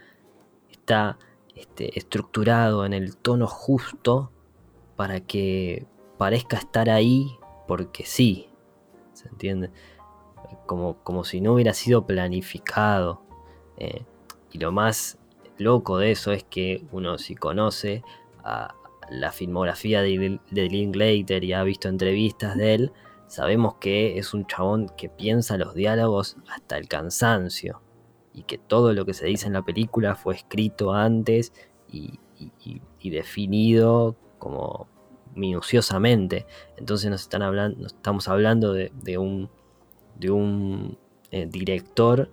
Está 0.72 1.20
este, 1.56 2.00
estructurado 2.00 2.86
en 2.86 2.94
el 2.94 3.18
tono 3.18 3.48
justo 3.48 4.32
para 4.96 5.20
que 5.20 5.88
parezca 6.18 6.56
estar 6.56 6.90
ahí 6.90 7.38
porque 7.68 8.06
sí, 8.06 8.48
¿se 9.12 9.28
entiende? 9.28 9.70
Como, 10.68 11.04
como 11.04 11.26
si 11.26 11.42
no 11.42 11.56
hubiera 11.56 11.74
sido 11.74 12.08
planificado. 12.08 13.24
Eh, 13.76 14.06
y 14.54 14.60
lo 14.60 14.72
más 14.72 15.20
loco 15.58 15.98
de 15.98 16.12
eso 16.12 16.32
es 16.32 16.46
que 16.46 16.82
uno 16.94 17.18
si 17.18 17.36
conoce 17.36 18.06
a 18.42 18.74
la 19.12 19.32
filmografía 19.32 20.02
de, 20.02 20.40
de 20.52 20.70
Linklater 20.70 21.44
y 21.44 21.54
ha 21.54 21.64
visto 21.64 21.88
entrevistas 21.88 22.58
de 22.58 22.74
él, 22.76 22.92
sabemos 23.28 23.76
que 23.76 24.18
es 24.18 24.34
un 24.34 24.46
chabón 24.46 24.90
que 24.98 25.10
piensa 25.10 25.58
los 25.58 25.74
diálogos 25.76 26.38
hasta 26.50 26.78
el 26.78 26.88
cansancio 26.88 27.82
y 28.34 28.44
que 28.44 28.58
todo 28.58 28.94
lo 28.94 29.06
que 29.06 29.14
se 29.14 29.26
dice 29.26 29.48
en 29.48 29.54
la 29.54 29.64
película 29.64 30.16
fue 30.16 30.36
escrito 30.36 30.94
antes 30.94 31.54
y, 31.92 32.20
definido 33.04 34.16
como 34.38 34.88
minuciosamente. 35.36 36.46
Entonces 36.78 37.10
nos 37.10 37.22
están 37.22 37.42
hablando, 37.42 37.86
estamos 37.86 38.28
hablando 38.28 38.74
de, 38.74 39.18
un, 39.18 39.50
eh, 41.32 41.48
director 41.48 42.30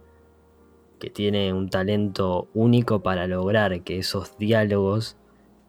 que 0.99 1.11
tiene 1.11 1.53
un 1.53 1.69
talento 1.69 2.49
único 2.55 3.03
para 3.03 3.27
lograr 3.27 3.83
que 3.83 3.99
esos 3.99 4.39
diálogos 4.39 5.17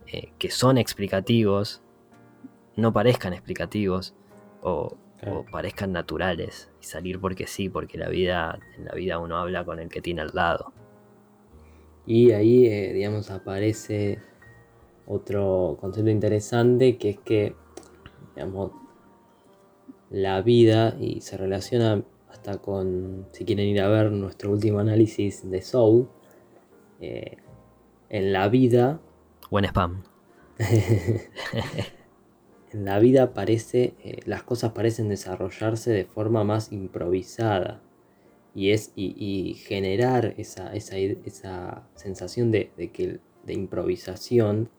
eh, 0.08 0.32
que 0.38 0.50
son 0.50 0.78
explicativos 0.78 1.82
no 2.78 2.94
parezcan 2.94 3.34
explicativos 3.34 4.14
o, 4.62 4.96
parezcan 5.52 5.92
naturales 5.92 6.70
y 6.80 6.86
salir 6.86 7.20
porque 7.20 7.48
sí, 7.48 7.70
porque 7.70 7.98
la 7.98 8.08
vida, 8.08 8.60
en 8.78 8.86
la 8.86 8.92
vida 8.92 9.18
uno 9.18 9.38
habla 9.38 9.66
con 9.66 9.80
el 9.80 9.90
que 9.90 10.00
tiene 10.00 10.22
al 10.22 10.30
lado. 10.32 10.72
Y 12.06 12.32
ahí, 12.32 12.68
eh, 12.68 12.94
digamos, 12.94 13.32
aparece 13.32 14.20
otro 15.08 15.76
concepto 15.82 16.12
interesante 16.12 17.00
que 17.00 17.10
es 17.10 17.20
que, 17.20 17.56
digamos, 18.36 18.72
la 20.12 20.40
vida 20.44 20.96
y 21.00 21.22
se 21.22 21.36
relaciona 21.36 22.04
hasta 22.30 22.60
con, 22.60 23.26
si 23.32 23.44
quieren 23.44 23.66
ir 23.66 23.82
a 23.82 23.90
ver 23.90 24.12
nuestro 24.12 24.52
último 24.52 24.78
análisis 24.78 25.50
de 25.50 25.64
Soul, 25.64 26.08
eh, 27.02 27.38
en 28.10 28.34
la 28.34 28.50
vida... 28.50 29.02
Buen 29.50 29.64
spam. 29.64 30.04
en 30.60 31.22
la 32.84 33.00
vida 33.00 33.34
parece, 33.34 33.96
eh, 34.04 34.20
las 34.26 34.44
cosas 34.44 34.74
parecen 34.74 35.08
desarrollarse 35.08 35.92
de 35.92 36.04
forma 36.04 36.44
más 36.44 36.74
improvisada 36.74 37.82
y, 38.54 38.72
es, 38.72 38.92
y, 38.96 39.54
generar 39.54 40.34
esa, 40.38 40.74
esa, 40.74 41.88
sensación 41.96 42.52
de, 42.52 42.72
que, 42.92 43.22
de 43.46 43.54
improvisación 43.54 44.70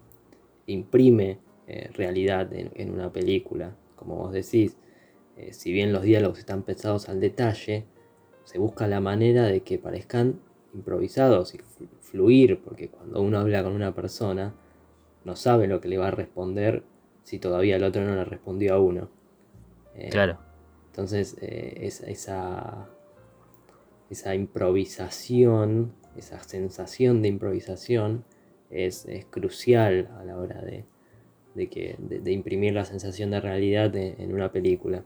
imprime 0.67 1.39
eh, 1.67 1.89
realidad 1.95 2.53
en, 2.53 2.93
una 2.93 3.11
película. 3.11 3.75
Como 3.97 4.17
vos 4.17 4.33
decís, 4.33 4.77
eh, 5.39 5.55
si 5.55 5.73
bien 5.73 5.95
los 5.95 6.03
diálogos 6.03 6.41
están 6.41 6.63
pensados 6.63 7.09
al 7.09 7.21
detalle, 7.21 7.87
se 8.45 8.59
busca 8.59 8.87
la 8.87 9.01
manera 9.01 9.45
de 9.45 9.61
que 9.61 9.79
parezcan 9.79 10.43
improvisados 10.75 11.55
fluir, 12.11 12.61
porque 12.61 12.89
cuando 12.89 13.21
uno 13.21 13.39
habla 13.39 13.63
con 13.63 13.73
una 13.73 13.95
persona, 13.95 14.55
no 15.25 15.37
sabe 15.37 15.67
lo 15.67 15.81
que 15.81 15.89
le 15.89 15.99
va 15.99 16.09
a 16.09 16.11
responder 16.11 16.83
si 17.23 17.39
todavía 17.39 17.77
el 17.77 17.85
otro 17.85 18.05
no 18.05 18.15
le 18.15 18.25
respondió 18.25 18.75
a 18.75 18.81
uno. 18.81 19.09
Eh, 19.95 20.09
claro. 20.11 20.39
Entonces, 20.87 21.37
esa, 21.41 22.89
esa 24.11 24.35
improvisación, 24.35 25.93
esa 26.17 26.43
sensación 26.43 27.23
de 27.23 27.29
improvisación, 27.29 28.25
es, 28.71 29.07
crucial 29.31 30.11
a 30.19 30.25
la 30.25 30.37
hora 30.37 30.61
de, 30.63 30.85
que, 31.69 31.97
de, 31.99 32.33
imprimir 32.33 32.75
la 32.75 32.85
sensación 32.85 33.31
de 33.31 33.41
realidad 33.41 33.95
en 33.95 34.33
una 34.33 34.51
película. 34.51 35.05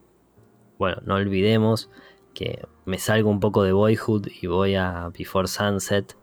Bueno, 0.78 1.03
no 1.05 1.14
olvidemos 1.16 1.90
que 2.34 2.61
me 2.84 2.98
salgo 2.98 3.30
un 3.30 3.40
poco 3.40 3.62
de 3.62 3.72
Boyhood 3.72 4.28
y 4.40 4.46
voy 4.46 4.74
a 4.74 5.11
Before 5.16 5.46
Sunset, 5.46 6.16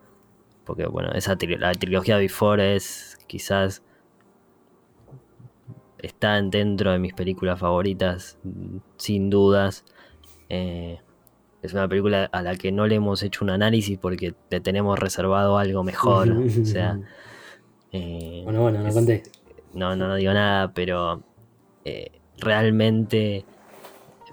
porque 0.69 0.85
bueno, 0.85 1.11
esa 1.13 1.35
la 1.57 1.71
trilogía 1.73 2.17
Before 2.17 2.75
es 2.75 3.17
quizás 3.25 3.81
está 5.97 6.39
dentro 6.43 6.91
de 6.91 6.99
mis 6.99 7.15
películas 7.15 7.59
favoritas, 7.59 8.37
sin 8.97 9.31
dudas. 9.31 9.83
Eh, 10.47 10.99
es 11.63 11.73
una 11.73 11.87
película 11.87 12.29
a 12.31 12.43
la 12.43 12.55
que 12.55 12.71
no 12.71 12.85
le 12.85 12.93
hemos 12.93 13.23
hecho 13.23 13.43
un 13.43 13.49
análisis 13.49 13.97
porque 13.97 14.35
le 14.51 14.59
tenemos 14.59 14.99
reservado 14.99 15.57
algo 15.57 15.83
mejor. 15.83 16.29
o 16.61 16.65
sea, 16.65 16.99
eh, 17.91 18.41
bueno, 18.43 18.61
bueno, 18.61 18.83
no 18.83 18.93
conté. 18.93 19.23
No, 19.73 19.95
no, 19.95 20.13
digo 20.17 20.33
nada, 20.33 20.71
pero 20.71 21.23
eh, 21.83 22.11
realmente 22.37 23.43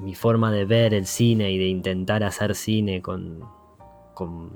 mi 0.01 0.15
forma 0.15 0.53
de 0.53 0.67
ver 0.67 0.93
el 0.93 1.07
cine 1.07 1.51
y 1.51 1.57
de 1.57 1.69
intentar 1.69 2.23
hacer 2.25 2.55
cine 2.55 3.01
con, 3.01 3.41
con, 4.13 4.51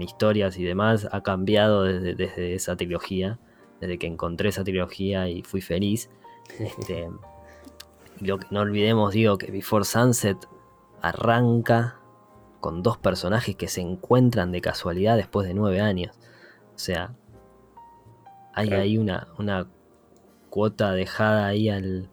historias 0.00 0.58
y 0.58 0.64
demás 0.64 1.08
ha 1.12 1.22
cambiado 1.22 1.84
desde, 1.84 2.54
esa 2.54 2.76
trilogía, 2.76 3.38
desde 3.80 3.98
que 3.98 4.06
encontré 4.06 4.48
esa 4.48 4.64
trilogía 4.64 5.28
y 5.28 5.42
fui 5.42 5.60
feliz. 5.60 6.10
Este, 6.58 7.08
lo 8.20 8.38
que 8.38 8.46
no 8.50 8.60
olvidemos, 8.60 9.14
digo, 9.14 9.38
que 9.38 9.50
Before 9.50 9.84
Sunset 9.84 10.36
arranca 11.00 11.98
con 12.60 12.82
dos 12.82 12.98
personajes 12.98 13.56
que 13.56 13.66
se 13.66 13.80
encuentran 13.80 14.52
de 14.52 14.60
casualidad 14.60 15.16
después 15.16 15.46
de 15.46 15.54
nueve 15.54 15.80
años. 15.80 16.16
O 16.74 16.78
sea, 16.78 17.14
hay 18.52 18.70
ahí 18.72 18.98
una, 18.98 19.28
una 19.38 19.66
cuota 20.50 20.92
dejada 20.92 21.46
ahí 21.46 21.68
al, 21.68 22.08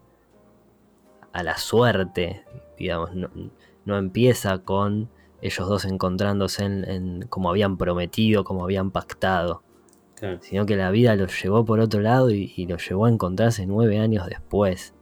a 1.32 1.42
la 1.42 1.56
suerte, 1.56 2.44
digamos, 2.76 3.10
no, 3.14 3.96
empieza 3.96 4.58
con 4.58 5.08
ellos 5.42 5.68
dos 5.68 5.84
encontrándose 5.84 6.64
en, 6.64 7.26
como 7.28 7.50
habían 7.50 7.76
prometido, 7.76 8.44
como 8.44 8.64
habían 8.64 8.90
pactado, 8.90 9.62
sino 10.40 10.66
que 10.66 10.76
la 10.76 10.90
vida 10.92 11.16
los 11.16 11.42
llevó 11.42 11.64
por 11.64 11.80
otro 11.80 12.00
lado 12.00 12.30
y, 12.30 12.52
y 12.56 12.66
los 12.66 12.88
llevó 12.88 13.06
a 13.06 13.10
encontrarse 13.10 13.66
nueve 13.66 13.98
años 13.98 14.26
después. 14.28 14.94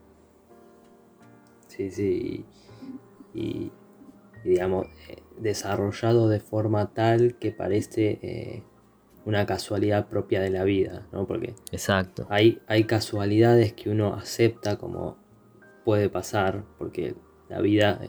Sí, 1.68 1.91
sí, 1.91 2.45
y, 3.34 3.70
digamos, 4.45 4.86
eh, 5.09 5.22
desarrollado 5.38 6.28
de 6.28 6.41
forma 6.41 6.93
tal 6.93 7.36
que 7.38 7.53
parece 7.53 8.18
eh, 8.22 8.62
una 9.24 9.47
casualidad 9.47 10.09
propia 10.09 10.41
de 10.41 10.51
la 10.51 10.64
vida, 10.64 11.07
¿no? 11.12 11.26
Porque 11.26 11.55
Exacto. 11.70 12.26
Hay, 12.30 12.61
hay 12.66 12.84
casualidades 12.84 13.72
que 13.74 13.91
uno 13.91 14.14
acepta 14.14 14.78
como 14.78 15.18
puede 15.84 16.09
pasar, 16.09 16.64
porque 16.78 17.14
la 17.49 17.61
vida 17.61 18.01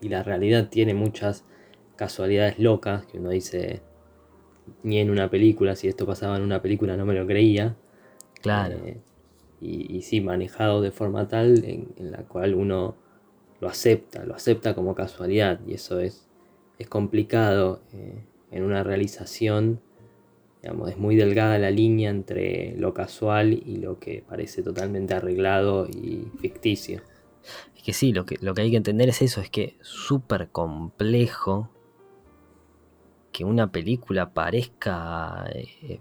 y 0.00 0.08
la 0.08 0.22
realidad 0.22 0.68
tiene 0.68 0.94
muchas 0.94 1.44
casualidades 1.98 2.60
locas 2.60 3.04
que 3.06 3.18
uno 3.18 3.30
dice 3.30 3.82
ni 4.82 4.98
en 4.98 5.10
una 5.10 5.28
película, 5.28 5.74
si 5.74 5.88
esto 5.88 6.06
pasaba 6.06 6.36
en 6.36 6.42
una 6.42 6.62
película 6.62 6.96
no 6.96 7.04
me 7.04 7.14
lo 7.14 7.26
creía. 7.26 7.76
Claro. 8.40 8.76
Eh, 8.84 9.00
y, 9.60 9.96
y, 9.96 10.02
sí, 10.02 10.20
manejado 10.20 10.80
de 10.80 10.92
forma 10.92 11.26
tal 11.26 11.64
en, 11.64 11.88
la 11.98 12.18
cual 12.18 12.54
uno 12.54 12.94
lo 13.60 13.68
acepta, 13.68 14.24
lo 14.24 14.36
acepta 14.36 14.74
como 14.74 14.94
casualidad 14.94 15.58
y 15.66 15.74
eso 15.74 15.98
es, 15.98 16.28
es 16.78 16.88
complicado 16.88 17.82
eh, 17.92 18.24
en 18.52 18.62
una 18.62 18.84
realización. 18.84 19.80
Digamos, 20.62 20.90
es 20.90 20.98
muy 20.98 21.16
delgada 21.16 21.58
la 21.58 21.72
línea 21.72 22.10
entre 22.10 22.76
lo 22.76 22.94
casual 22.94 23.52
y 23.52 23.78
lo 23.78 23.98
que 23.98 24.22
parece 24.28 24.62
totalmente 24.62 25.14
arreglado 25.14 25.88
y 25.88 26.30
ficticio. 26.40 27.00
Es 27.76 27.82
que 27.82 27.92
sí, 27.92 28.12
lo 28.12 28.24
que, 28.24 28.36
lo 28.40 28.54
que 28.54 28.62
hay 28.62 28.70
que 28.70 28.76
entender 28.76 29.08
es 29.08 29.22
eso, 29.22 29.40
es 29.40 29.50
que 29.50 29.76
súper 29.80 30.48
complejo 30.50 31.70
que 33.38 33.44
una 33.44 33.70
película 33.70 34.34
parezca 34.34 35.46
eh, 35.54 36.00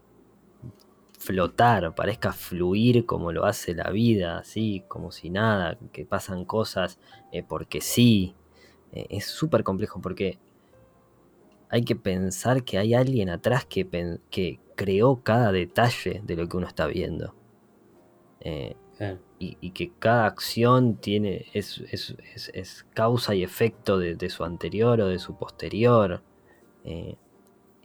flotar, 1.19 1.93
parezca 1.93 2.33
fluir 2.33 3.05
como 3.05 3.31
lo 3.31 3.45
hace 3.45 3.75
la 3.75 3.91
vida, 3.91 4.39
así, 4.39 4.83
como 4.88 5.11
si 5.11 5.29
nada, 5.29 5.77
que 5.91 6.03
pasan 6.03 6.45
cosas 6.45 6.97
eh, 7.31 7.43
porque 7.43 7.79
sí. 7.79 8.33
Eh, 8.91 9.05
es 9.11 9.27
súper 9.27 9.63
complejo 9.63 10.01
porque 10.01 10.39
hay 11.69 11.83
que 11.83 11.95
pensar 11.95 12.63
que 12.63 12.79
hay 12.79 12.95
alguien 12.95 13.29
atrás 13.29 13.65
que, 13.65 13.88
que 14.31 14.59
creó 14.75 15.21
cada 15.21 15.51
detalle 15.51 16.23
de 16.25 16.35
lo 16.35 16.49
que 16.49 16.57
uno 16.57 16.65
está 16.65 16.88
viendo 16.88 17.35
y, 19.38 19.69
que 19.75 19.91
cada 19.99 20.25
acción 20.25 20.95
tiene 20.95 21.45
es, 21.53 22.85
causa 22.95 23.35
y 23.35 23.43
efecto 23.43 23.99
de, 23.99 24.29
su 24.31 24.43
anterior 24.43 25.01
o 25.01 25.07
de 25.07 25.19
su 25.19 25.38
posterior. 25.38 26.23
Eh, 26.83 27.15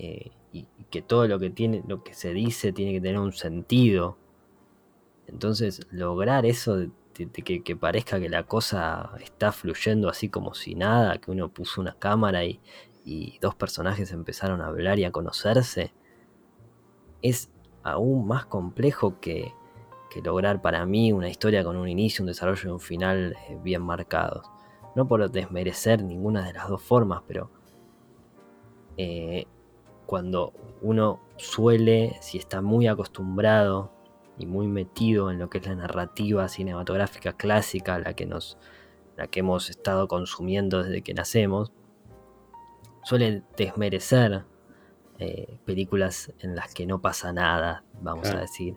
eh, 0.03 0.33
y, 0.53 0.67
que 0.91 1.01
todo 1.01 1.29
lo 1.29 1.39
que 1.39 1.49
tiene, 1.49 1.83
lo 1.87 2.03
que 2.03 2.13
se 2.13 2.35
dice 2.35 2.73
tiene 2.73 2.93
que 2.93 3.01
tener 3.01 3.21
un 3.21 3.33
sentido. 3.33 4.19
Entonces, 5.29 5.87
lograr 5.93 6.45
eso 6.45 6.89
que, 7.15 7.77
parezca 7.77 8.19
que 8.19 8.29
la 8.29 8.43
cosa 8.43 9.13
está 9.23 9.53
fluyendo 9.53 10.09
así 10.09 10.29
como 10.29 10.55
si 10.55 10.75
nada, 10.75 11.19
que 11.19 11.31
uno 11.31 11.49
puso 11.51 11.81
una 11.81 11.95
cámara 11.95 12.45
y, 12.45 12.61
dos 13.41 13.55
personajes 13.55 14.13
empezaron 14.13 14.61
a 14.61 14.67
hablar 14.67 14.99
y 14.99 15.05
a 15.05 15.13
conocerse, 15.13 15.93
es 17.23 17.51
aún 17.85 18.27
más 18.27 18.45
complejo 18.47 19.21
que, 19.21 19.53
lograr 20.25 20.61
para 20.61 20.85
mí 20.85 21.13
una 21.13 21.29
historia 21.31 21.65
con 21.65 21.77
un 21.77 21.89
inicio, 21.89 22.23
un 22.23 22.27
desarrollo 22.27 22.69
y 22.69 22.73
un 22.73 22.81
final 22.81 23.37
eh, 23.49 23.59
bien 23.63 23.83
marcados. 23.83 24.47
No 24.95 25.09
por 25.09 25.31
desmerecer 25.31 26.03
ninguna 26.03 26.45
de 26.45 26.53
las 26.53 26.69
dos 26.69 26.83
formas, 26.83 27.23
pero 27.27 27.51
eh, 28.99 29.47
cuando 30.13 30.53
uno 30.83 31.23
suele, 31.39 32.19
si 32.21 32.37
está 32.37 32.61
muy 32.61 32.87
acostumbrado 32.87 33.91
y 34.37 34.45
muy 34.45 34.69
metido 34.69 35.31
en 35.31 35.39
lo 35.39 35.49
que 35.49 35.57
es 35.57 35.67
la 35.67 35.75
narrativa 35.75 36.51
cinematográfica 36.51 37.33
clásica, 37.33 37.99
la 37.99 38.13
que 38.13 38.27
nos 38.27 38.59
la 39.17 39.29
que 39.29 39.41
hemos 39.41 39.71
estado 39.71 40.09
consumiendo 40.09 40.83
desde 40.83 41.01
que 41.01 41.15
nacemos, 41.15 41.73
suele 43.05 43.43
desmerecer 43.57 44.45
eh, 45.19 45.57
películas 45.65 46.31
en 46.41 46.57
las 46.57 46.75
que 46.75 46.85
no 46.85 47.01
pasa 47.01 47.33
nada, 47.33 47.83
vamos 48.03 48.29
a 48.33 48.41
decir. 48.41 48.77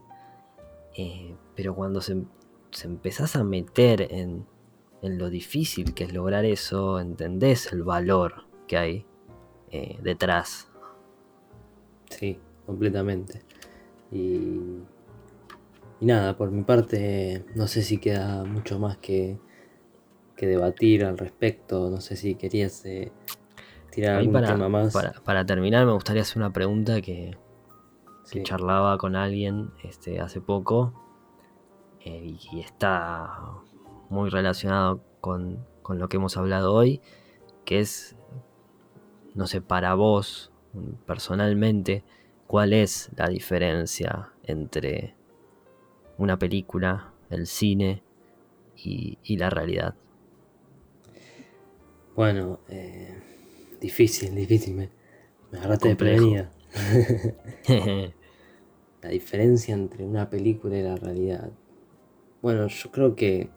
Eh, 0.95 1.35
pero 1.53 1.75
cuando 1.75 1.99
se, 1.99 2.23
se, 2.71 2.87
empezás 2.87 3.35
a 3.35 3.43
meter 3.43 4.03
en, 4.09 4.47
en, 5.01 5.17
lo 5.17 5.29
difícil 5.29 5.93
que 5.93 6.05
es 6.05 6.13
lograr 6.13 6.45
eso, 6.45 6.97
entendés 6.97 7.73
el 7.73 7.83
valor 7.83 8.45
que 8.67 8.77
hay 8.77 9.05
eh, 9.71 9.99
detrás. 10.01 10.71
Sí, 12.17 12.39
completamente. 12.65 13.41
Y 14.11 14.81
y 15.99 16.05
nada, 16.05 16.35
por 16.35 16.51
mi 16.51 16.63
parte, 16.63 17.45
no 17.55 17.67
sé 17.67 17.81
si 17.81 17.97
queda 17.97 18.43
mucho 18.43 18.79
más 18.79 18.97
que, 18.97 19.39
que 20.35 20.45
debatir 20.47 21.05
al 21.05 21.17
respecto. 21.17 21.89
No 21.89 22.01
sé 22.01 22.17
si 22.17 22.35
querías 22.35 22.83
eh, 22.85 23.11
tirar 23.91 24.17
algún 24.17 24.33
para, 24.33 24.47
tema 24.47 24.67
más. 24.67 24.93
Para, 25.23 25.45
terminar, 25.45 25.85
me 25.85 25.93
gustaría 25.93 26.23
hacer 26.23 26.37
una 26.37 26.51
pregunta 26.51 27.01
que, 27.01 27.37
charlaba 28.43 28.97
con 28.97 29.15
alguien 29.15 29.71
este, 29.83 30.19
hace 30.19 30.41
poco 30.41 30.93
eh, 32.01 32.35
y, 32.51 32.59
está 32.59 33.29
muy 34.09 34.29
relacionado 34.29 35.01
con, 35.21 35.65
con 35.81 35.99
lo 35.99 36.09
que 36.09 36.17
hemos 36.17 36.35
hablado 36.35 36.73
hoy, 36.73 37.01
que 37.63 37.79
es, 37.79 38.17
no 39.33 39.47
sé, 39.47 39.61
para 39.61 39.93
vos 39.93 40.51
personalmente, 41.05 42.03
¿cuál 42.47 42.73
es 42.73 43.09
la 43.15 43.27
diferencia 43.27 44.31
entre 44.43 45.15
una 46.17 46.37
película, 46.37 47.13
el 47.29 47.47
cine 47.47 48.03
y, 48.75 49.37
la 49.37 49.49
realidad? 49.49 49.95
Bueno, 52.15 52.59
eh, 52.69 53.15
difícil, 53.81 54.35
difícil. 54.35 54.75
Me, 54.75 54.89
agarraste 55.53 55.89
de 55.89 55.95
prevenida. 55.95 56.51
la 59.01 59.09
diferencia 59.09 59.73
entre 59.73 60.05
una 60.05 60.29
película 60.29 60.77
y 60.77 60.83
la 60.83 60.95
realidad. 60.95 61.51
Bueno, 62.41 62.67
yo 62.67 62.91
creo 62.91 63.15
que 63.15 63.49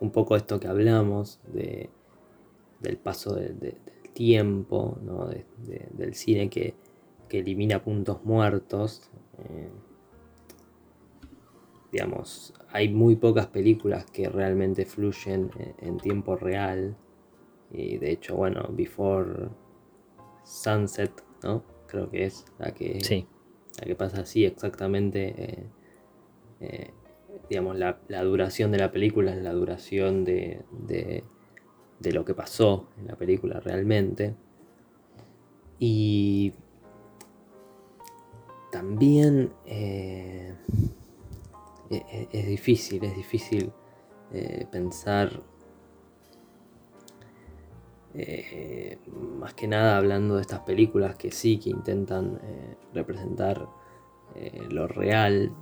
un 0.00 0.10
poco 0.10 0.36
esto 0.36 0.58
que 0.58 0.66
hablamos 0.66 1.40
de, 1.52 1.88
del 2.80 2.96
paso 2.96 3.34
del 3.34 3.76
tiempo, 4.12 4.98
¿no? 5.02 5.26
del 5.26 6.14
cine 6.14 6.48
que, 6.48 6.74
elimina 7.30 7.82
puntos 7.82 8.22
muertos. 8.24 9.10
Eh, 9.38 9.70
digamos, 11.90 12.52
hay 12.70 12.90
muy 12.90 13.16
pocas 13.16 13.46
películas 13.46 14.04
que 14.04 14.28
realmente 14.28 14.84
fluyen 14.84 15.50
en, 15.78 15.96
tiempo 15.96 16.36
real. 16.36 16.94
Y 17.70 17.96
de 17.96 18.10
hecho, 18.10 18.36
bueno, 18.36 18.68
Before 18.72 19.48
Sunset, 20.44 21.24
¿no? 21.42 21.64
Creo 21.86 22.10
que 22.10 22.26
es 22.26 22.44
la 22.58 22.74
que, 22.74 23.26
la 23.80 23.86
que 23.86 23.94
pasa 23.94 24.20
así 24.20 24.44
exactamente. 24.44 25.34
Eh, 25.38 25.66
eh, 26.60 26.90
digamos, 27.48 27.76
la, 27.76 28.22
duración 28.22 28.72
de 28.72 28.78
la 28.78 28.90
película 28.92 29.34
es 29.34 29.42
la 29.42 29.52
duración 29.52 30.24
de, 30.24 30.62
de, 30.70 31.24
lo 32.10 32.24
que 32.24 32.34
pasó 32.34 32.88
en 32.98 33.06
la 33.06 33.16
película 33.16 33.60
realmente. 33.60 34.34
Y 35.78 36.52
también... 38.72 39.52
Eh, 39.66 40.54
e, 41.90 41.96
e, 41.96 42.28
es, 42.32 42.46
difícil, 42.46 43.04
es 43.04 43.14
difícil 43.14 43.70
eh, 44.32 44.66
pensar, 44.72 45.42
eh, 48.14 48.98
más 49.38 49.52
que 49.52 49.68
nada 49.68 49.98
hablando 49.98 50.36
de 50.36 50.40
estas 50.40 50.60
películas 50.60 51.16
que 51.16 51.30
sí, 51.30 51.58
que 51.58 51.68
intentan 51.68 52.40
representar 52.94 53.68
lo 54.70 54.88
real. 54.88 55.52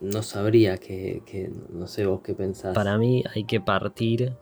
No 0.00 0.22
sabría 0.22 0.78
que, 0.78 1.52
no 1.68 1.86
sé 1.86 2.06
vos 2.06 2.20
qué 2.22 2.34
pensás. 2.34 2.74
Para 2.74 2.96
mí 2.96 3.22
hay 3.34 3.44
que 3.44 3.60
partir, 3.60 4.32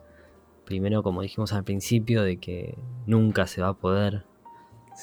primero 0.65 1.03
como 1.03 1.21
dijimos 1.21 1.51
al 1.51 1.63
principio, 1.63 2.23
de 2.23 2.37
que 2.37 2.77
nunca 3.05 3.45
se 3.45 3.61
va 3.61 3.69
a 3.69 3.73
poder 3.73 4.25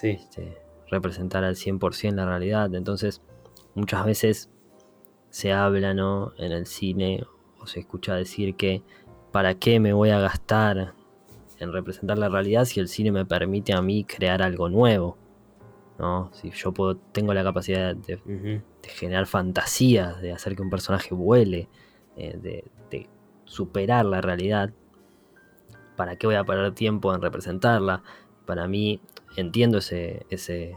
este, 0.03 0.59
representar 0.91 1.45
al 1.45 1.57
100% 1.57 2.15
la 2.15 2.27
realidad. 2.27 2.75
Entonces, 2.75 3.21
muchas 3.75 4.07
veces 4.07 4.51
se 5.29 5.53
habla 5.53 5.93
¿no? 5.93 6.33
en 6.39 6.53
el 6.53 6.67
cine 6.67 7.25
o 7.61 7.67
se 7.67 7.81
escucha 7.81 8.15
decir 8.15 8.55
que 8.55 8.83
¿para 9.33 9.55
qué 9.55 9.81
me 9.81 9.93
voy 9.93 10.09
a 10.09 10.19
gastar 10.19 10.95
en 11.59 11.73
representar 11.73 12.17
la 12.17 12.31
realidad 12.31 12.65
si 12.65 12.81
el 12.81 12.89
cine 12.89 13.13
me 13.13 13.27
permite 13.27 13.75
a 13.75 13.83
mí 13.83 14.05
crear 14.05 14.41
algo 14.41 14.71
nuevo? 14.71 15.19
¿No? 15.99 16.31
Si 16.33 16.51
yo 16.51 16.73
puedo, 16.73 16.97
tengo 16.97 17.35
la 17.35 17.43
capacidad 17.43 17.95
de, 17.95 18.63
generar 18.83 19.27
fantasías, 19.27 20.21
de 20.21 20.33
hacer 20.33 20.57
que 20.57 20.63
un 20.63 20.71
personaje 20.71 21.15
vuele, 21.15 21.69
eh, 22.17 22.39
de, 22.41 22.65
superar 23.45 24.05
la 24.05 24.21
realidad, 24.21 24.73
¿para 25.95 26.17
qué 26.17 26.27
voy 26.27 26.35
a 26.35 26.43
perder 26.43 26.73
tiempo 26.73 27.15
en 27.15 27.23
representarla? 27.23 28.03
Para 28.45 28.67
mí, 28.67 29.01
entiendo 29.37 29.79
ese, 29.79 30.27
ese, 30.31 30.77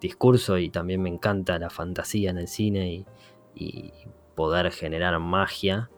discurso 0.00 0.58
y 0.58 0.70
también 0.70 1.02
me 1.02 1.08
encanta 1.08 1.58
la 1.58 1.70
fantasía 1.70 2.30
en 2.30 2.38
el 2.38 2.48
cine 2.48 3.06
y, 3.54 3.92
poder 4.34 4.70
generar 4.70 5.18
magia. 5.18 5.90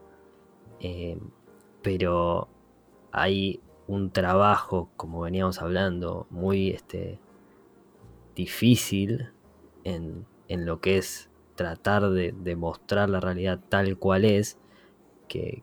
Eh, 0.81 1.19
pero 1.83 2.49
hay 3.13 3.61
un 3.87 4.11
trabajo, 4.11 4.89
como 4.97 5.21
veníamos 5.21 5.61
hablando, 5.61 6.27
muy 6.31 6.71
este, 6.71 7.19
difícil 8.35 9.31
en, 9.85 10.27
lo 10.49 10.81
que 10.81 10.99
es 10.99 11.31
tratar 11.55 12.11
de, 12.11 12.57
mostrar 12.57 13.09
la 13.11 13.21
realidad 13.21 13.61
tal 13.69 13.99
cual 13.99 14.25
es, 14.25 14.59
que, 15.29 15.63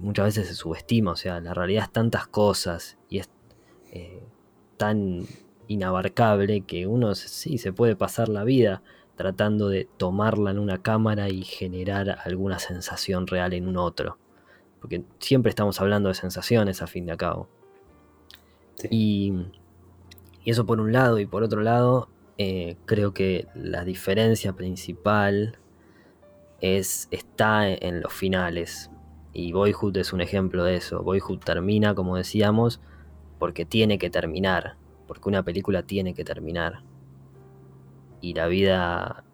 muchas 0.00 0.26
veces 0.26 0.48
se 0.48 0.54
subestima. 0.54 1.12
O 1.12 1.16
sea, 1.16 1.40
la 1.40 1.54
realidad 1.54 1.84
es 1.84 1.92
tantas 1.92 2.26
cosas 2.28 2.98
y 3.08 3.18
es 3.18 3.30
eh, 3.90 4.22
tan 4.76 5.26
inabarcable 5.66 6.62
que 6.62 6.86
uno 6.86 7.14
sí 7.14 7.58
se 7.58 7.72
puede 7.72 7.96
pasar 7.96 8.28
la 8.28 8.44
vida 8.44 8.82
tratando 9.16 9.68
de 9.68 9.88
tomarla 9.96 10.52
en 10.52 10.60
una 10.60 10.80
cámara 10.80 11.28
y 11.28 11.42
generar 11.42 12.18
alguna 12.24 12.60
sensación 12.60 13.26
real 13.26 13.52
en 13.52 13.66
un 13.66 13.76
otro. 13.76 14.16
Porque 14.80 15.04
siempre 15.18 15.50
estamos 15.50 15.80
hablando 15.80 16.08
de 16.08 16.14
sensaciones 16.14 16.82
a 16.82 16.86
fin 16.86 17.04
de 17.06 17.16
cabo. 17.16 17.48
Y, 18.90 19.32
eso 20.50 20.66
por 20.66 20.80
un 20.80 20.92
lado 20.92 21.18
y 21.18 21.26
por 21.26 21.42
otro 21.42 21.62
lado, 21.62 22.08
eh, 22.38 22.76
creo 22.86 23.12
que 23.12 23.46
la 23.54 23.84
diferencia 23.84 24.52
principal 24.52 25.58
es, 26.60 27.08
está 27.10 27.68
en 27.68 28.00
los 28.00 28.12
finales. 28.12 28.90
Y 29.32 29.52
Boyhood 29.52 29.96
es 29.98 30.12
un 30.12 30.20
ejemplo 30.20 30.64
de 30.64 30.76
eso. 30.76 31.02
Boyhood 31.02 31.40
termina, 31.40 31.94
como 31.94 32.16
decíamos, 32.16 32.80
porque 33.38 33.64
tiene 33.64 33.98
que 33.98 34.10
terminar 34.10 34.76
porque 35.08 35.28
una 35.28 35.42
película 35.42 35.82
tiene 35.82 36.14
que 36.14 36.22
terminar. 36.22 36.82
Y 38.20 38.34
la 38.34 38.46
vida 38.46 39.24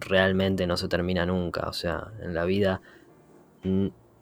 realmente 0.00 0.66
no 0.66 0.76
se 0.76 0.88
termina 0.88 1.24
nunca. 1.24 1.68
O 1.68 1.72
sea, 1.72 2.12
en 2.20 2.34
la 2.34 2.44
vida 2.44 2.82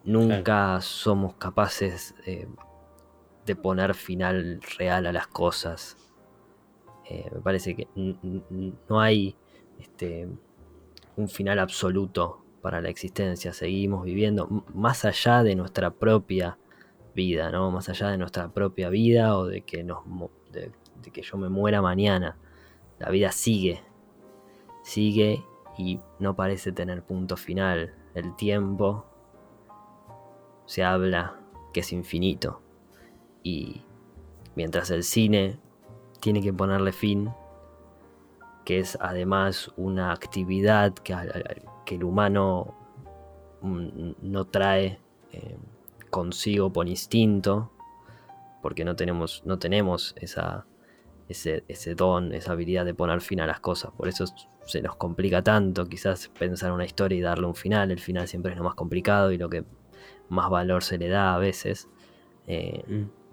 nunca 0.03 0.79
somos 0.81 1.33
capaces 1.35 2.13
de 3.45 3.55
poner 3.55 3.95
final 3.95 4.61
real 4.77 5.07
a 5.07 5.11
las 5.11 5.27
cosas. 5.27 5.97
Eh, 7.09 7.29
me 7.33 7.39
parece 7.41 7.75
que 7.75 7.87
no 7.95 8.99
hay 8.99 9.35
este, 9.79 10.27
un 11.15 11.29
final 11.29 11.59
absoluto 11.59 12.43
para 12.61 12.81
la 12.81 12.89
existencia. 12.89 13.53
Seguimos 13.53 14.03
viviendo 14.03 14.47
más 14.73 15.05
allá 15.05 15.43
de 15.43 15.55
nuestra 15.55 15.91
propia 15.91 16.57
vida, 17.13 17.51
¿no? 17.51 17.71
Más 17.71 17.89
allá 17.89 18.09
de 18.09 18.17
nuestra 18.17 18.51
propia 18.51 18.89
vida 18.89 19.37
o 19.37 19.45
de 19.45 19.61
que 19.61 19.83
nos 19.83 19.99
de, 20.51 20.71
que 21.11 21.21
yo 21.21 21.37
me 21.37 21.49
muera 21.49 21.81
mañana. 21.81 22.37
La 22.99 23.09
vida 23.09 23.31
sigue, 23.31 23.83
sigue 24.83 25.43
y 25.77 25.99
no 26.19 26.35
parece 26.35 26.71
tener 26.71 27.03
punto 27.03 27.37
final. 27.37 27.93
El 28.15 28.35
tiempo 28.35 29.05
se 30.65 30.83
habla 30.83 31.39
que 31.73 31.81
es 31.81 31.93
infinito 31.93 32.61
y 33.43 33.83
mientras 34.55 34.89
el 34.89 35.03
cine 35.03 35.59
tiene 36.25 36.41
que 36.41 36.51
ponerle 36.51 36.91
fin, 36.91 37.29
que 38.65 38.79
es 38.79 38.97
además 38.99 39.71
una 39.77 40.11
actividad 40.11 40.91
que, 40.95 41.13
el 41.93 42.03
humano 42.03 42.73
mm, 43.61 44.13
no 44.23 44.45
trae 44.45 44.97
eh, 45.31 45.55
consigo 46.09 46.73
por 46.73 46.87
instinto, 46.87 47.69
porque 48.63 48.83
no 48.83 48.95
tenemos, 48.95 49.43
no 49.45 49.59
tenemos 49.59 50.15
esa, 50.17 50.65
ese, 51.29 51.93
don, 51.95 52.33
esa 52.33 52.53
habilidad 52.53 52.85
de 52.85 52.95
poner 52.95 53.21
fin 53.21 53.39
a 53.41 53.45
las 53.45 53.59
cosas. 53.59 53.91
Por 53.95 54.07
eso 54.07 54.25
se 54.63 54.81
nos 54.81 54.95
complica 54.95 55.43
tanto 55.43 55.85
quizás 55.87 56.29
pensar 56.29 56.71
una 56.71 56.85
historia 56.85 57.19
y 57.19 57.21
darle 57.21 57.45
un 57.45 57.53
final. 57.53 57.91
El 57.91 57.99
final 57.99 58.27
siempre 58.27 58.53
es 58.53 58.57
lo 58.57 58.63
más 58.63 58.73
complicado 58.73 59.31
y 59.31 59.37
lo 59.37 59.47
que 59.47 59.63
más 60.29 60.49
valor 60.49 60.83
se 60.83 60.97
le 60.97 61.07
da 61.07 61.35
a 61.35 61.37
veces. 61.37 61.87
Eh, 62.47 62.83
mm. 62.87 63.24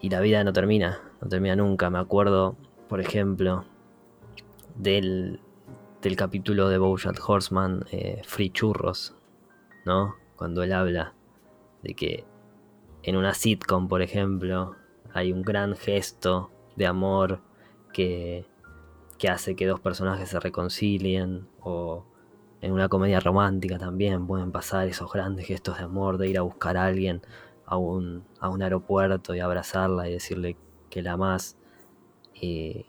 Y 0.00 0.10
la 0.10 0.20
vida 0.20 0.44
no 0.44 0.52
termina, 0.52 1.00
no 1.20 1.28
termina 1.28 1.56
nunca. 1.56 1.90
Me 1.90 1.98
acuerdo, 1.98 2.56
por 2.88 3.00
ejemplo, 3.00 3.64
del, 4.76 5.40
del 6.02 6.16
capítulo 6.16 6.68
de 6.68 6.78
Bojack 6.78 7.20
Horseman, 7.26 7.84
eh, 7.90 8.20
Free 8.24 8.50
Churros, 8.50 9.14
¿no? 9.84 10.16
Cuando 10.36 10.62
él 10.62 10.72
habla 10.72 11.14
de 11.82 11.94
que 11.94 12.24
en 13.02 13.16
una 13.16 13.34
sitcom, 13.34 13.88
por 13.88 14.02
ejemplo, 14.02 14.76
hay 15.14 15.32
un 15.32 15.42
gran 15.42 15.76
gesto 15.76 16.50
de 16.76 16.86
amor 16.86 17.40
que, 17.92 18.46
que 19.18 19.28
hace 19.28 19.56
que 19.56 19.66
dos 19.66 19.80
personajes 19.80 20.28
se 20.28 20.40
reconcilien 20.40 21.48
o 21.60 22.04
en 22.60 22.72
una 22.72 22.88
comedia 22.88 23.20
romántica 23.20 23.78
también 23.78 24.26
pueden 24.26 24.52
pasar 24.52 24.88
esos 24.88 25.12
grandes 25.12 25.46
gestos 25.46 25.78
de 25.78 25.84
amor 25.84 26.18
de 26.18 26.28
ir 26.28 26.38
a 26.38 26.42
buscar 26.42 26.76
a 26.76 26.86
alguien 26.86 27.22
a 27.66 27.76
un, 27.76 28.24
a 28.40 28.48
un 28.48 28.62
aeropuerto 28.62 29.34
y 29.34 29.40
abrazarla 29.40 30.08
y 30.08 30.12
decirle 30.12 30.56
que 30.90 31.02
la 31.02 31.12
amas. 31.12 31.56
Y, 32.34 32.86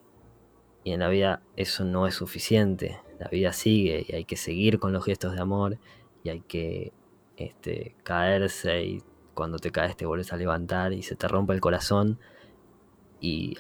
y 0.84 0.91
en 0.93 1.01
la 1.01 1.09
vida 1.09 1.41
eso 1.55 1.84
no 1.84 2.07
es 2.07 2.15
suficiente. 2.15 3.01
La 3.19 3.28
vida 3.28 3.51
sigue 3.51 4.05
y 4.07 4.13
hay 4.13 4.25
que 4.25 4.38
seguir 4.38 4.80
con 4.80 4.93
los 4.93 5.03
gestos 5.03 5.34
de 5.34 5.41
amor 5.41 5.80
y 6.23 6.30
hay 6.30 6.41
que 6.41 6.93
este, 7.36 7.95
caerse 8.03 8.84
y 8.84 9.03
cuando 9.34 9.59
te 9.59 9.71
caes 9.71 9.97
te 9.97 10.05
vuelves 10.05 10.34
a 10.34 10.38
levantar 10.38 10.93
y 10.93 11.03
se 11.03 11.15
te 11.15 11.28
rompe 11.28 11.53
el 11.53 11.61
corazón 11.61 12.19
y, 13.19 13.57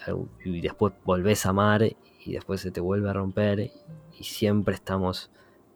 después 0.61 0.93
volvés 1.03 1.45
a 1.45 1.49
amar 1.49 1.83
y 1.83 2.31
después 2.31 2.61
se 2.61 2.71
te 2.71 2.79
vuelve 2.79 3.09
a 3.09 3.13
romper 3.13 3.71
y 4.17 4.23
siempre 4.23 4.75
estamos 4.75 5.31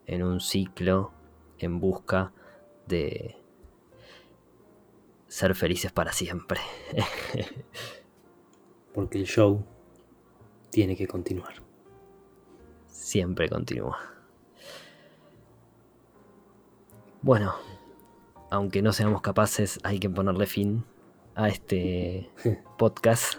en 0.05 0.23
un 0.23 0.39
ciclo 0.39 1.11
en 1.57 1.79
busca 1.79 2.31
de 2.87 3.40
ser 5.31 5.55
felices 5.55 5.93
para 5.93 6.11
siempre. 6.11 6.59
Porque 8.93 9.17
el 9.17 9.25
show 9.25 9.63
tiene 10.69 10.97
que 10.97 11.07
continuar. 11.07 11.53
Siempre 12.87 13.47
continúa. 13.47 13.97
Bueno, 17.21 17.55
aunque 18.49 18.81
no 18.81 18.91
seamos 18.91 19.21
capaces, 19.21 19.79
hay 19.83 19.99
que 19.99 20.09
ponerle 20.09 20.47
fin 20.47 20.83
a 21.35 21.47
este 21.47 22.29
podcast. 22.77 23.35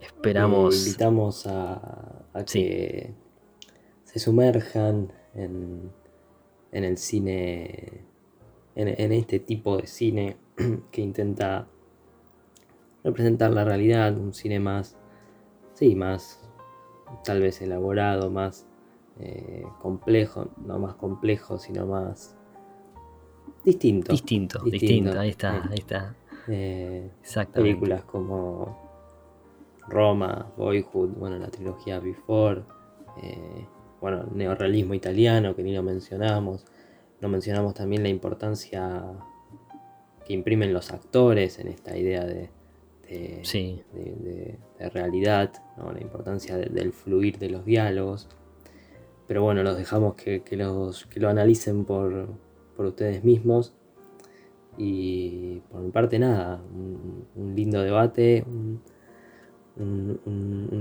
Esperamos. 0.00 0.86
invitamos 0.86 1.44
a, 1.48 2.24
que 2.46 3.12
se 4.04 4.18
sumerjan 4.20 5.12
en, 5.34 5.90
el 6.70 6.98
cine, 6.98 8.04
en, 8.76 9.12
este 9.12 9.40
tipo 9.40 9.76
de 9.76 9.88
cine 9.88 10.43
que 10.90 11.00
intenta 11.00 11.66
representar 13.02 13.50
la 13.52 13.64
realidad, 13.64 14.16
un 14.16 14.32
cine 14.32 14.60
más, 14.60 14.96
sí, 15.74 15.94
más 15.94 16.40
tal 17.24 17.40
vez 17.40 17.60
elaborado, 17.60 18.30
más 18.30 18.66
eh, 19.20 19.64
complejo, 19.80 20.48
no 20.64 20.78
más 20.78 20.94
complejo, 20.94 21.58
sino 21.58 21.86
más 21.86 22.36
distinto. 23.64 24.12
Distinto, 24.12 24.60
distinto, 24.64 25.18
ahí 25.18 25.30
está, 25.30 25.68
ahí 25.68 25.78
está. 25.78 26.14
Eh, 26.48 27.10
películas 27.52 28.04
como 28.04 28.76
Roma, 29.88 30.50
Boyhood, 30.56 31.10
bueno, 31.10 31.38
la 31.38 31.48
trilogía 31.48 32.00
Before, 32.00 32.62
eh, 33.22 33.66
bueno, 34.00 34.24
neorrealismo 34.34 34.94
italiano, 34.94 35.54
que 35.54 35.62
ni 35.62 35.74
lo 35.74 35.82
mencionamos. 35.82 36.64
No 37.20 37.28
mencionamos 37.28 37.74
también 37.74 38.02
la 38.02 38.08
importancia 38.08 39.02
que 40.24 40.32
imprimen 40.32 40.72
los 40.72 40.90
actores 40.92 41.58
en 41.58 41.68
esta 41.68 41.96
idea 41.96 42.24
de, 42.24 42.50
de, 43.08 44.58
realidad, 44.92 45.52
la 45.76 46.00
importancia 46.00 46.56
del 46.56 46.92
fluir 46.92 47.38
de 47.38 47.50
los 47.50 47.64
diálogos. 47.64 48.28
Pero 49.26 49.42
bueno, 49.42 49.62
los 49.62 49.76
dejamos 49.76 50.14
que, 50.14 50.42
los, 50.52 51.06
que 51.06 51.20
lo 51.20 51.28
analicen 51.28 51.84
por, 51.84 52.28
por 52.76 52.86
ustedes 52.86 53.24
mismos. 53.24 53.74
Y 54.76 55.60
por 55.70 55.80
mi 55.80 55.90
parte 55.90 56.18
nada, 56.18 56.60
un, 56.74 57.54
lindo 57.54 57.82
debate, 57.82 58.44
un, 58.46 58.82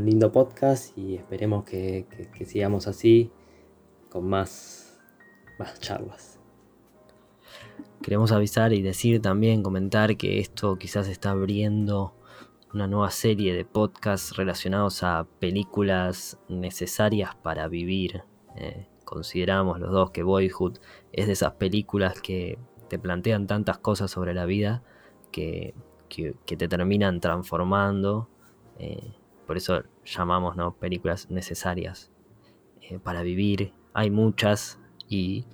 lindo 0.05 0.31
podcast 0.31 0.97
y 0.97 1.15
esperemos 1.15 1.63
que, 1.63 2.05
sigamos 2.45 2.87
así 2.87 3.31
con 4.09 4.25
más, 4.25 4.99
más 5.59 5.79
charlas. 5.79 6.42
Queremos 8.04 8.34
avisar 8.34 8.74
y 8.74 8.82
decir 8.82 9.22
también, 9.22 9.64
comentar 9.64 10.18
que 10.18 10.39
esto 10.39 10.76
quizás 10.78 11.08
está 11.08 11.32
abriendo 11.32 12.14
una 12.74 12.86
nueva 12.86 13.10
serie 13.12 13.54
de 13.54 13.64
podcasts 13.64 14.36
relacionados 14.36 15.04
a 15.04 15.26
películas 15.39 16.38
necesarias 16.49 17.34
para 17.36 17.70
vivir. 17.70 18.24
Eh, 18.58 18.89
consideramos 19.06 19.80
los 19.80 19.89
dos 19.91 20.12
que 20.12 20.22
Boyhood 20.22 20.80
es 21.14 21.28
de 21.28 21.32
esas 21.32 21.54
películas 21.54 22.20
que 22.20 22.60
te 22.89 22.99
plantean 22.99 23.47
tantas 23.47 23.78
cosas 23.78 24.12
sobre 24.12 24.34
la 24.34 24.43
vida 24.43 24.84
que, 25.32 25.74
te 26.10 26.68
terminan 26.68 27.22
transformando. 27.22 28.28
Eh, 28.80 29.14
por 29.47 29.56
eso 29.56 29.82
llamamos 30.04 30.58
¿no? 30.58 30.76
películas 30.76 31.32
necesarias 31.32 32.12
eh, 32.82 32.99
para 32.99 33.22
vivir. 33.22 33.72
Hay 33.93 34.12
muchas 34.12 34.78
y 35.08 35.45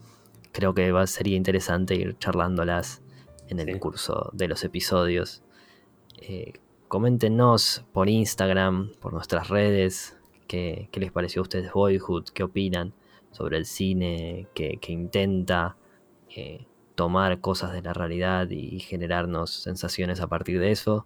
creo 0.51 0.73
que 0.73 0.91
va, 0.91 1.07
sería 1.07 1.37
interesante 1.37 1.95
ir 1.95 2.17
charlándolas 2.17 3.01
en 3.47 3.59
el 3.59 3.79
curso 3.79 4.29
de 4.33 4.47
los 4.47 4.63
episodios. 4.63 5.43
Eh, 6.17 6.53
coméntenos 6.87 7.85
por 7.93 8.09
Instagram, 8.09 8.91
por 8.99 9.13
nuestras 9.13 9.49
redes, 9.49 10.17
qué, 10.47 10.89
qué, 10.91 10.99
les 10.99 11.11
pareció 11.11 11.41
a 11.41 11.43
ustedes 11.43 11.71
Boyhood, 11.71 12.25
qué 12.33 12.43
opinan 12.43 12.93
sobre 13.31 13.57
el 13.57 13.65
cine 13.65 14.47
que, 14.53 14.79
intenta 14.87 15.77
eh, 16.35 16.65
tomar 16.95 17.39
cosas 17.39 17.73
de 17.73 17.81
la 17.81 17.93
realidad 17.93 18.49
y 18.49 18.79
generarnos 18.79 19.51
sensaciones 19.51 20.19
a 20.19 20.27
partir 20.27 20.59
de 20.59 20.71
eso. 20.71 21.05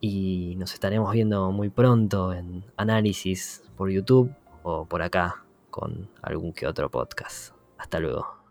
Y 0.00 0.54
nos 0.58 0.74
estaremos 0.74 1.12
viendo 1.12 1.50
muy 1.52 1.70
pronto 1.70 2.32
en 2.32 2.64
análisis 2.76 3.62
por 3.76 3.90
YouTube 3.90 4.34
o 4.62 4.84
por 4.86 5.02
acá 5.02 5.44
con 5.70 6.08
algún 6.22 6.52
que 6.52 6.66
otro 6.66 6.90
podcast. 6.90 7.54
Hasta 7.78 8.00
luego. 8.00 8.41